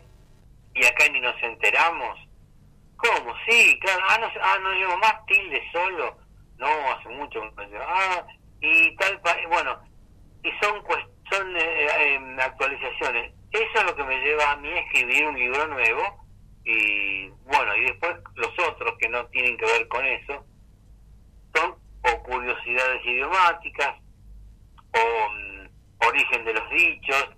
[0.73, 2.19] y acá ni nos enteramos.
[2.97, 3.33] ¿Cómo?
[3.47, 4.01] Sí, claro.
[4.09, 6.17] Ah, no, ah, no llevo más tilde solo.
[6.57, 7.41] No, hace mucho.
[7.81, 8.25] Ah,
[8.61, 9.21] y tal.
[9.49, 9.79] Bueno,
[10.43, 10.83] y son,
[11.31, 13.33] son eh, eh, actualizaciones.
[13.51, 16.24] Eso es lo que me lleva a mí a escribir un libro nuevo.
[16.65, 20.43] Y bueno, y después los otros que no tienen que ver con eso
[21.53, 23.95] son o curiosidades idiomáticas,
[24.93, 27.29] o mm, origen de los dichos,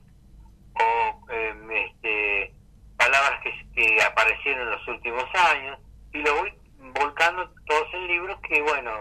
[0.73, 2.53] o em, este,
[2.97, 5.79] palabras que, que aparecieron en los últimos años,
[6.13, 6.53] y lo voy
[6.93, 8.91] volcando todos en libros que, bueno,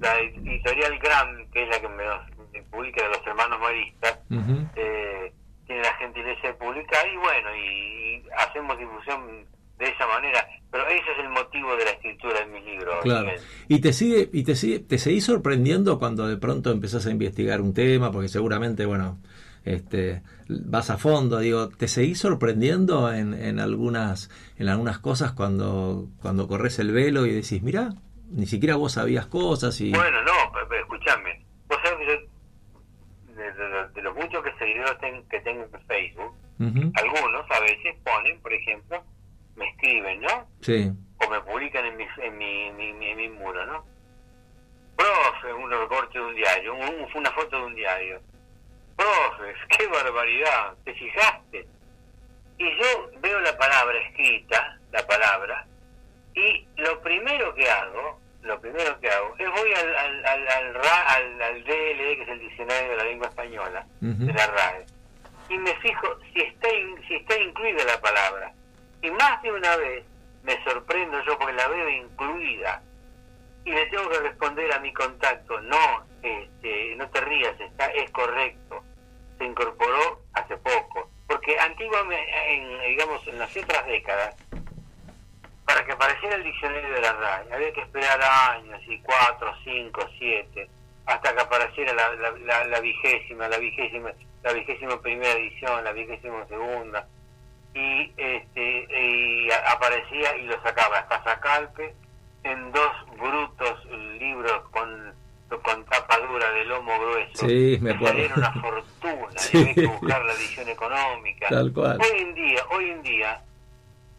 [0.00, 2.04] la editorial Gram, que es la que me,
[2.52, 4.18] me publica de los hermanos maristas,
[4.76, 5.32] eh,
[5.66, 9.46] tiene la gentileza de publicar, y bueno, y, y hacemos difusión
[9.78, 12.96] de esa manera, pero ese es el motivo de la escritura de mis libros.
[13.02, 13.30] Claro.
[13.68, 17.60] Y te sigue, y te sigue, te seguís sorprendiendo cuando de pronto empezás a investigar
[17.60, 19.18] un tema, porque seguramente, bueno,
[19.64, 26.08] este, vas a fondo, digo, ¿te seguís sorprendiendo en, en algunas, en algunas cosas cuando,
[26.22, 27.90] cuando corres el velo y decís, mira,
[28.30, 30.32] ni siquiera vos sabías cosas y Bueno, no,
[30.78, 31.44] escúchame.
[31.68, 32.25] Vos sabés que yo,
[33.96, 36.34] de, los muchos que seguidores ten- que tengo en Facebook,
[36.94, 39.02] algunos a veces ponen, por ejemplo,
[39.56, 40.46] me escriben, ¿no?
[40.60, 40.90] sí,
[41.24, 43.84] O me publican en mi, en mi, mi, mi- en mi muro, ¿no?
[44.96, 48.20] Profe, un recorte de un diario, un- una foto de un diario.
[48.96, 51.66] Profe, qué barbaridad, ¿te fijaste?
[52.58, 55.66] Y yo veo la palabra escrita, la palabra,
[56.34, 60.74] y lo primero que hago, lo primero que hago, es voy al, al, al, al,
[60.74, 64.86] RA- al- al DLE, que es el Diccionario de la Lengua Española, de la RAE,
[65.48, 68.52] y me fijo si está, in- si está incluida la palabra.
[69.02, 70.04] Y más de una vez
[70.42, 72.82] me sorprendo yo porque la veo incluida.
[73.64, 78.08] Y le tengo que responder a mi contacto, no, este, no te rías, está, es
[78.12, 78.82] correcto.
[79.38, 81.10] Se incorporó hace poco.
[81.26, 84.36] Porque antiguamente, en, digamos, en las otras décadas,
[85.76, 90.08] para que apareciera el diccionario de la RAE, había que esperar años, y cuatro, cinco,
[90.18, 90.70] siete,
[91.04, 94.10] hasta que apareciera la, la, la, la vigésima, la vigésima,
[94.42, 97.06] la vigésima primera edición, la vigésima segunda,
[97.74, 101.94] y este y aparecía y lo sacaba hasta Sacalpe
[102.44, 103.84] en dos brutos
[104.18, 105.12] libros con
[105.62, 107.46] con tapa dura de lomo grueso.
[107.46, 108.34] Sí, me acuerdo.
[108.34, 109.58] Una fortuna, Sí.
[109.58, 111.48] había que buscar la edición económica.
[111.50, 111.98] Tal cual.
[112.00, 113.42] Hoy en día, hoy en día,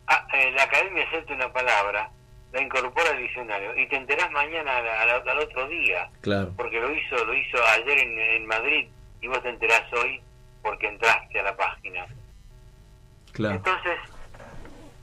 [0.07, 2.09] a- eh, la academia acepta una palabra,
[2.51, 7.23] la incorpora al diccionario y te enterás mañana al, otro día, claro, porque lo hizo,
[7.25, 8.87] lo hizo ayer en, en Madrid
[9.21, 10.21] y vos te enterás hoy
[10.61, 12.05] porque entraste a la página.
[13.33, 13.55] claro.
[13.55, 13.97] Entonces,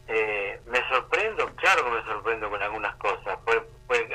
[0.08, 3.38] eh, me sorprendo, claro que me sorprendo con algunas cosas.
[3.44, 3.60] Pues,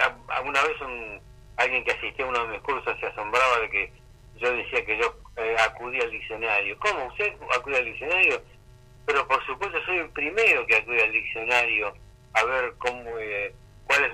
[0.01, 1.19] a- alguna vez un,
[1.57, 3.93] alguien que asistía a uno de mis cursos se asombraba de que
[4.37, 6.77] yo decía que yo eh, acudía al diccionario.
[6.79, 7.05] ¿Cómo?
[7.07, 8.41] ¿Usted acude al diccionario?
[9.09, 11.95] Pero por supuesto soy el primero que acude al diccionario
[12.33, 13.51] a ver cómo, eh,
[13.87, 14.05] cuál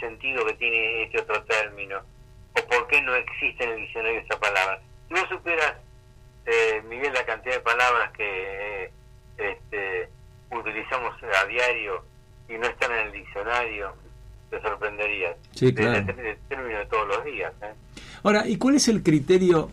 [0.00, 1.98] sentido que tiene este otro término,
[2.52, 4.80] o por qué no existe en el diccionario esa palabra.
[5.08, 5.74] Si vos supieras,
[6.46, 8.90] eh, Miguel, la cantidad de palabras que eh,
[9.38, 10.08] este,
[10.50, 12.04] utilizamos a diario
[12.48, 13.94] y no están en el diccionario,
[14.50, 15.36] te sorprenderías.
[15.52, 16.04] Sí, claro.
[16.04, 17.52] de, de término de todos los días.
[17.62, 17.72] ¿eh?
[18.22, 19.70] Ahora, ¿y cuál es el criterio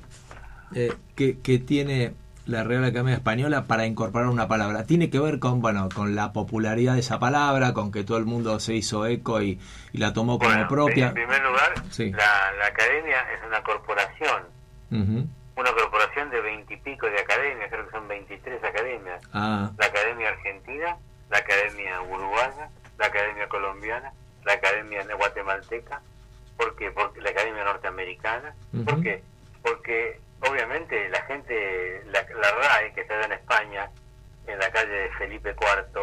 [0.74, 2.14] eh, que, que tiene
[2.52, 4.86] la Real Academia Española para incorporar una palabra?
[4.86, 8.26] ¿Tiene que ver con, bueno, con la popularidad de esa palabra, con que todo el
[8.26, 9.60] mundo se hizo eco y,
[9.94, 11.08] y la tomó como Bueno, propia?
[11.08, 12.12] En primer lugar, Sí.
[12.12, 14.44] la, la academia es una corporación,
[14.92, 19.22] una corporación de veintipico de academias, creo que son 23 academias.
[19.34, 20.98] Ah, La academia argentina,
[21.30, 24.12] la academia uruguaya, la academia colombiana,
[24.46, 26.02] la academia guatemalteca.
[26.58, 26.92] ¿Por qué?
[26.92, 28.54] Porque la academia norteamericana.
[28.86, 29.04] ¿Por Ujú.
[29.04, 29.24] qué?
[29.64, 33.90] Porque obviamente la gente, la, la RAE que está en España,
[34.48, 36.02] en la calle de Felipe IV,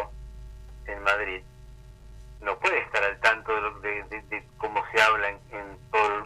[0.87, 1.41] en Madrid,
[2.41, 6.25] no puede estar al tanto de, lo- de- de- cómo se habla en, en todo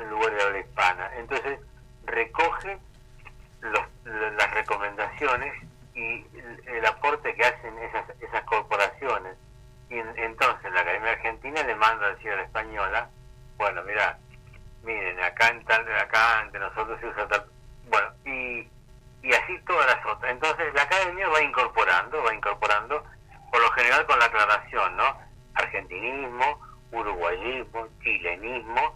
[0.00, 1.10] el lugar de habla hispana.
[1.16, 1.58] Entonces,
[2.06, 2.78] recoge
[3.60, 5.52] los- la- las recomendaciones
[5.94, 6.24] y
[6.66, 9.36] el, aporte que hacen esas, esas corporaciones.
[9.90, 13.10] Y en- entonces la Academia Argentina le manda a la Ciudad Española,
[13.58, 14.18] bueno, mira,
[14.84, 17.44] miren, acá en tal, acá entre nosotros se usa tal,
[17.88, 18.68] bueno, y,
[19.26, 20.32] y así todas las otras.
[20.32, 23.04] Entonces la Academia va incorporando, va incorporando,
[23.50, 25.16] por lo general con la aclaración, ¿no?
[25.54, 26.60] Argentinismo,
[26.90, 28.94] uruguayismo, chilenismo,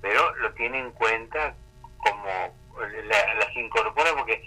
[0.00, 1.54] pero lo tiene en cuenta
[1.98, 2.54] como
[3.08, 4.40] la- las incorpora porque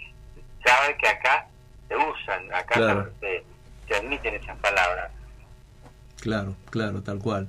[0.64, 1.46] sabe que acá
[1.88, 3.10] se usan, acá Claro.
[3.20, 3.44] se,
[3.88, 5.10] se admiten esas palabras.
[6.20, 7.48] claro, claro, tal cual.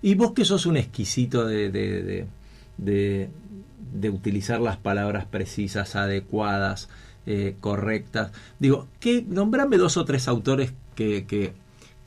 [0.00, 2.26] Y vos que sos un exquisito de, de, de,
[2.78, 3.30] de-
[3.92, 6.88] de utilizar las palabras precisas, adecuadas,
[7.26, 8.32] eh, correctas.
[8.58, 11.52] Digo, ¿qué, nombrame dos o tres autores que, que,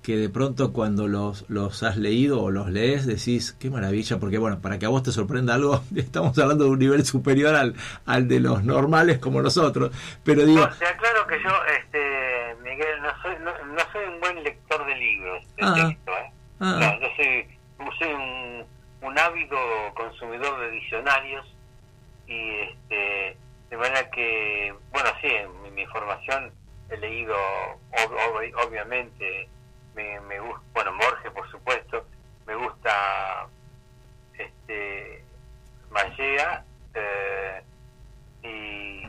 [0.01, 4.37] que de pronto cuando los, los has leído o los lees decís, qué maravilla, porque
[4.37, 7.75] bueno, para que a vos te sorprenda algo, estamos hablando de un nivel superior al,
[8.05, 9.91] al de los normales como nosotros.
[10.23, 14.19] Pero digo, No, te aclaro que yo, este, Miguel, no soy, no, no soy un
[14.19, 15.73] buen lector de libros, de Ah.
[15.87, 16.31] texto, ¿eh?
[16.59, 17.45] ah, No, yo soy,
[17.99, 18.54] soy un,
[19.05, 19.57] un ávido
[19.93, 21.45] consumidor de diccionarios
[22.27, 23.37] y este
[23.69, 25.27] de manera que, bueno, sí,
[25.63, 26.53] mi, mi formación
[26.89, 27.35] he leído,
[27.91, 29.49] ob- ob- obviamente,
[29.95, 32.05] me, me gusta, bueno, Borges, por supuesto,
[32.45, 33.47] me gusta
[34.37, 35.23] este
[35.89, 36.63] Mallea
[36.93, 37.63] eh,
[38.43, 39.07] y,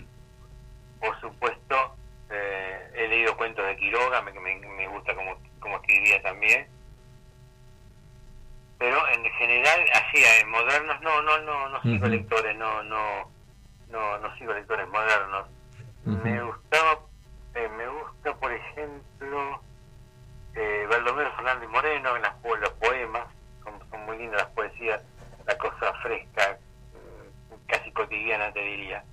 [1.01, 1.95] por supuesto,
[2.31, 6.67] eh, he leído cuentos de Quiroga, me, me, me gusta cómo, cómo escribía también
[8.79, 13.31] pero en general así en modernos no no no no sigo lectores no no
[13.91, 15.47] no no sigo lectores modernos.
[16.05, 16.99] Me gustaba
[17.55, 19.61] eh, me gusta por ejemplo
[20.55, 23.25] eh, Baldomero Fernández Moreno en las los poemas
[23.65, 25.01] son, son muy lindas las poesías
[25.47, 26.59] la cosa fresca
[26.93, 29.05] mm, casi cotidiana te diría.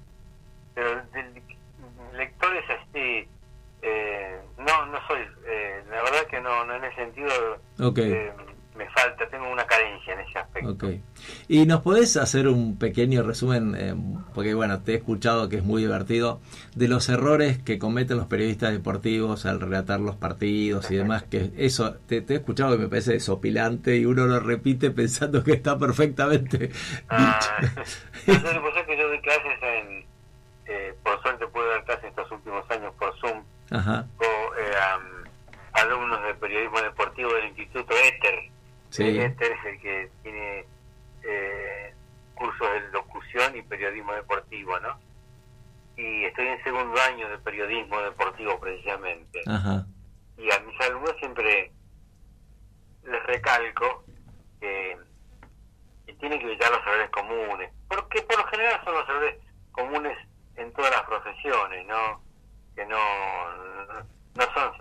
[0.76, 1.44] Pero de, de-
[2.14, 3.28] lectores así
[3.82, 7.30] eh, no no soy eh, la verdad que no no en ese sentido
[7.80, 7.98] ok.
[8.76, 10.70] Me falta, tengo una carencia en ese aspecto.
[10.72, 10.84] Ok.
[11.48, 13.96] ¿Y nos podés hacer un pequeño resumen, eh,
[14.34, 16.42] porque bueno, te he escuchado que es muy divertido,
[16.76, 21.24] de los errores que cometen los periodistas deportivos al relatar los partidos y demás?
[21.24, 25.44] Que eso, te, te he escuchado que me parece desopilante y uno lo repite pensando
[25.44, 26.72] que está perfectamente
[27.10, 27.40] Ah,
[28.26, 28.34] dicho.
[28.62, 30.06] vos sabés que yo doy clases en,
[30.66, 35.24] eh, por suerte puedo dar clases estos últimos años por Zoom, Ajá, con eh,
[35.74, 38.53] alumnos de periodismo deportivo del Instituto Éter.
[38.94, 39.04] Sí.
[39.04, 40.66] El Éter es el que tiene
[41.24, 41.94] eh,
[42.36, 45.00] cursos de locución y periodismo deportivo, ¿no?
[45.98, 49.42] Y estoy en segundo año de periodismo deportivo precisamente.
[49.48, 49.86] Ajá,
[50.38, 51.72] y a mis alumnos siempre
[53.04, 54.04] les recalco
[54.60, 54.98] que,
[56.06, 59.36] que tienen que evitar los errores comunes, porque por lo general son los errores
[59.72, 60.18] comunes
[60.56, 62.22] en todas las profesiones, ¿no?
[62.76, 62.98] Que no,
[64.36, 64.72] no son,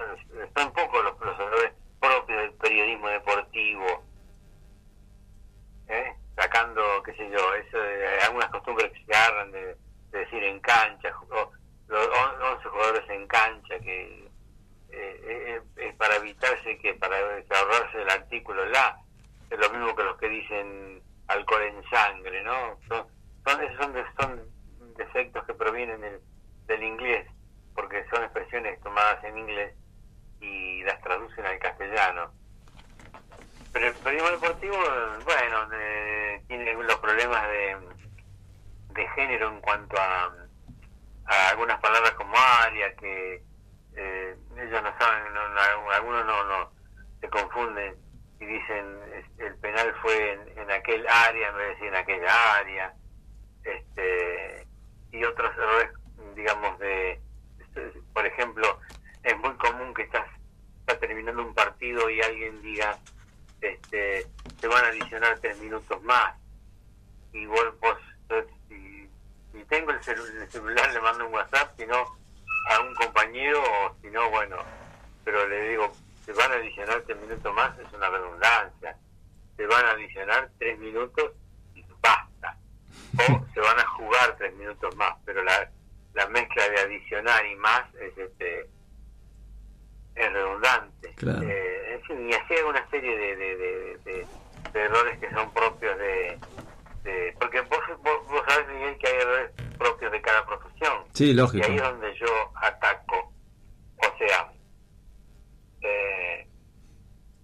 [0.56, 1.72] son pocos los, los errores
[2.02, 3.86] propios del periodismo deportivo,
[5.88, 6.12] ¿eh?
[6.36, 9.76] sacando, qué sé yo, eso de algunas costumbres que se agarran de,
[10.10, 11.10] de decir en cancha,
[11.88, 14.28] los on- 11 jugadores en cancha, que
[14.90, 18.98] eh, es para evitarse que para ahorrarse el artículo la
[19.50, 23.06] es lo mismo que los que dicen alcohol en sangre no son,
[23.46, 26.00] son son, son defectos que provienen
[26.66, 27.26] del inglés
[27.74, 29.74] porque son expresiones tomadas en inglés
[30.42, 32.30] y las traducen al castellano.
[33.72, 34.76] Pero el periodismo deportivo,
[35.24, 35.68] bueno,
[36.46, 37.76] tiene los problemas de,
[38.90, 40.30] de género en cuanto a,
[41.26, 43.42] a algunas palabras como área, que
[43.96, 46.72] eh, ellos no saben, no, algunos no, no
[47.20, 47.94] se confunden
[48.40, 48.98] y dicen
[49.38, 52.94] el penal fue en, en aquel área en vez de decir en aquella área,
[53.64, 54.66] este,
[55.12, 55.90] y otros errores,
[56.34, 57.20] digamos, de,
[58.12, 58.80] por ejemplo,
[59.22, 60.26] es muy común que estás,
[61.00, 62.98] terminando un partido y alguien diga,
[63.60, 64.26] este,
[64.60, 66.34] te van a adicionar tres minutos más.
[67.32, 67.96] Y vos, vos
[68.68, 69.08] si,
[69.68, 71.96] tengo el, celu el, celular, le mando un WhatsApp, si no,
[72.70, 74.56] a un compañero, o si no, bueno,
[75.24, 75.92] pero le digo,
[76.26, 78.96] te van a adicionar tres minutos más, es una redundancia.
[79.56, 81.32] Te van a adicionar tres minutos
[81.74, 82.56] y basta.
[83.18, 85.70] O se van a jugar tres minutos más, pero la,
[86.14, 88.68] la mezcla de adicionar y más es este
[90.14, 91.14] es redundante.
[91.16, 91.42] Claro.
[91.42, 95.98] Eh, en fin, y así hay una serie de, de, de, errores que son propios
[95.98, 96.38] de...
[97.38, 101.04] porque vos, vos, vos, sabés, Miguel, que hay errores propios de cada profesión.
[101.12, 101.66] Sí, lógico.
[101.66, 103.32] Y ahí es donde yo ataco.
[103.96, 104.52] O sea,
[105.82, 106.46] eh,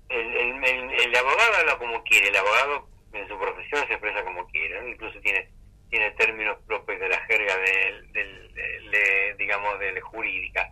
[0.09, 4.47] el, el, el, abogado habla como quiere, el abogado en su profesión se expresa como
[4.49, 5.51] quiere, incluso tiene
[5.91, 10.71] tiene términos propios de la jerga del, del, de, de, digamos, de jurídica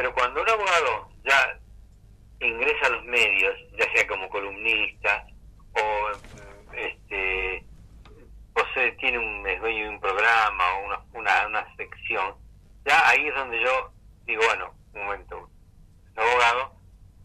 [0.00, 1.60] pero cuando un abogado ya
[2.40, 5.26] ingresa a los medios, ya sea como columnista
[5.74, 6.08] o
[6.72, 7.62] este,
[8.54, 12.34] posee, tiene un, es de un programa o una, una, una sección,
[12.86, 13.92] ya ahí es donde yo
[14.24, 15.50] digo, bueno, un momento,
[16.12, 16.72] es abogado,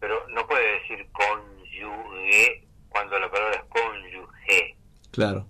[0.01, 4.75] pero no puede decir cónyuge cuando la palabra es cónyuge.
[5.13, 5.47] Claro.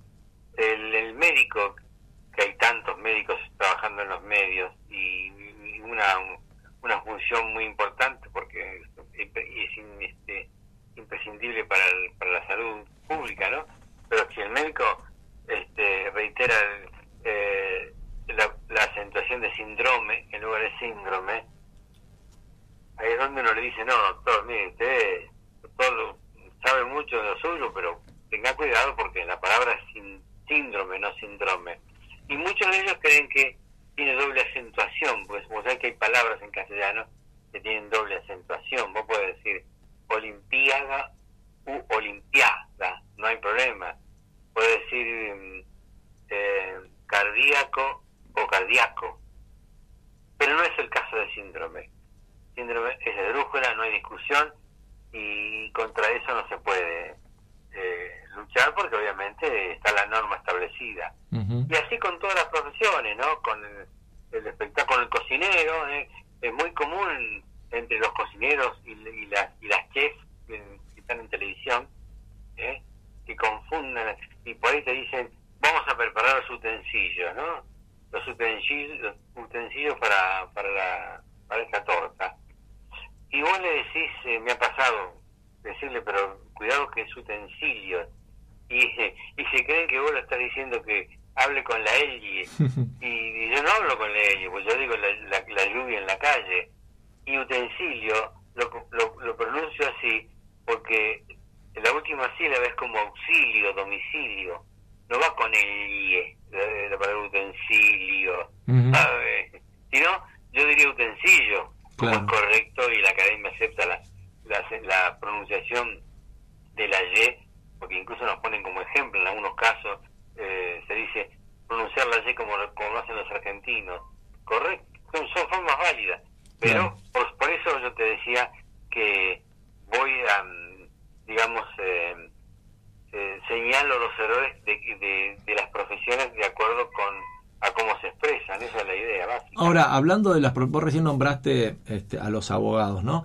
[140.54, 143.24] las, vos recién nombraste este, a los abogados, ¿no?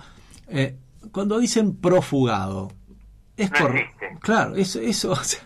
[0.49, 0.77] Eh,
[1.13, 2.71] cuando dicen profugado,
[3.37, 4.07] es no correcto.
[4.21, 5.41] Claro, eso, eso o sea,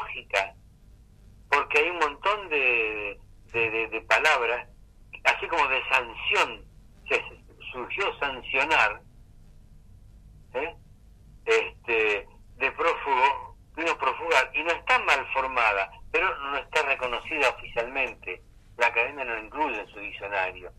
[0.00, 0.54] lógica,
[1.50, 3.20] porque hay un montón de,
[3.52, 4.68] de, palabras,
[5.24, 6.64] así como de sanción,
[7.08, 7.22] se
[7.72, 9.00] surgió sancionar,
[10.54, 10.74] ¿eh?
[11.44, 18.42] este, de prófugo, vino profugar, y no está mal formada, pero no está reconocida oficialmente.
[18.76, 20.72] La academia no lo incluye en su diccionario.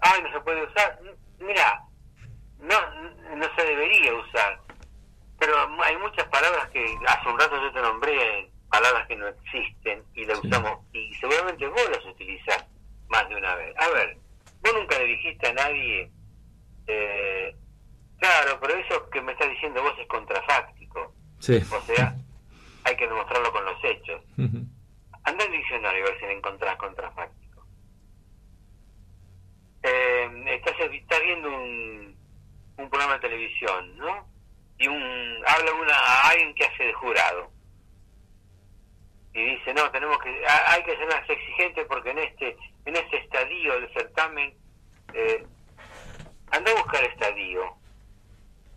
[0.00, 0.98] Ay, no se puede usar.
[1.38, 1.82] Mira,
[2.58, 2.90] no,
[3.36, 4.60] no se debería usar.
[5.38, 10.02] Pero hay muchas palabras que hace un rato yo te nombré, palabras que no existen
[10.14, 10.48] y las Sí.
[10.48, 12.66] usamos, y seguramente vos las utilizás
[13.08, 13.74] más de una vez.
[13.78, 14.16] A ver,
[14.62, 16.10] vos nunca le dijiste a nadie,
[16.86, 17.54] eh,
[18.18, 21.14] claro, pero eso que me estás diciendo vos es contrafáctico.
[21.38, 21.60] Sí.
[21.70, 22.14] O sea,
[22.84, 24.22] hay que demostrarlo con los hechos.
[25.24, 27.66] Anda al diccionario a ver si le encontrás contrafáctico.
[29.82, 32.16] Eh, estás, estás viendo un,
[32.78, 34.26] un programa de televisión, ¿no?
[34.78, 37.50] Y un habla una a alguien que hace de jurado.
[39.34, 42.96] Y dice, no, tenemos que ha- hay que ser más exigentes porque en este en
[42.96, 44.54] este estadio del certamen
[45.12, 45.44] eh,
[46.50, 47.74] anda a buscar estadio.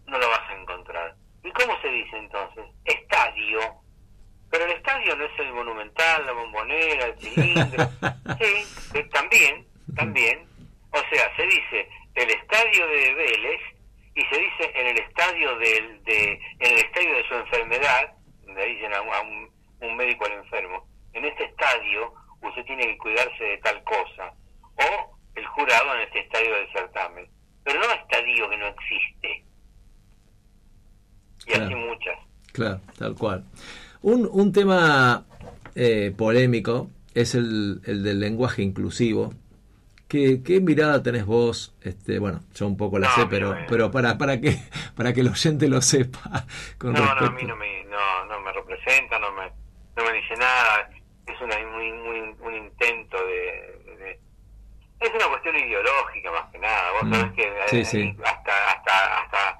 [0.07, 1.15] No lo vas a encontrar.
[1.43, 2.65] ¿Y cómo se dice entonces?
[2.85, 3.59] Estadio.
[4.49, 7.85] Pero el estadio no es el monumental, la bombonera, el cilindro.
[8.41, 8.65] sí,
[8.95, 10.47] eh, también, también.
[10.91, 13.61] O sea, se dice el estadio de Vélez
[14.19, 18.13] y se dice en el estadio del, de, en el estadio de su enfermedad,
[18.55, 19.49] le dicen a, un- a un,
[19.89, 24.33] un médico al enfermo, en este estadio usted tiene que cuidarse de tal cosa.
[24.75, 27.27] O el jurado en este estadio del certamen.
[27.63, 29.45] Pero no estadio que no existe.
[31.47, 31.77] Y así Claro.
[31.77, 32.17] muchas.
[32.53, 33.43] Claro, tal cual.
[34.01, 35.25] Un, un tema
[35.75, 39.33] eh, polémico es el, el del lenguaje inclusivo.
[40.09, 41.75] ¿Qué, ¿Qué mirada tenés vos?
[41.81, 44.57] Este, bueno, yo un poco la No, sé, pero, no pero para, para, que,
[44.95, 46.45] para que el oyente lo sepa.
[46.79, 49.51] Con no, no, a mí no me, no, no me representa, no me,
[49.95, 50.89] no me dice nada.
[51.27, 54.19] Es una, muy, muy, un intento de, de-
[54.99, 56.91] Es una cuestión ideológica más que nada.
[56.93, 58.15] Vos Mm, sabés que eh, sí, sí.
[58.25, 59.59] hasta hasta hasta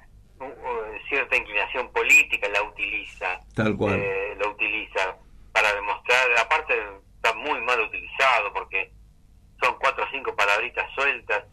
[1.08, 3.38] cierta inclinación política la utiliza.
[3.54, 3.94] Tal cual.
[3.94, 5.16] eh, lo utiliza
[5.52, 6.74] para demostrar, aparte
[7.16, 8.92] está muy mal utilizado porque
[9.62, 11.44] son cuatro o cinco palabritas sueltas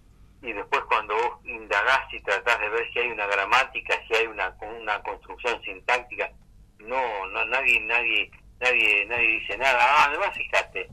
[0.42, 4.28] y después cuando vos indagás y tratás de ver si hay una gramática, si hay
[4.28, 6.32] una una construcción sintáctica,
[6.80, 9.78] no, no nadie nadie nadie nadie dice nada.
[9.82, 10.88] Ah, además fíjate,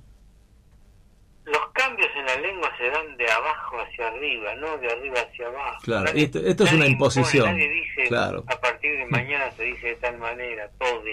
[1.44, 5.46] los cambios en la lengua se dan de abajo hacia arriba, no de arriba hacia
[5.46, 5.78] abajo.
[5.84, 7.46] Claro, Nadie- esto- esto es una impone, imposición.
[7.46, 8.44] nadie dice Claro.
[8.46, 11.04] a partir de mañana se dice de tal manera, todos.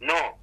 [0.00, 0.38] No.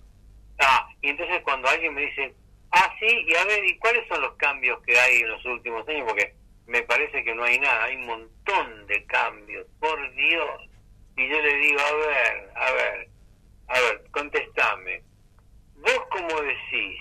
[0.59, 2.35] Ah, y entonces cuando alguien me dice,
[2.73, 5.87] ah, sí, y a ver, ¿y cuáles son los cambios que hay en los últimos
[5.87, 6.05] años?
[6.07, 6.35] Porque
[6.67, 10.61] me parece que no hay nada, hay un montón de cambios, por Dios.
[11.15, 13.09] Y yo le digo, a ver, a ver,
[13.67, 15.03] a ver, contestame.
[15.75, 16.99] ¿Vos cómo decís?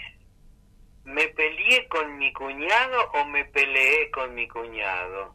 [1.04, 5.34] ¿Me peleé con mi cuñado o me peleé con mi cuñado?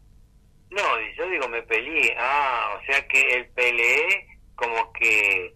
[0.70, 2.16] No, yo digo me peleé.
[2.18, 5.54] Ah, o sea que el peleé como que,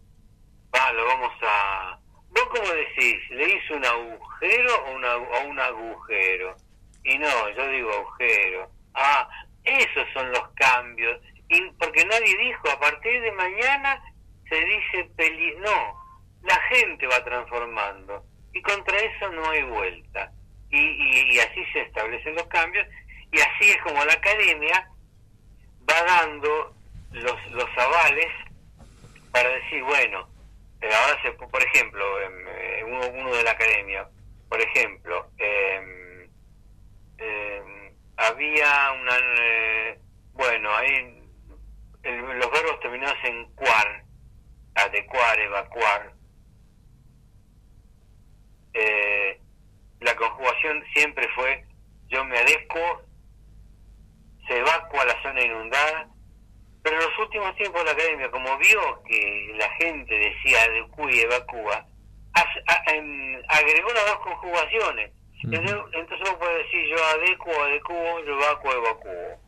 [0.74, 2.00] va, lo vamos a...
[2.32, 3.18] ¿Vos cómo decís?
[3.30, 6.56] ¿Le hizo un agujero o, una, o un agujero?
[7.04, 8.70] Y no, yo digo agujero.
[8.94, 9.28] Ah,
[9.64, 11.20] esos son los cambios.
[11.50, 14.02] Y porque nadie dijo, a partir de mañana
[14.48, 15.56] se dice peli...
[15.58, 16.02] No,
[16.44, 18.24] la gente va transformando.
[18.54, 20.32] Y contra eso no hay vuelta.
[20.70, 22.88] Y, y, y así se establecen los cambios.
[23.32, 24.90] Y así es como la academia
[25.90, 26.76] va dando
[27.12, 28.32] los, los avales
[29.32, 30.28] para decir, bueno,
[30.82, 32.06] ahora se, por ejemplo,
[32.88, 34.08] uno, uno de la academia,
[34.50, 36.30] por ejemplo, em,
[37.18, 40.00] em, había una, eh,
[40.34, 41.22] bueno, ahí
[42.04, 44.04] los verbos terminados en cuar,
[44.76, 46.14] adecuar, evacuar,
[48.74, 49.40] eh,
[50.00, 51.66] la conjugación siempre fue
[52.12, 53.02] yo me adecuo,
[54.46, 56.10] se evacua la zona inundada,
[56.84, 59.21] pero en los últimos tiempos la academia, como vio que
[59.62, 61.86] la gente decía adecua y evacúa,
[62.34, 65.12] as- a- em, agregó las dos conjugaciones.
[65.44, 69.40] Entonces, entonces uno puede decir yo adecuo, adecuo, yo evacuo, evacuo.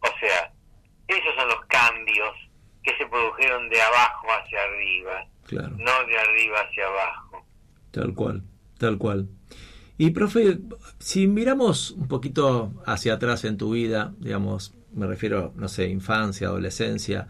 [0.00, 0.52] O sea,
[1.08, 2.34] esos son los cambios
[2.82, 5.70] que se produjeron de abajo hacia arriba, Claro.
[5.70, 7.44] no de arriba hacia abajo.
[7.90, 8.42] Tal cual,
[8.78, 9.28] tal cual.
[9.98, 10.58] Y profe,
[10.98, 16.48] si miramos un poquito hacia atrás en tu vida, digamos, me refiero, no sé, infancia,
[16.48, 17.26] adolescencia,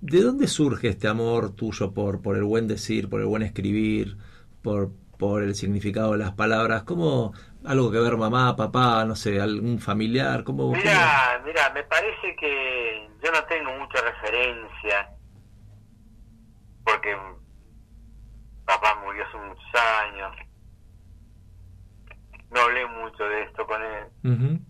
[0.00, 4.16] ¿De dónde surge este amor tuyo por, por el buen decir, por el buen escribir,
[4.62, 6.84] por, por el significado de las palabras?
[6.84, 7.32] ¿Cómo
[7.64, 10.44] algo que ver mamá, papá, no sé, algún familiar?
[10.44, 15.10] ¿Cómo, cómo- Mira, mira, me parece que yo no tengo mucha referencia
[16.84, 17.16] porque
[18.64, 19.64] papá murió hace muchos
[20.06, 20.32] años.
[22.50, 24.60] No hablé mucho de esto con él,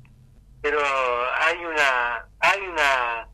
[0.62, 3.28] pero hay una, hay una,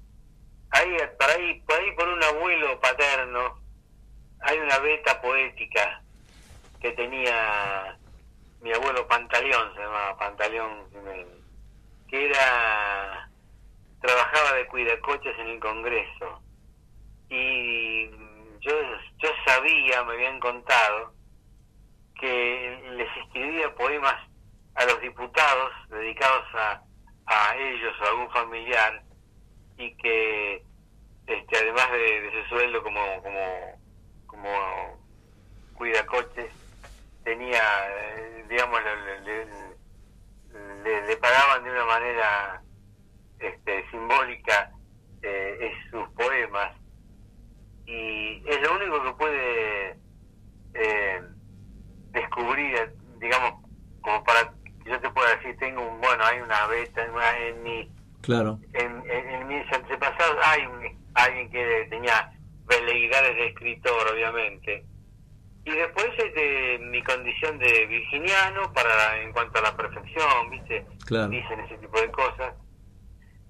[0.75, 3.61] hay por ahí, por ahí por un abuelo paterno,
[4.41, 6.03] hay una beta poética
[6.81, 7.97] que tenía
[8.61, 10.85] mi abuelo Pantaleón, se llamaba Pantaleón
[12.09, 13.31] que era,
[14.01, 16.43] trabajaba de cuidacoches en el Congreso.
[17.31, 18.11] Y
[18.61, 18.73] yo,
[19.19, 21.15] yo sabía, me habían contado,
[22.19, 24.17] que les escribía poemas
[24.75, 26.83] a los diputados dedicados a,
[27.27, 29.04] a ellos o a algún familiar
[29.77, 30.63] y que
[31.27, 33.81] este además de, de su sueldo como como
[34.27, 34.99] como
[35.77, 36.51] cuida coches
[37.25, 39.21] tenía eh, digamos le,
[41.07, 42.63] le- pagaban de una manera
[43.39, 44.71] este simbólica
[45.23, 46.77] eh, sus poemas.
[47.87, 49.99] Y es lo único que puede
[50.75, 51.23] eh,
[52.13, 53.63] descubrir digamos
[54.03, 54.53] como para
[54.83, 57.05] que yo te pueda decir tengo un bueno hay una beta
[57.39, 57.91] en mi
[58.25, 58.59] Claro.
[58.73, 62.33] en, en, en mis antepasados hay un- alguien que tenía
[62.67, 64.85] veleidades de escritor, obviamente.
[65.67, 70.87] Y después este, mi condición de virginiano para en cuanto a la perfección, ¿viste?
[71.07, 71.29] Claro.
[71.29, 72.55] Dicen ese tipo de cosas.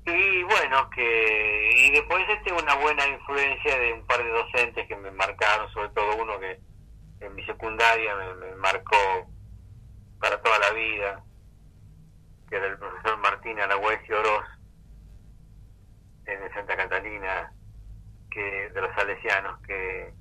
[0.06, 4.96] Y bueno, que y después este una buena influencia de un par de docentes que
[4.96, 6.58] me marcaron, sobre todo uno que
[7.24, 8.96] en mi secundaria me, me marcó
[10.20, 11.24] para toda la vida,
[12.50, 14.44] que era el profesor Martín Aragüez y Oroz,
[16.26, 17.52] en Santa Catalina,
[18.30, 20.12] que de los salesianos, que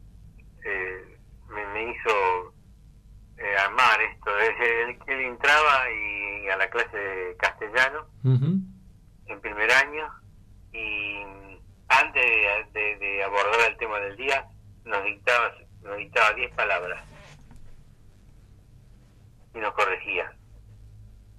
[0.66, 1.18] eh,
[1.50, 2.54] me, me hizo
[3.38, 4.36] eh, amar esto.
[4.36, 8.08] Desde él, él entraba y a la clase de castellano
[9.28, 10.08] en primer año
[10.74, 11.22] y
[11.88, 14.46] antes de, de- de abordar el tema del día
[14.86, 17.04] nos dictaba nos dictaba 10 palabras.
[19.54, 20.32] Y nos corregía.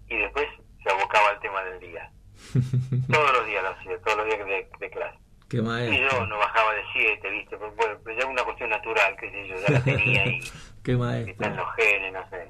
[0.09, 0.47] Y después
[0.83, 2.11] se abocaba al tema del día
[3.11, 5.19] todos los días lo hacía todos los días de, de clase
[5.49, 6.11] Qué y maestro.
[6.21, 9.49] yo no bajaba de 7 viste pero, bueno, pero ya una cuestión natural qué sé
[9.49, 10.41] yo ya la tenía y
[10.83, 11.49] Qué maestro.
[11.51, 12.49] los genes no sé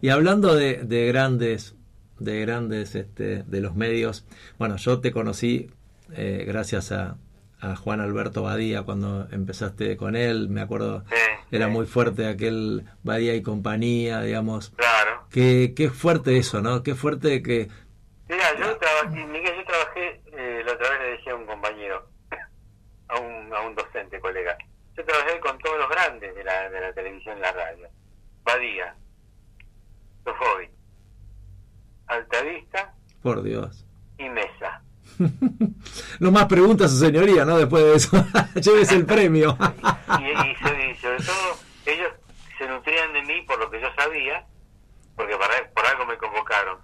[0.00, 1.74] Y hablando de, de grandes,
[2.18, 4.26] de grandes, este, de los medios,
[4.58, 5.70] bueno, yo te conocí
[6.12, 7.16] eh, gracias a,
[7.60, 11.16] a Juan Alberto Badía cuando empezaste con él, me acuerdo, Sí,
[11.56, 11.72] era sí.
[11.72, 14.70] muy fuerte aquel Badía y compañía, digamos.
[14.76, 16.82] claro Qué, qué fuerte eso, ¿no?
[16.82, 17.68] Qué fuerte que...
[18.28, 22.06] Mira, yo trabajé, Miguel, yo trabajé, eh, la otra vez le decía a un compañero,
[23.08, 24.56] a un, a un docente, colega,
[24.96, 27.88] yo trabajé con todos los grandes de la, de la televisión y la radio.
[28.44, 28.94] Badía,
[30.24, 30.68] Sofobi,
[32.06, 33.84] Altavista Por Dios.
[34.18, 34.82] y Mesa.
[36.20, 37.58] no más preguntas, su señoría, ¿no?
[37.58, 38.24] Después de eso,
[38.54, 39.56] llévese el premio.
[40.20, 42.12] Y, y y sobre todo, ellos
[42.58, 44.44] se nutrían de mí por lo que yo sabía,
[45.16, 46.78] porque para, por algo me convocaron.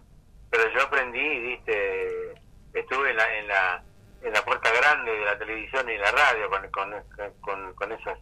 [0.56, 2.32] Pero yo aprendí, viste,
[2.72, 3.84] estuve en la, en la,
[4.22, 6.94] en la puerta grande de la televisión y la radio con, con,
[7.40, 8.18] con, con esas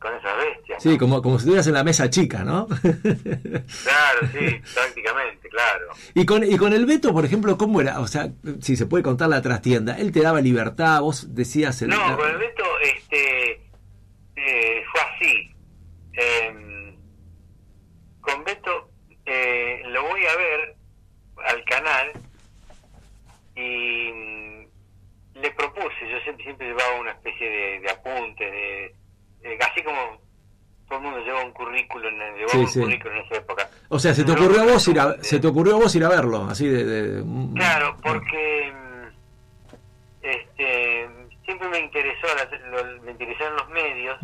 [0.00, 0.82] con esas bestias.
[0.82, 2.66] Sí, como, como si estuvieras en la mesa chica, ¿no?
[2.82, 5.90] Claro, sí, prácticamente, claro.
[6.14, 8.00] Y con, y con el Beto, por ejemplo, ¿cómo era?
[8.00, 8.30] O sea,
[8.62, 11.82] si se puede contar la trastienda, él te daba libertad, vos decías...
[11.82, 13.52] El, No, con el Beto este,
[14.36, 15.54] eh, fue así.
[16.14, 16.96] Em,
[18.22, 18.90] con Beto
[19.26, 20.79] eh, lo voy a ver
[21.46, 22.12] al canal
[23.56, 24.66] y mm,
[25.40, 28.94] le propuse, yo siempre, siempre llevaba una especie de, de apunte, de,
[29.42, 30.18] de- así como
[30.88, 32.80] todo el mundo lleva un currículum, llevaba Sí, un sí.
[32.80, 33.68] currículum en esa época.
[33.88, 35.78] O sea, se te No, ocurrió a vos ir a, de- se te ocurrió a
[35.78, 36.84] vos ir a verlo, así de...
[36.84, 39.76] de- mm, Claro, porque mm,
[40.22, 41.08] este,
[41.44, 44.18] siempre me interesó la- me interesaron los medios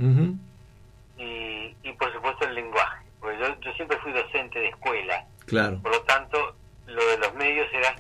[1.18, 5.80] y, y por supuesto el lenguaje, porque yo, yo siempre fui docente de escuela, Claro,
[5.82, 6.56] por lo tanto
[6.96, 7.94] lo de los medios era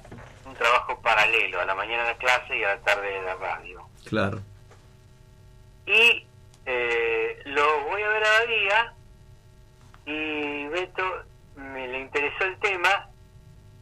[0.46, 3.86] un trabajo paralelo, a la mañana la clase y a la tarde la radio.
[4.08, 4.40] claro.
[5.86, 6.26] Y
[6.64, 8.94] eh, lo voy a ver a Badía
[10.04, 11.04] y Beto
[11.54, 13.08] me le interesó el tema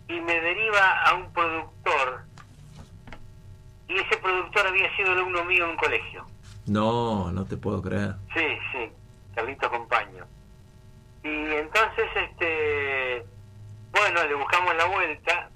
[0.08, 2.24] y me deriva a un productor
[3.88, 6.26] y ese productor había sido alumno mío en un colegio.
[6.66, 8.16] No, no te puedo creer.
[8.34, 8.90] Sí, sí,
[9.34, 10.26] Carlito Compaño.
[11.22, 13.24] Y entonces, este,
[13.94, 15.50] bueno, le buscamos la vuelta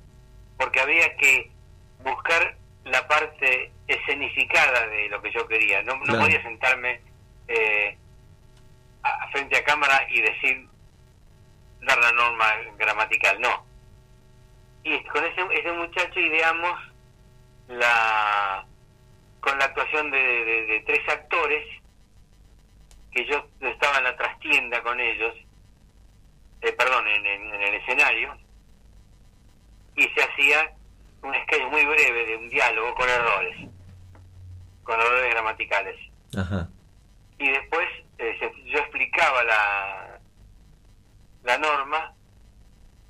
[0.58, 1.50] porque había que
[2.02, 5.82] buscar la parte escenificada de lo que yo quería.
[5.82, 6.20] No, no Claro.
[6.20, 7.00] podía sentarme
[7.48, 7.96] eh,
[9.02, 10.68] a- frente a cámara y decir,
[11.80, 12.46] dar la norma
[12.76, 13.64] gramatical, no.
[14.84, 16.78] Y con ese, ese muchacho ideamos
[17.68, 18.64] la
[19.40, 21.64] con la actuación de, de- de tres actores
[23.12, 25.34] que yo estaba en la trastienda con ellos,
[26.62, 28.36] eh, perdón, en, en- en el escenario,
[29.96, 30.72] y se hacía
[31.22, 33.56] un sketch muy breve de un diálogo con errores,
[34.84, 35.96] con errores gramaticales.
[36.36, 36.68] Ajá.
[37.38, 37.86] Y después
[38.18, 40.20] eh, se- yo explicaba la,
[41.44, 42.12] la norma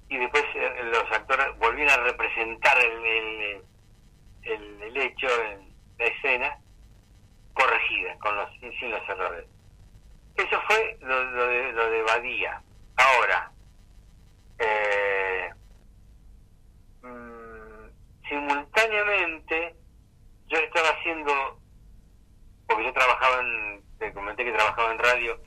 [0.08, 3.62] y después eh, los actores volvían a representar el, el,
[4.44, 5.68] el- el hecho en
[5.98, 6.58] la escena
[7.54, 9.44] corregida, con los, sin, sin los errores.
[10.36, 12.62] Eso fue lo, lo de, lo de Badía.
[12.98, 13.50] Ahora,
[14.58, 15.50] eh,
[17.02, 19.74] mm, simultáneamente
[20.48, 21.60] yo estaba haciendo,
[22.66, 25.40] porque yo trabajaba en, te comenté que trabajaba en radio,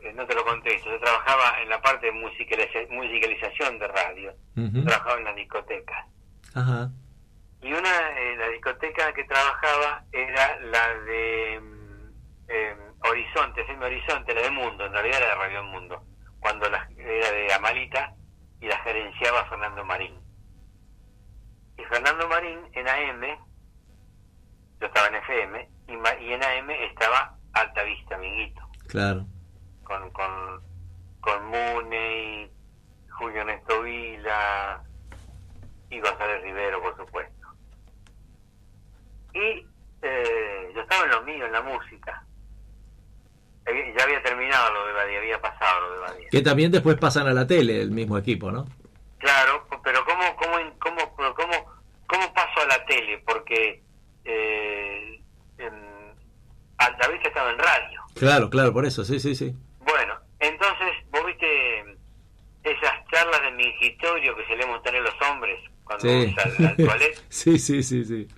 [0.00, 4.34] eh, no te lo contesto, yo trabajaba en la parte de musicaliza- musicalización de radio,
[4.84, 6.06] trabajaba en las discotecas.
[6.54, 6.90] Ajá.
[7.62, 12.12] Y una, eh, la discoteca que trabajaba era la de mm,
[12.48, 16.02] eh, Horizonte, FM Horizonte, la de Mundo, en realidad era de Radio Mundo,
[16.40, 18.14] cuando la, era de Amalita
[18.60, 20.18] y la gerenciaba Fernando Marín.
[21.78, 23.22] Y Fernando Marín en AM,
[24.80, 29.26] yo estaba en FM, y, en AM estaba Alta Vista, Minguito, Claro.
[29.84, 30.62] con, con,
[31.20, 32.50] con Mune,
[33.10, 34.82] Julio Néstor Vila
[35.90, 37.48] y González Rivero, por supuesto.
[39.34, 39.66] Y
[40.02, 42.24] eh, yo estaba en lo mío, en la música.
[43.66, 45.59] Ya había terminado lo de Badía, había pasado
[45.92, 46.28] de Badía.
[46.30, 48.66] Que también después pasan a la tele el mismo equipo, ¿no?
[49.18, 51.72] Claro, pero ¿cómo, cómo, cómo, cómo,
[52.06, 53.22] cómo paso a la tele?
[53.26, 53.82] Porque
[54.24, 55.20] eh,
[55.58, 56.14] en-
[56.78, 58.00] Alta Vista estaba en radio.
[58.14, 59.54] Claro, claro, por eso, sí, sí, sí.
[59.80, 61.80] Bueno, entonces, vos viste
[62.64, 66.34] esas charlas de mingitorio que solemos tener los hombres cuando Sí.
[66.36, 67.24] vamos al, al toilet.
[67.28, 68.28] sí, sí, sí, sí.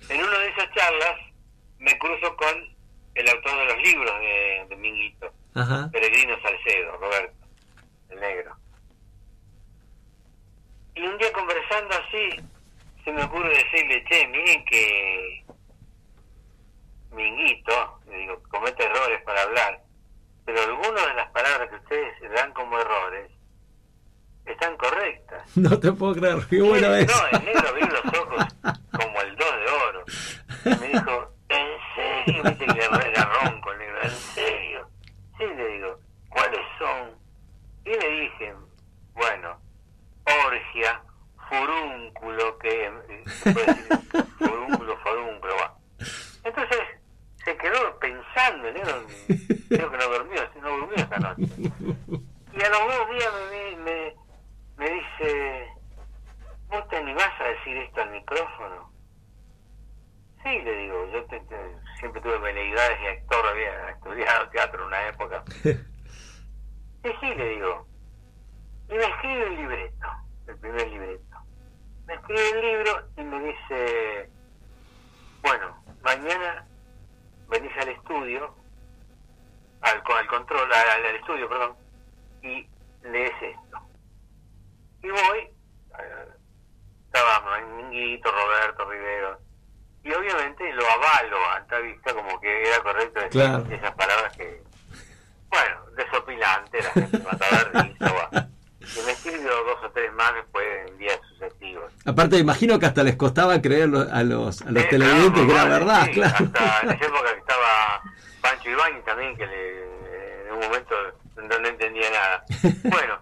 [102.63, 106.09] Imagino que hasta les costaba creer a los, a los Eh, televidentes que era verdad,
[106.13, 106.45] claro.
[106.45, 108.01] Hasta en esa época que estaba
[108.41, 110.95] Pancho Ibáñez también, que le, en un momento
[111.35, 112.45] no, no entendía nada.
[112.83, 113.19] Bueno,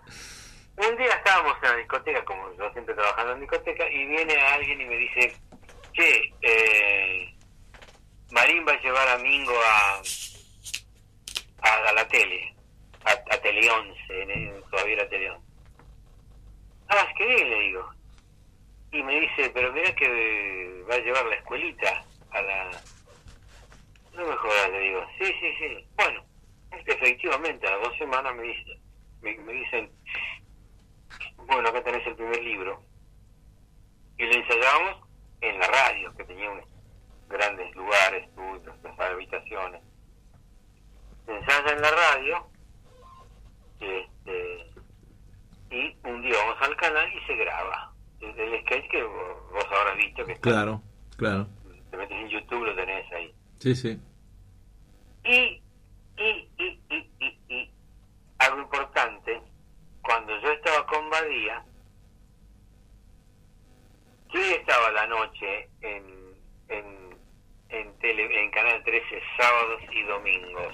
[0.78, 4.82] un día estábamos en la discoteca, como yo siempre trabajando en discoteca, y viene alguien
[4.82, 5.36] y me dice,
[5.94, 7.36] che, eh,
[8.32, 10.02] Marín va a llevar a Mingo a,
[11.68, 12.54] a, a la tele,
[13.06, 15.46] a, a Tele 11, en, en- todavía era Tele 11.
[16.90, 17.90] Ah, es que bien, le digo.
[18.94, 22.72] Y me dice, pero mirá que va a llevar la escuelita a la...
[24.14, 25.06] No me jodas, le digo.
[25.18, 25.88] Sí, sí, sí.
[25.96, 26.26] Bueno,
[26.78, 28.78] es que efectivamente a las dos semanas me, dice,
[29.22, 29.90] me, me dicen,
[31.38, 32.84] bueno, acá tenés el primer libro.
[34.18, 35.08] Y lo ensayamos
[35.40, 36.68] en la radio, que tenía unos
[37.30, 39.82] grandes lugares, estudios, las habitaciones.
[41.26, 42.48] Se ensaya en la radio,
[43.80, 44.66] este,
[45.72, 47.88] y un día vamos al canal y se graba.
[48.20, 50.82] El, el sketch que vos, vos habrás visto que está Claro,
[51.18, 51.48] claro.
[51.90, 53.34] te metes en YouTube, lo tenés ahí.
[53.60, 54.00] Sí, sí.
[55.24, 55.62] Y,
[56.18, 57.72] y, y, y, y, y,
[58.38, 59.42] algo importante,
[60.04, 61.64] cuando yo estaba con Badía,
[64.34, 66.04] yo estaba la noche en,
[66.70, 66.86] en,
[67.70, 69.06] en, tele, en Canal 13
[69.38, 70.74] sábados y domingos.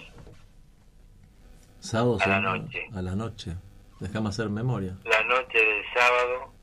[1.80, 2.88] Sábados A la en- noche.
[2.96, 3.56] A la noche.
[4.00, 4.96] Déjame hacer memoria.
[5.04, 6.54] La noche del sábado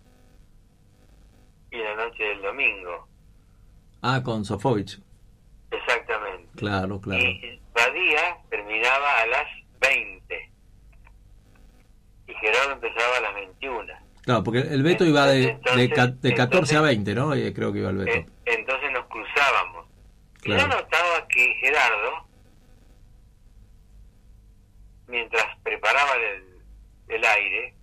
[1.72, 3.08] y la noche del domingo.
[4.00, 5.00] Ah, con Sofovich.
[5.72, 6.48] Exactamente.
[6.56, 7.24] Claro, claro.
[7.24, 9.46] Y Badía terminaba a las
[9.80, 10.52] 20.
[12.28, 13.92] Y Gerardo empezaba a las 21.
[14.22, 17.34] Claro, porque el Beto iba de, de, Entonces- ca- de 14 a entonces- 20, ¿no?
[17.34, 18.10] Eh, creo que iba el Beto.
[18.12, 19.86] Eh, entonces nos cruzábamos.
[20.38, 20.62] Y Claro.
[20.62, 22.28] yo notaba que Gerardo,
[25.08, 26.43] mientras preparaba el,
[27.08, 27.74] el aire,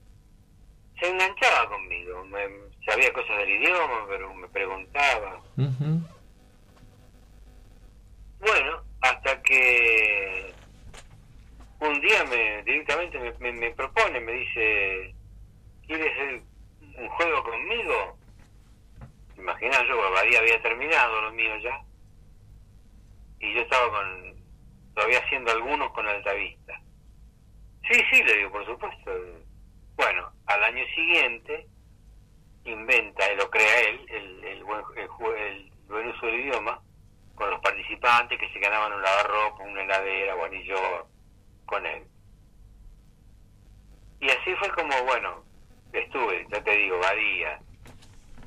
[0.99, 2.23] se enganchaba conmigo.
[2.26, 2.48] Me,
[2.85, 5.41] sabía cosas del idioma, pero me preguntaba.
[8.39, 10.53] Bueno, hasta que
[11.80, 15.15] un día me directamente me, me, me propone, me dice,
[15.85, 16.41] ¿quieres hacer
[16.98, 18.18] un juego conmigo?
[19.38, 21.81] Imagina yo, Badía había terminado lo mío ya.
[23.39, 24.35] Y yo estaba con,
[24.93, 26.60] todavía haciendo algunos con Altavista.
[27.89, 29.11] Sí, sí, le digo, por supuesto.
[29.95, 31.67] Bueno, al año siguiente
[32.65, 36.79] inventa, lo crea él, el, el, buen, el, el buen uso del idioma,
[37.35, 41.07] con los participantes que se ganaban un lavarropa, una heladera, bueno, y yo
[41.65, 42.03] con él.
[44.19, 45.43] Y así fue como, bueno,
[45.91, 47.59] estuve, ya te digo, Badía,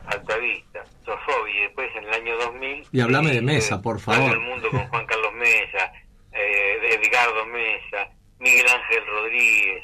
[0.06, 2.86] Altavista, Sofobi, y después en el año 2000...
[2.92, 4.32] Y hablame de eh, Mesa, por Todo favor.
[4.32, 5.92] el mundo con Juan Carlos Mesa,
[6.32, 9.82] eh, Edgardo Mesa, Miguel Ángel Rodríguez,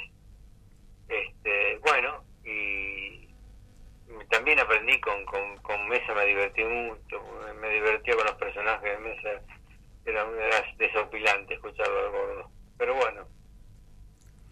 [1.09, 3.29] este, bueno, y
[4.31, 7.21] también aprendí con, con, con Mesa, me divertí mucho,
[7.61, 9.29] me divertía con los personajes de Mesa,
[10.05, 12.51] era, era desopilante escucharlo al gordo.
[12.79, 13.27] Pero bueno,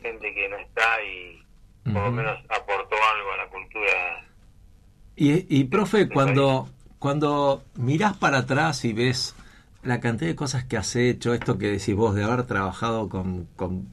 [0.02, 1.42] gente que no está y
[1.84, 4.24] por lo menos aportó algo a la cultura.
[5.16, 6.68] Y, y profe, cuando,
[6.98, 9.34] cuando mirás para atrás y ves
[9.82, 13.46] la cantidad de cosas que has hecho, esto que decís vos de haber trabajado con,
[13.56, 13.88] con,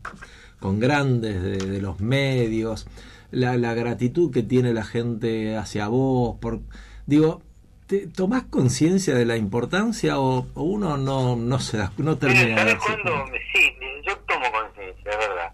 [0.59, 2.87] con grandes de, de los medios,
[3.31, 6.59] la, la gratitud que tiene la gente hacia vos, por
[7.05, 7.41] digo,
[7.87, 12.57] ¿te, ¿tomás conciencia de la importancia o, o uno no, no se da, no termina
[12.57, 13.25] ¿sabes cuándo?
[13.53, 13.73] Sí,
[14.05, 15.51] yo tomo conciencia, es verdad.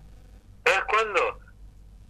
[0.64, 1.20] ¿Sabes cuándo?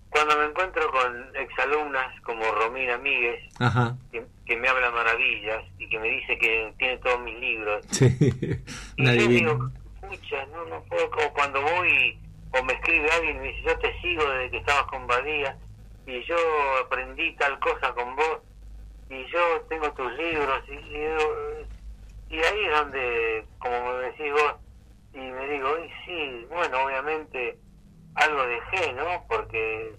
[0.09, 5.87] Cuando me encuentro con exalumnas como Romina Míguez, Ajá, que, que me habla maravillas y
[5.89, 7.85] que me dice que tiene todos mis libros.
[7.91, 8.09] sí,
[8.97, 12.19] Y yo digo, pucha, no, no puedo, como cuando voy
[12.53, 15.57] o me escribe alguien y me dice, yo te sigo desde que estabas con Badía
[16.05, 16.35] y yo
[16.83, 18.39] aprendí tal cosa con vos
[19.09, 24.55] y yo tengo tus libros y, y, y ahí es donde, como me decís vos,
[25.13, 27.57] y me digo, y sí, bueno, obviamente
[28.15, 29.25] algo dejé, ¿no?
[29.27, 29.95] Porque,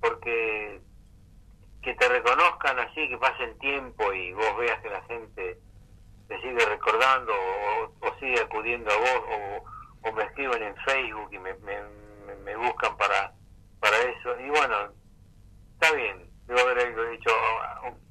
[0.00, 0.80] porque
[1.82, 5.58] que te reconozcan así, que pase el tiempo y vos veas que la gente
[6.28, 9.24] te sigue recordando o, sigue acudiendo a vos
[10.04, 11.76] o, me escriben en Facebook y me, me,
[12.44, 13.32] me- buscan para,
[13.80, 14.38] para eso.
[14.40, 14.76] Y bueno,
[15.74, 17.30] está bien, debo haber dicho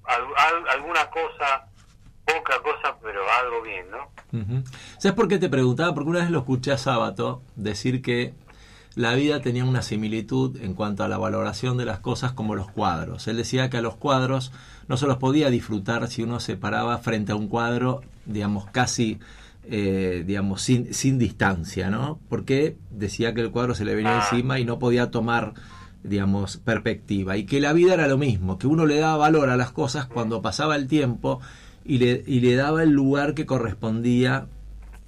[0.05, 1.67] al- alguna cosa,
[2.25, 4.11] poca cosa, pero algo bien, ¿no?
[4.33, 4.63] Ujú.
[4.97, 5.93] ¿Sabes por qué te preguntaba?
[5.93, 8.33] Porque una vez lo escuché a Sábato decir que
[8.99, 12.69] la vida tenía una similitud en cuanto a la valoración de las cosas como los
[12.69, 13.30] cuadros.
[13.30, 14.51] Él decía que a los cuadros
[14.89, 19.17] no se los podía disfrutar si uno se paraba frente a un cuadro, digamos, casi,
[19.63, 22.19] eh, digamos, sin, sin distancia, ¿no?
[22.27, 25.53] Porque decía que el cuadro se le venía encima y no podía tomar
[26.03, 27.38] digamos, perspectiva.
[27.38, 30.07] Y que la vida era lo mismo, que uno le daba valor a las cosas
[30.07, 31.39] cuando pasaba el tiempo
[31.85, 34.47] y le, y le daba el lugar que correspondía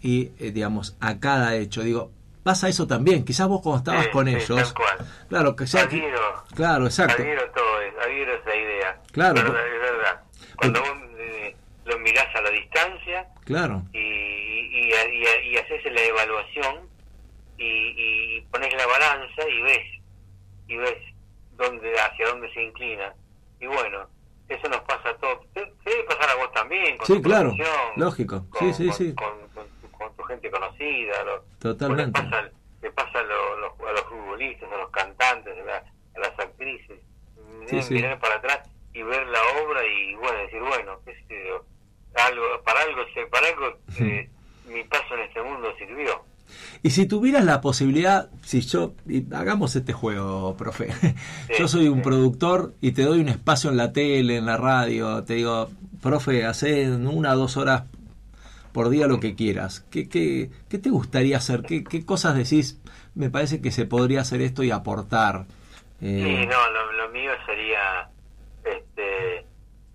[0.01, 1.84] y, eh, digamos, a cada hecho.
[1.84, 2.11] Digo,
[2.43, 3.23] pasa eso también.
[3.26, 4.97] Quizás vos cuando estabas Sí, con sí, ellos, tal cual.
[5.30, 5.81] claro, que ya...
[5.81, 7.22] Adhiero, Claro, exacto.
[7.22, 9.01] adhiero todo eso, adhiero esa idea.
[9.11, 10.22] Claro, por- es verdad.
[10.57, 11.55] Cuando vos eh,
[11.85, 13.84] lo mirás a la distancia Claro.
[13.93, 16.89] y, y, y, y haces la evaluación
[17.57, 17.63] y,
[18.38, 19.88] y, pones la balanza y ves
[20.68, 20.97] y ves
[21.57, 23.13] dónde hacia dónde se inclina
[23.59, 24.07] y bueno
[24.49, 27.53] eso nos pasa a todos debe pasar a vos también con Sí, tu claro,
[27.97, 28.45] lógico.
[28.49, 29.13] con, Sí, sí, con- sí.
[29.15, 29.68] con,
[30.22, 32.22] con gente conocida lo- Totalmente.
[32.22, 32.49] le pasa,
[32.81, 35.84] le pasa a, lo- los, a los futbolistas a los cantantes a, la-
[36.15, 36.99] a las actrices.
[37.69, 38.60] Sí, mirar para atrás
[38.93, 41.64] y ver la obra y bueno decir bueno qué sé yo,
[42.15, 44.30] algo para algo para algo eh,
[44.68, 46.23] mi paso en este mundo sirvió.
[46.84, 48.93] Y si tuvieras la posibilidad, si yo,
[49.34, 50.89] hagamos este juego, profe,
[51.57, 52.03] yo soy un sí.
[52.03, 55.69] productor y te doy un espacio en la tele, en la radio, te digo,
[56.02, 57.84] profe, hace una o dos horas
[58.73, 59.81] por día lo que quieras.
[59.91, 61.61] ¿Qué, qué, qué te gustaría hacer?
[61.64, 62.80] ¿Qué, ¿Qué cosas decís?
[63.15, 65.45] Me parece que se podría hacer esto y aportar.
[66.02, 68.10] Eh, Sí, no, lo, lo mío sería
[68.64, 69.45] este,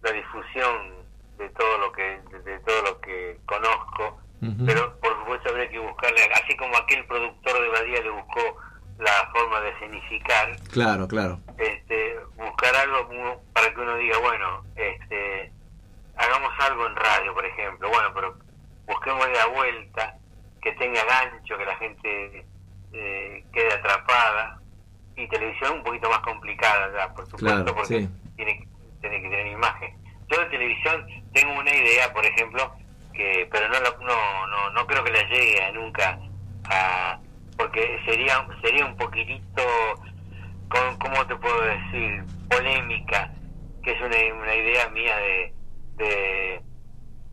[0.03, 0.95] la difusión
[1.39, 4.21] de todo lo que de, de todo lo que conozco,
[4.65, 8.57] pero por supuesto habría que buscarle, así como aquel productor de Badía le buscó
[8.99, 11.41] la forma de escenificar, Claro, claro.
[11.59, 15.53] este, buscar algo para que uno diga, bueno, este,
[16.17, 18.39] hagamos algo en radio, por ejemplo, bueno, pero
[18.87, 20.17] busquemos la vuelta,
[20.63, 22.47] que tenga gancho, que la gente
[22.93, 24.61] eh, quede atrapada,
[25.17, 28.09] y televisión un poquito más complicada ya, por supuesto, Claro, porque sí.
[28.37, 28.69] tiene,
[29.01, 29.95] tiene que tener imagen.
[30.29, 32.73] Yo de televisión tengo una idea, por ejemplo,
[33.15, 36.19] que pero no, no, no, no creo que la llegue a nunca
[36.69, 37.19] a
[37.57, 39.63] porque sería sería un poquitito
[40.69, 42.23] con, ¿cómo te puedo decir?
[42.51, 43.33] polémica
[43.83, 45.55] que es una, una idea mía de
[45.97, 46.61] de,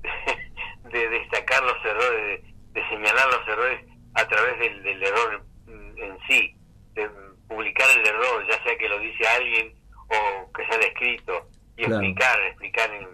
[0.94, 6.18] de destacar los errores de, de señalar los errores a través del, del error en
[6.28, 6.56] sí
[6.94, 7.10] de
[7.48, 9.74] publicar el error ya sea que lo dice alguien
[10.08, 11.96] o que sea escrito y Claro.
[12.04, 13.08] explicar explicar en,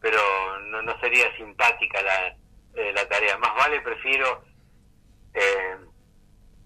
[0.00, 0.18] pero
[0.66, 2.28] no, no sería simpática la,
[2.74, 4.44] eh, la tarea más vale prefiero
[5.34, 5.76] eh,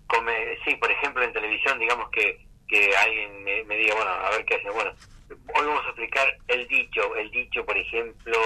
[0.07, 4.31] come- sí, por ejemplo, en televisión, digamos que, que alguien me, me diga, bueno, a
[4.31, 4.71] ver qué hace.
[4.71, 4.93] Bueno,
[5.29, 7.15] hoy vamos a explicar el dicho.
[7.17, 8.37] El dicho, por ejemplo,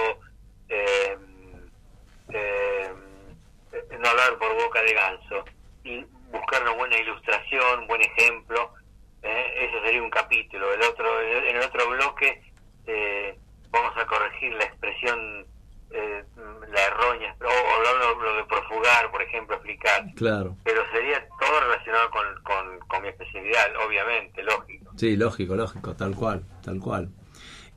[0.69, 1.17] eh,
[2.29, 2.89] eh,
[3.99, 5.45] no hablar por boca de ganso.
[5.83, 8.71] Y buscar una buena ilustración, un buen ejemplo.
[9.21, 10.73] eh, eso sería un capítulo.
[10.73, 12.41] El otro, en el otro bloque
[12.87, 13.37] eh,
[13.71, 15.45] vamos a corregir la expresión,
[15.91, 16.23] eh,
[16.71, 20.55] la errónea, o, o lo, lo de profugar, por ejemplo, explicar Claro.
[20.63, 24.91] pero sería todo relacionado con, con, con mi especialidad, obviamente, lógico.
[24.97, 27.09] Sí, lógico, lógico, tal cual, tal cual.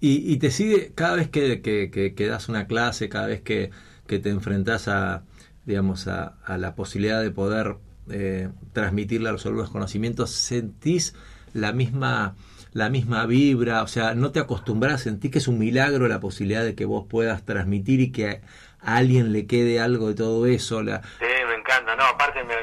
[0.01, 3.41] Y, y te sigue cada vez que, que, que- que das una clase, cada vez
[3.43, 3.71] que,
[4.09, 5.23] que te enfrentas a,
[5.65, 7.77] digamos, a, a la posibilidad de poder
[8.11, 11.15] eh, transmitirle a los alumnos conocimientos, ¿sentís
[11.55, 12.35] la misma,
[12.73, 13.83] la misma vibra?
[13.83, 15.03] O sea, ¿no te acostumbras?
[15.03, 18.41] ¿Sentís que es un milagro la posibilidad de que vos puedas transmitir y que
[18.81, 20.83] a alguien le quede algo de todo eso?
[20.83, 22.55] La, Sí, me encanta, no, aparte me,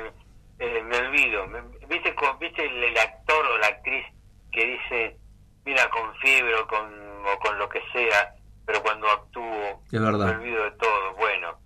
[0.59, 1.45] eh, me olvido.
[1.89, 4.03] ¿Viste, co- ¿Viste el, el actor o la actriz
[4.51, 5.17] que dice,
[5.65, 8.33] mira, con fiebre o con, o con lo que sea,
[8.65, 10.25] pero cuando actúo Es verdad.
[10.27, 11.13] me olvido de todo?
[11.15, 11.57] Bueno,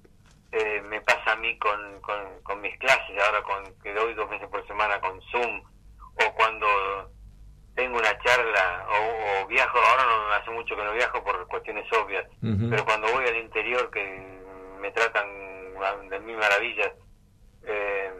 [0.51, 4.29] eh, me pasa a mí con, con, con mis clases, ahora con que doy dos
[4.29, 5.61] veces por semana con Zoom,
[6.15, 6.67] o cuando
[7.75, 11.85] tengo una charla o, o viajo, ahora no hace mucho que no viajo por cuestiones
[11.93, 12.25] obvias,
[12.69, 14.39] pero cuando voy al interior que
[14.81, 15.27] me tratan
[16.09, 16.91] de mil maravillas,
[17.63, 18.11] eh,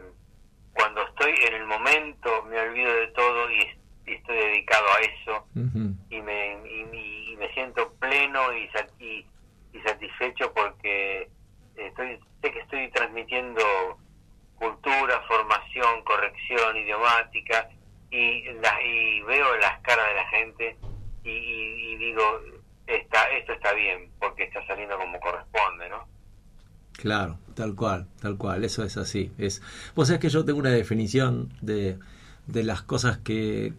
[0.74, 3.60] cuando estoy en el momento me olvido de todo y,
[4.06, 5.48] y estoy dedicado a eso
[6.10, 9.26] y me, y, y me siento pleno y, sa- y,
[9.74, 11.30] y satisfecho porque
[11.76, 13.62] estoy sé que estoy transmitiendo
[14.56, 17.70] cultura, formación, corrección idiomática
[18.12, 20.78] y, la- y veo las caras de la gente
[21.24, 22.42] y, y- digo,
[22.88, 26.08] está, esto está bien porque está saliendo como corresponde, ¿no?
[26.94, 29.32] Claro, tal cual, tal cual, eso es así.
[29.38, 29.62] Es,
[29.96, 31.98] vos sabés que yo tengo una definición de,
[32.48, 33.74] de las cosas que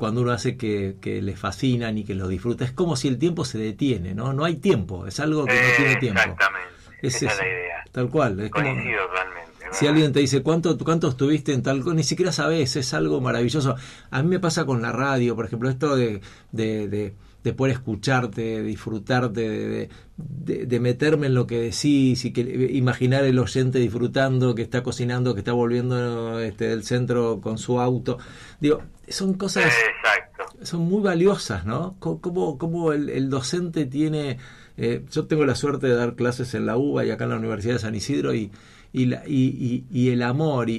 [0.00, 3.18] cuando uno hace que, que le fascinan y que lo disfruta, es como si el
[3.18, 4.32] tiempo se detiene, ¿no?
[4.32, 6.20] No hay tiempo, es algo que no tiene tiempo.
[6.20, 6.68] Exactamente,
[7.02, 7.84] Es esa es la idea.
[7.92, 8.40] tal cual.
[8.40, 9.50] Es como, Coincido totalmente.
[9.72, 13.20] si alguien te dice cuánto cuánto estuviste en tal cosa, ni siquiera sabes, es algo
[13.20, 13.76] maravilloso.
[14.10, 16.20] A mí me pasa con la radio, por ejemplo, esto de,
[16.50, 17.14] de, de,
[17.44, 22.32] de poder escucharte, de disfrutarte, de, de, de- de meterme en lo que decís y
[22.32, 27.56] que imaginar el oyente disfrutando, que está cocinando, que está volviendo este, del centro con
[27.58, 28.18] su auto.
[28.60, 30.64] Digo, son cosas Exacto.
[30.66, 31.96] son muy valiosas, ¿no?
[31.98, 34.36] Cómo, cómo el, el docente tiene...
[34.76, 37.36] eh, yo tengo la suerte de dar clases en la UBA y acá en la
[37.36, 38.50] Universidad de San Isidro y,
[38.92, 40.74] y, la- y, y- y el amor y,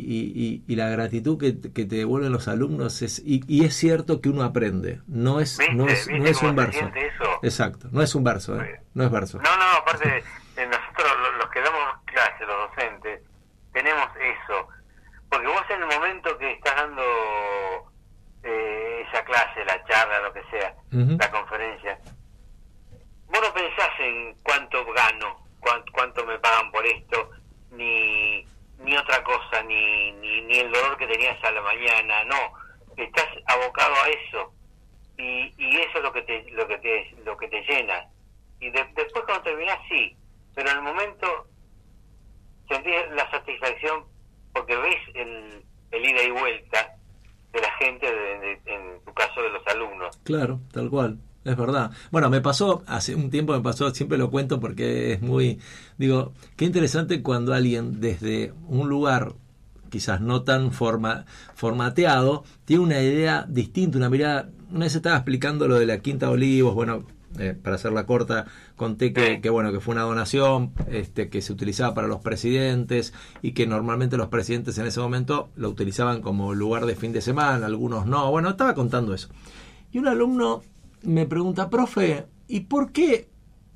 [0.68, 3.20] y- la gratitud que, que te devuelven los alumnos es...
[3.26, 5.74] Y, y es cierto que uno aprende, no es, ¿Viste?
[5.76, 6.92] no es, ¿Viste no es un verso.
[6.96, 7.40] eso?
[7.44, 8.82] Exacto, no es un verso, ¿eh?
[8.94, 9.38] no es verso.
[9.42, 10.24] No, no, aparte,
[10.58, 13.22] eh, nosotros lo- los que damos clases, los docentes,
[13.74, 14.68] tenemos eso.
[15.30, 17.02] Porque vos en el momento que estás dando
[18.44, 21.98] eh, esa clase, la charla, lo que sea, la conferencia,
[23.28, 27.30] vos no pensás en cuánto gano, cuán- cuánto me pagan por esto,
[27.72, 28.46] ni,
[28.80, 32.54] ni otra cosa, ni, ni, ni el dolor que tenías a la mañana, no.
[32.98, 34.54] Estás abocado a eso.
[35.18, 38.06] Y, y eso es lo que te, lo que te, lo que te llena
[38.60, 40.16] y de- después cuando terminás sí,
[40.56, 41.48] pero en el momento
[42.68, 44.06] sentís la satisfacción
[44.54, 46.96] porque ves el, el ida y vuelta
[47.52, 50.18] de la gente, de- en tu caso de los alumnos.
[50.24, 51.92] Claro, tal cual, es verdad.
[52.12, 55.60] Bueno, me pasó, hace un tiempo me pasó, siempre lo cuento porque es muy,
[55.98, 59.34] digo, qué interesante cuando alguien desde un lugar
[59.90, 65.68] quizás no tan forma, formateado, tiene una idea distinta, una mirada, una vez estaba explicando
[65.68, 67.06] lo de la Quinta de Olivos, bueno,
[67.40, 68.46] eh, para hacerla corta,
[68.76, 73.14] conté que, que, bueno que fue una donación este, que se utilizaba para los presidentes
[73.42, 77.22] y que normalmente los presidentes en ese momento lo utilizaban como lugar de fin de
[77.22, 78.30] semana, algunos no.
[78.32, 79.30] Bueno, estaba contando eso.
[79.94, 80.62] Y un alumno
[81.04, 83.30] me pregunta, profe, ¿y por qué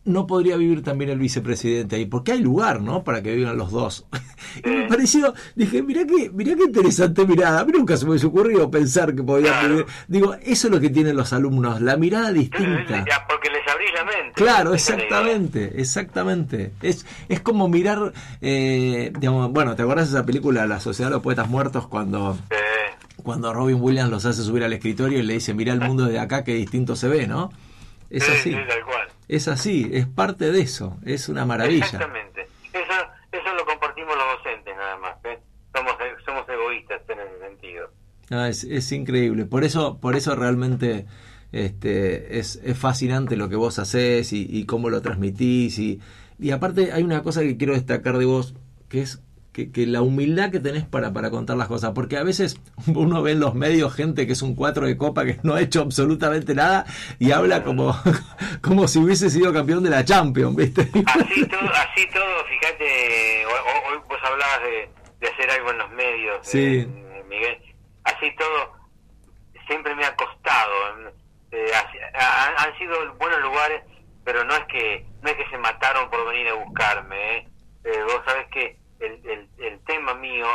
[0.07, 2.06] no podría vivir también el vicepresidente ahí?
[2.06, 3.03] Porque hay lugar, ¿no?
[3.03, 4.06] Para que vivan los dos.
[4.64, 7.61] y me pareció, dije, mirá qué, mirá qué interesante mirada.
[7.61, 9.69] A mí nunca se me hubiese ocurrido pensar que podía Claro.
[9.69, 9.85] vivir.
[10.07, 13.03] Digo, eso es lo que tienen los alumnos, la mirada distinta.
[13.10, 14.34] Ya, porque les abrís la mente.
[14.35, 16.72] Claro, exactamente, exactamente.
[16.84, 21.15] Es, es como mirar, eh, digamos, bueno, ¿te acuerdas de esa película La Sociedad de
[21.15, 22.56] los Poetas Muertos cuando, Eh,
[23.26, 26.19] cuando Robin Williams los hace subir al escritorio y le dice, mira el mundo de
[26.19, 27.52] acá, qué distinto se ve, ¿no?
[28.10, 29.07] Es sí, así, sí, tal cual.
[29.27, 31.84] es así, es parte de eso, es una maravilla.
[31.84, 32.47] Exactamente.
[32.72, 32.93] Eso,
[33.31, 35.15] eso lo compartimos los docentes nada más.
[35.26, 35.39] ¿eh?
[35.76, 35.93] Somos,
[36.23, 37.89] somos egoístas en ese sentido.
[38.30, 39.45] Ah, es, es increíble.
[39.45, 41.07] Por eso, por eso realmente
[41.52, 45.80] este, es, es fascinante lo que vos hacés y, y cómo lo transmitís.
[45.80, 45.99] Y,
[46.38, 48.53] y aparte hay una cosa que quiero destacar de vos,
[48.88, 49.22] que es
[49.56, 51.91] que, que la humildad que tenés para, para contar las cosas.
[51.95, 52.60] Porque a veces
[52.94, 55.61] uno ve en los medios gente que es un cuatro de copa que no ha
[55.61, 56.86] hecho absolutamente nada
[57.19, 57.95] y habla como,
[58.61, 60.82] como si hubiese sido campeón de la Champions, ¿viste?
[61.06, 63.60] Así todo, así todo fíjate, hoy,
[63.94, 64.90] hoy vos hablabas de,
[65.22, 66.60] de hacer algo en los medios, Sí.
[66.88, 67.57] eh, Miguel.
[68.03, 68.73] Así todo,
[69.68, 70.73] siempre me ha costado.
[71.52, 71.72] eh,
[72.14, 73.82] ha- han sido buenos lugares,
[74.26, 77.38] pero no es que no es que se mataron por venir a buscarme.
[77.38, 77.48] ¿eh?
[77.86, 80.48] Eh, vos sabés que el, el, el tema mío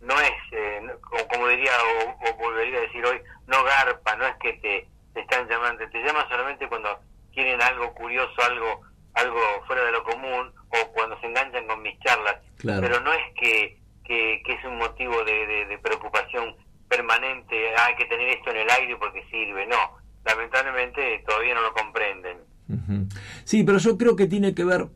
[0.00, 1.72] no es, eh, como, como diría
[2.06, 5.88] o, o volvería a decir hoy, no garpa, no es que te, te están llamando,
[5.90, 7.00] te llaman solamente cuando
[7.32, 8.82] quieren algo curioso, algo
[9.14, 12.80] algo fuera de lo común o cuando se enganchan con mis charlas, Claro.
[12.82, 16.54] pero no es que, que, que es un motivo de, de- de preocupación
[16.88, 19.76] permanente, "Ah, hay que tener esto en el aire porque sirve, no,
[20.24, 22.38] lamentablemente todavía no lo comprenden.
[23.44, 24.86] Sí, pero yo creo que tiene que ver,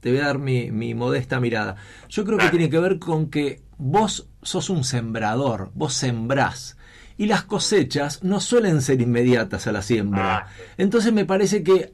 [0.00, 1.76] te voy a dar mi, mi modesta mirada,
[2.08, 6.75] yo creo que tiene que ver con que vos sos un sembrador, vos sembrás.
[7.18, 10.36] Y las cosechas no suelen ser inmediatas a la siembra.
[10.36, 10.46] Ah.
[10.76, 11.92] Entonces me parece que,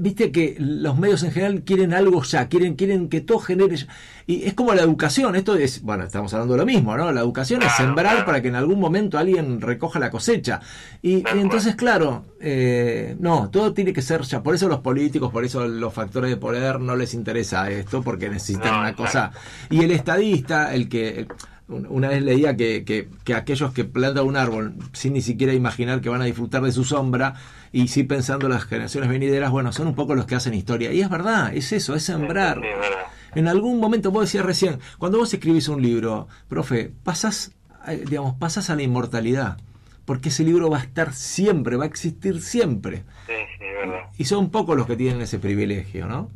[0.00, 3.86] viste que los medios en general quieren algo ya, quieren, quieren que todo genere ya.
[4.26, 7.10] Y es como la educación, esto es, bueno, estamos hablando de lo mismo, ¿no?
[7.12, 8.26] La educación es sembrar claro.
[8.26, 10.60] para que en algún momento alguien recoja la cosecha.
[11.02, 14.42] Y, y entonces, claro, eh, no, todo tiene que ser ya.
[14.42, 18.28] Por eso los políticos, por eso los factores de poder no les interesa esto, porque
[18.28, 19.32] necesitan No, una cosa.
[19.70, 21.26] Y el estadista, el que.
[21.68, 26.00] Una vez leía que, que, que aquellos que plantan un árbol sin ni siquiera imaginar
[26.00, 27.34] que van a disfrutar de su sombra
[27.72, 30.92] y sí pensando en las generaciones venideras, bueno, son un poco los que hacen historia.
[30.92, 32.58] Y es verdad, es eso, es sembrar.
[32.60, 33.36] Sí, es.
[33.36, 37.52] En algún momento, vos decías recién, cuando vos escribís un libro, profe, pasás,
[37.88, 39.56] eh, digamos, pasás a la inmortalidad.
[40.04, 43.04] Porque ese libro va a estar siempre, va a existir siempre.
[43.26, 44.10] Sí, sí, es verdad.
[44.18, 46.28] Y son pocos los que tienen ese privilegio, ¿no?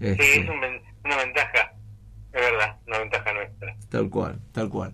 [0.00, 1.74] Sí, Este, es un ven- una ventaja,
[2.32, 3.25] es verdad, una ventaja
[3.60, 3.76] nuestra.
[3.88, 4.92] Tal cual, tal cual.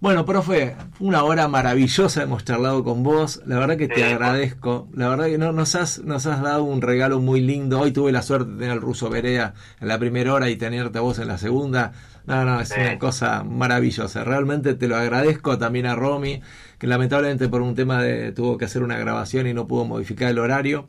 [0.00, 4.88] Bueno, profe, una hora maravillosa, hemos charlado con vos, la verdad que te Sí, agradezco,
[4.94, 8.10] la verdad que no, nos, has, nos has dado un regalo muy lindo, hoy tuve
[8.10, 11.18] la suerte de tener al ruso Berea en la primera hora y tenerte a vos
[11.18, 11.92] en la segunda,
[12.24, 12.80] no, no, es Sí.
[12.80, 16.40] una cosa maravillosa, realmente te lo agradezco también a Romy,
[16.78, 20.30] que lamentablemente por un tema de tuvo que hacer una grabación y no pudo modificar
[20.30, 20.88] el horario.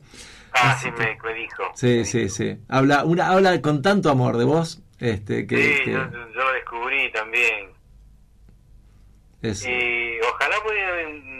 [0.54, 1.62] Ah, Así sí, me, me dijo.
[1.74, 2.34] Sí, me sí, dijo.
[2.34, 2.56] sí.
[2.68, 6.52] Habla, una, habla con tanto amor de vos, este, que, Sí, que yo, yo lo
[6.52, 7.70] descubrí también.
[9.42, 11.31] es- Y ojalá pudiera mm,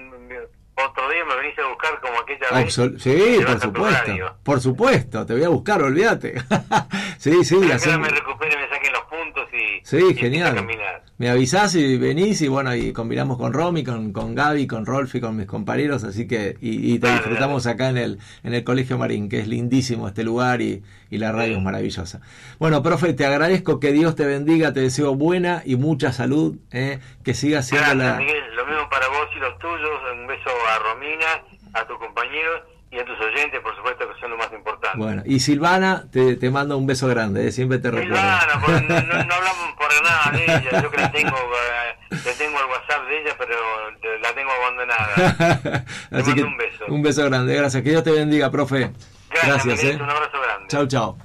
[0.90, 2.78] otro día me venís a buscar como aquella vez.
[2.78, 4.12] Absol- sí, por supuesto.
[4.42, 6.34] Por supuesto, te voy a buscar, olvídate.
[7.18, 10.58] sí, sí, hacemos- me recupere, me saquen los puntos y, Sí, y genial.
[10.58, 11.02] a.
[11.18, 15.14] Me avisás y venís y bueno, y combinamos con Romy, con, con Gaby, con Rolf
[15.14, 18.54] y con mis compañeros, así que, y, y te Dale, disfrutamos acá en el, en
[18.54, 21.58] el Colegio Marín, que es lindísimo este lugar y, y la radio Sí.
[21.58, 22.20] es maravillosa.
[22.58, 26.98] Bueno, profe, te agradezco, que Dios te bendiga, te deseo buena y mucha salud, eh,
[27.22, 28.18] que siga siendo Gracias, la...
[28.18, 28.42] Miguel.
[28.72, 29.90] Mismo para vos y los tuyos.
[30.14, 31.26] Un beso a Romina,
[31.74, 34.98] a tus compañeros y a tus oyentes, por supuesto, que son lo más importante.
[34.98, 38.16] Bueno, y Silvana, te, te mando un beso grande, eh, siempre te recuerdo.
[38.16, 38.54] Silvana,
[39.02, 40.82] no, no- hablamos por nada de ella.
[40.82, 43.54] Yo que la tengo, eh, le tengo el WhatsApp de ella, pero
[44.20, 45.84] la tengo abandonada.
[46.10, 46.84] Así mando que un beso.
[46.88, 47.82] un beso grande, gracias.
[47.82, 48.90] Que Dios te bendiga, profe.
[49.30, 50.02] Gracias, Miguel, eh.
[50.02, 50.68] Un abrazo grande.
[50.68, 51.18] Chau, chau.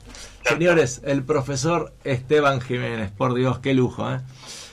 [0.43, 4.19] Chau, Señores, el profesor Esteban Jiménez, por Dios, qué lujo, ¿eh?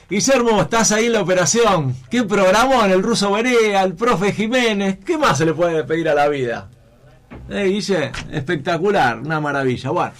[0.09, 1.95] Guillermo, estás ahí en la operación.
[2.11, 4.99] ¿Qué programó en el ruso Berea, el profe Jiménez?
[5.03, 6.69] ¿Qué más se le puede pedir a la vida?
[7.49, 9.89] Eh, Guille, espectacular, una maravilla.
[9.89, 10.11] Bueno,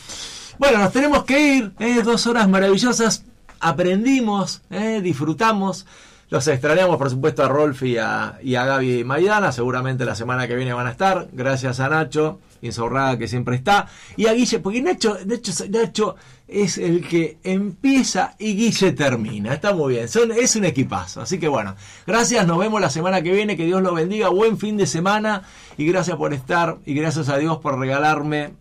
[0.58, 1.72] bueno nos tenemos que ir.
[1.80, 3.26] eh, dos horas maravillosas.
[3.60, 5.86] Aprendimos, eh, disfrutamos.
[6.32, 9.52] Los extrañamos, por supuesto, a Rolf y a, y a Gaby Maidana.
[9.52, 11.28] Seguramente la semana que viene van a estar.
[11.32, 13.88] Gracias a Nacho, Insaurrada, que siempre está.
[14.18, 16.16] Y a Guille, porque Nacho, Nacho, Nacho
[16.48, 19.54] es el que empieza y Guille termina.
[19.54, 20.08] Está muy bien.
[20.08, 21.22] Son, es un equipazo.
[21.22, 22.46] Así que bueno, gracias.
[22.46, 23.58] Nos vemos la semana que viene.
[23.58, 24.30] Que Dios lo bendiga.
[24.30, 25.44] Buen fin de semana.
[25.78, 26.78] Y gracias por estar.
[26.86, 28.54] Y gracias a Dios por regalarme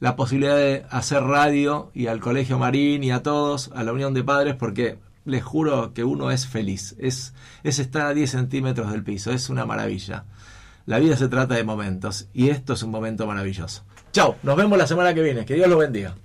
[0.00, 4.14] la posibilidad de hacer radio y al Colegio Marín y a todos, a la Unión
[4.14, 6.96] de Padres, porque les juro que uno es feliz.
[6.98, 9.30] Es, es estar a 10 centímetros del piso.
[9.30, 10.24] Es una maravilla.
[10.86, 13.84] La vida se trata de momentos y esto es un momento maravilloso.
[14.12, 15.44] Chao, nos vemos la semana que viene.
[15.44, 16.16] Que Dios lo bendiga.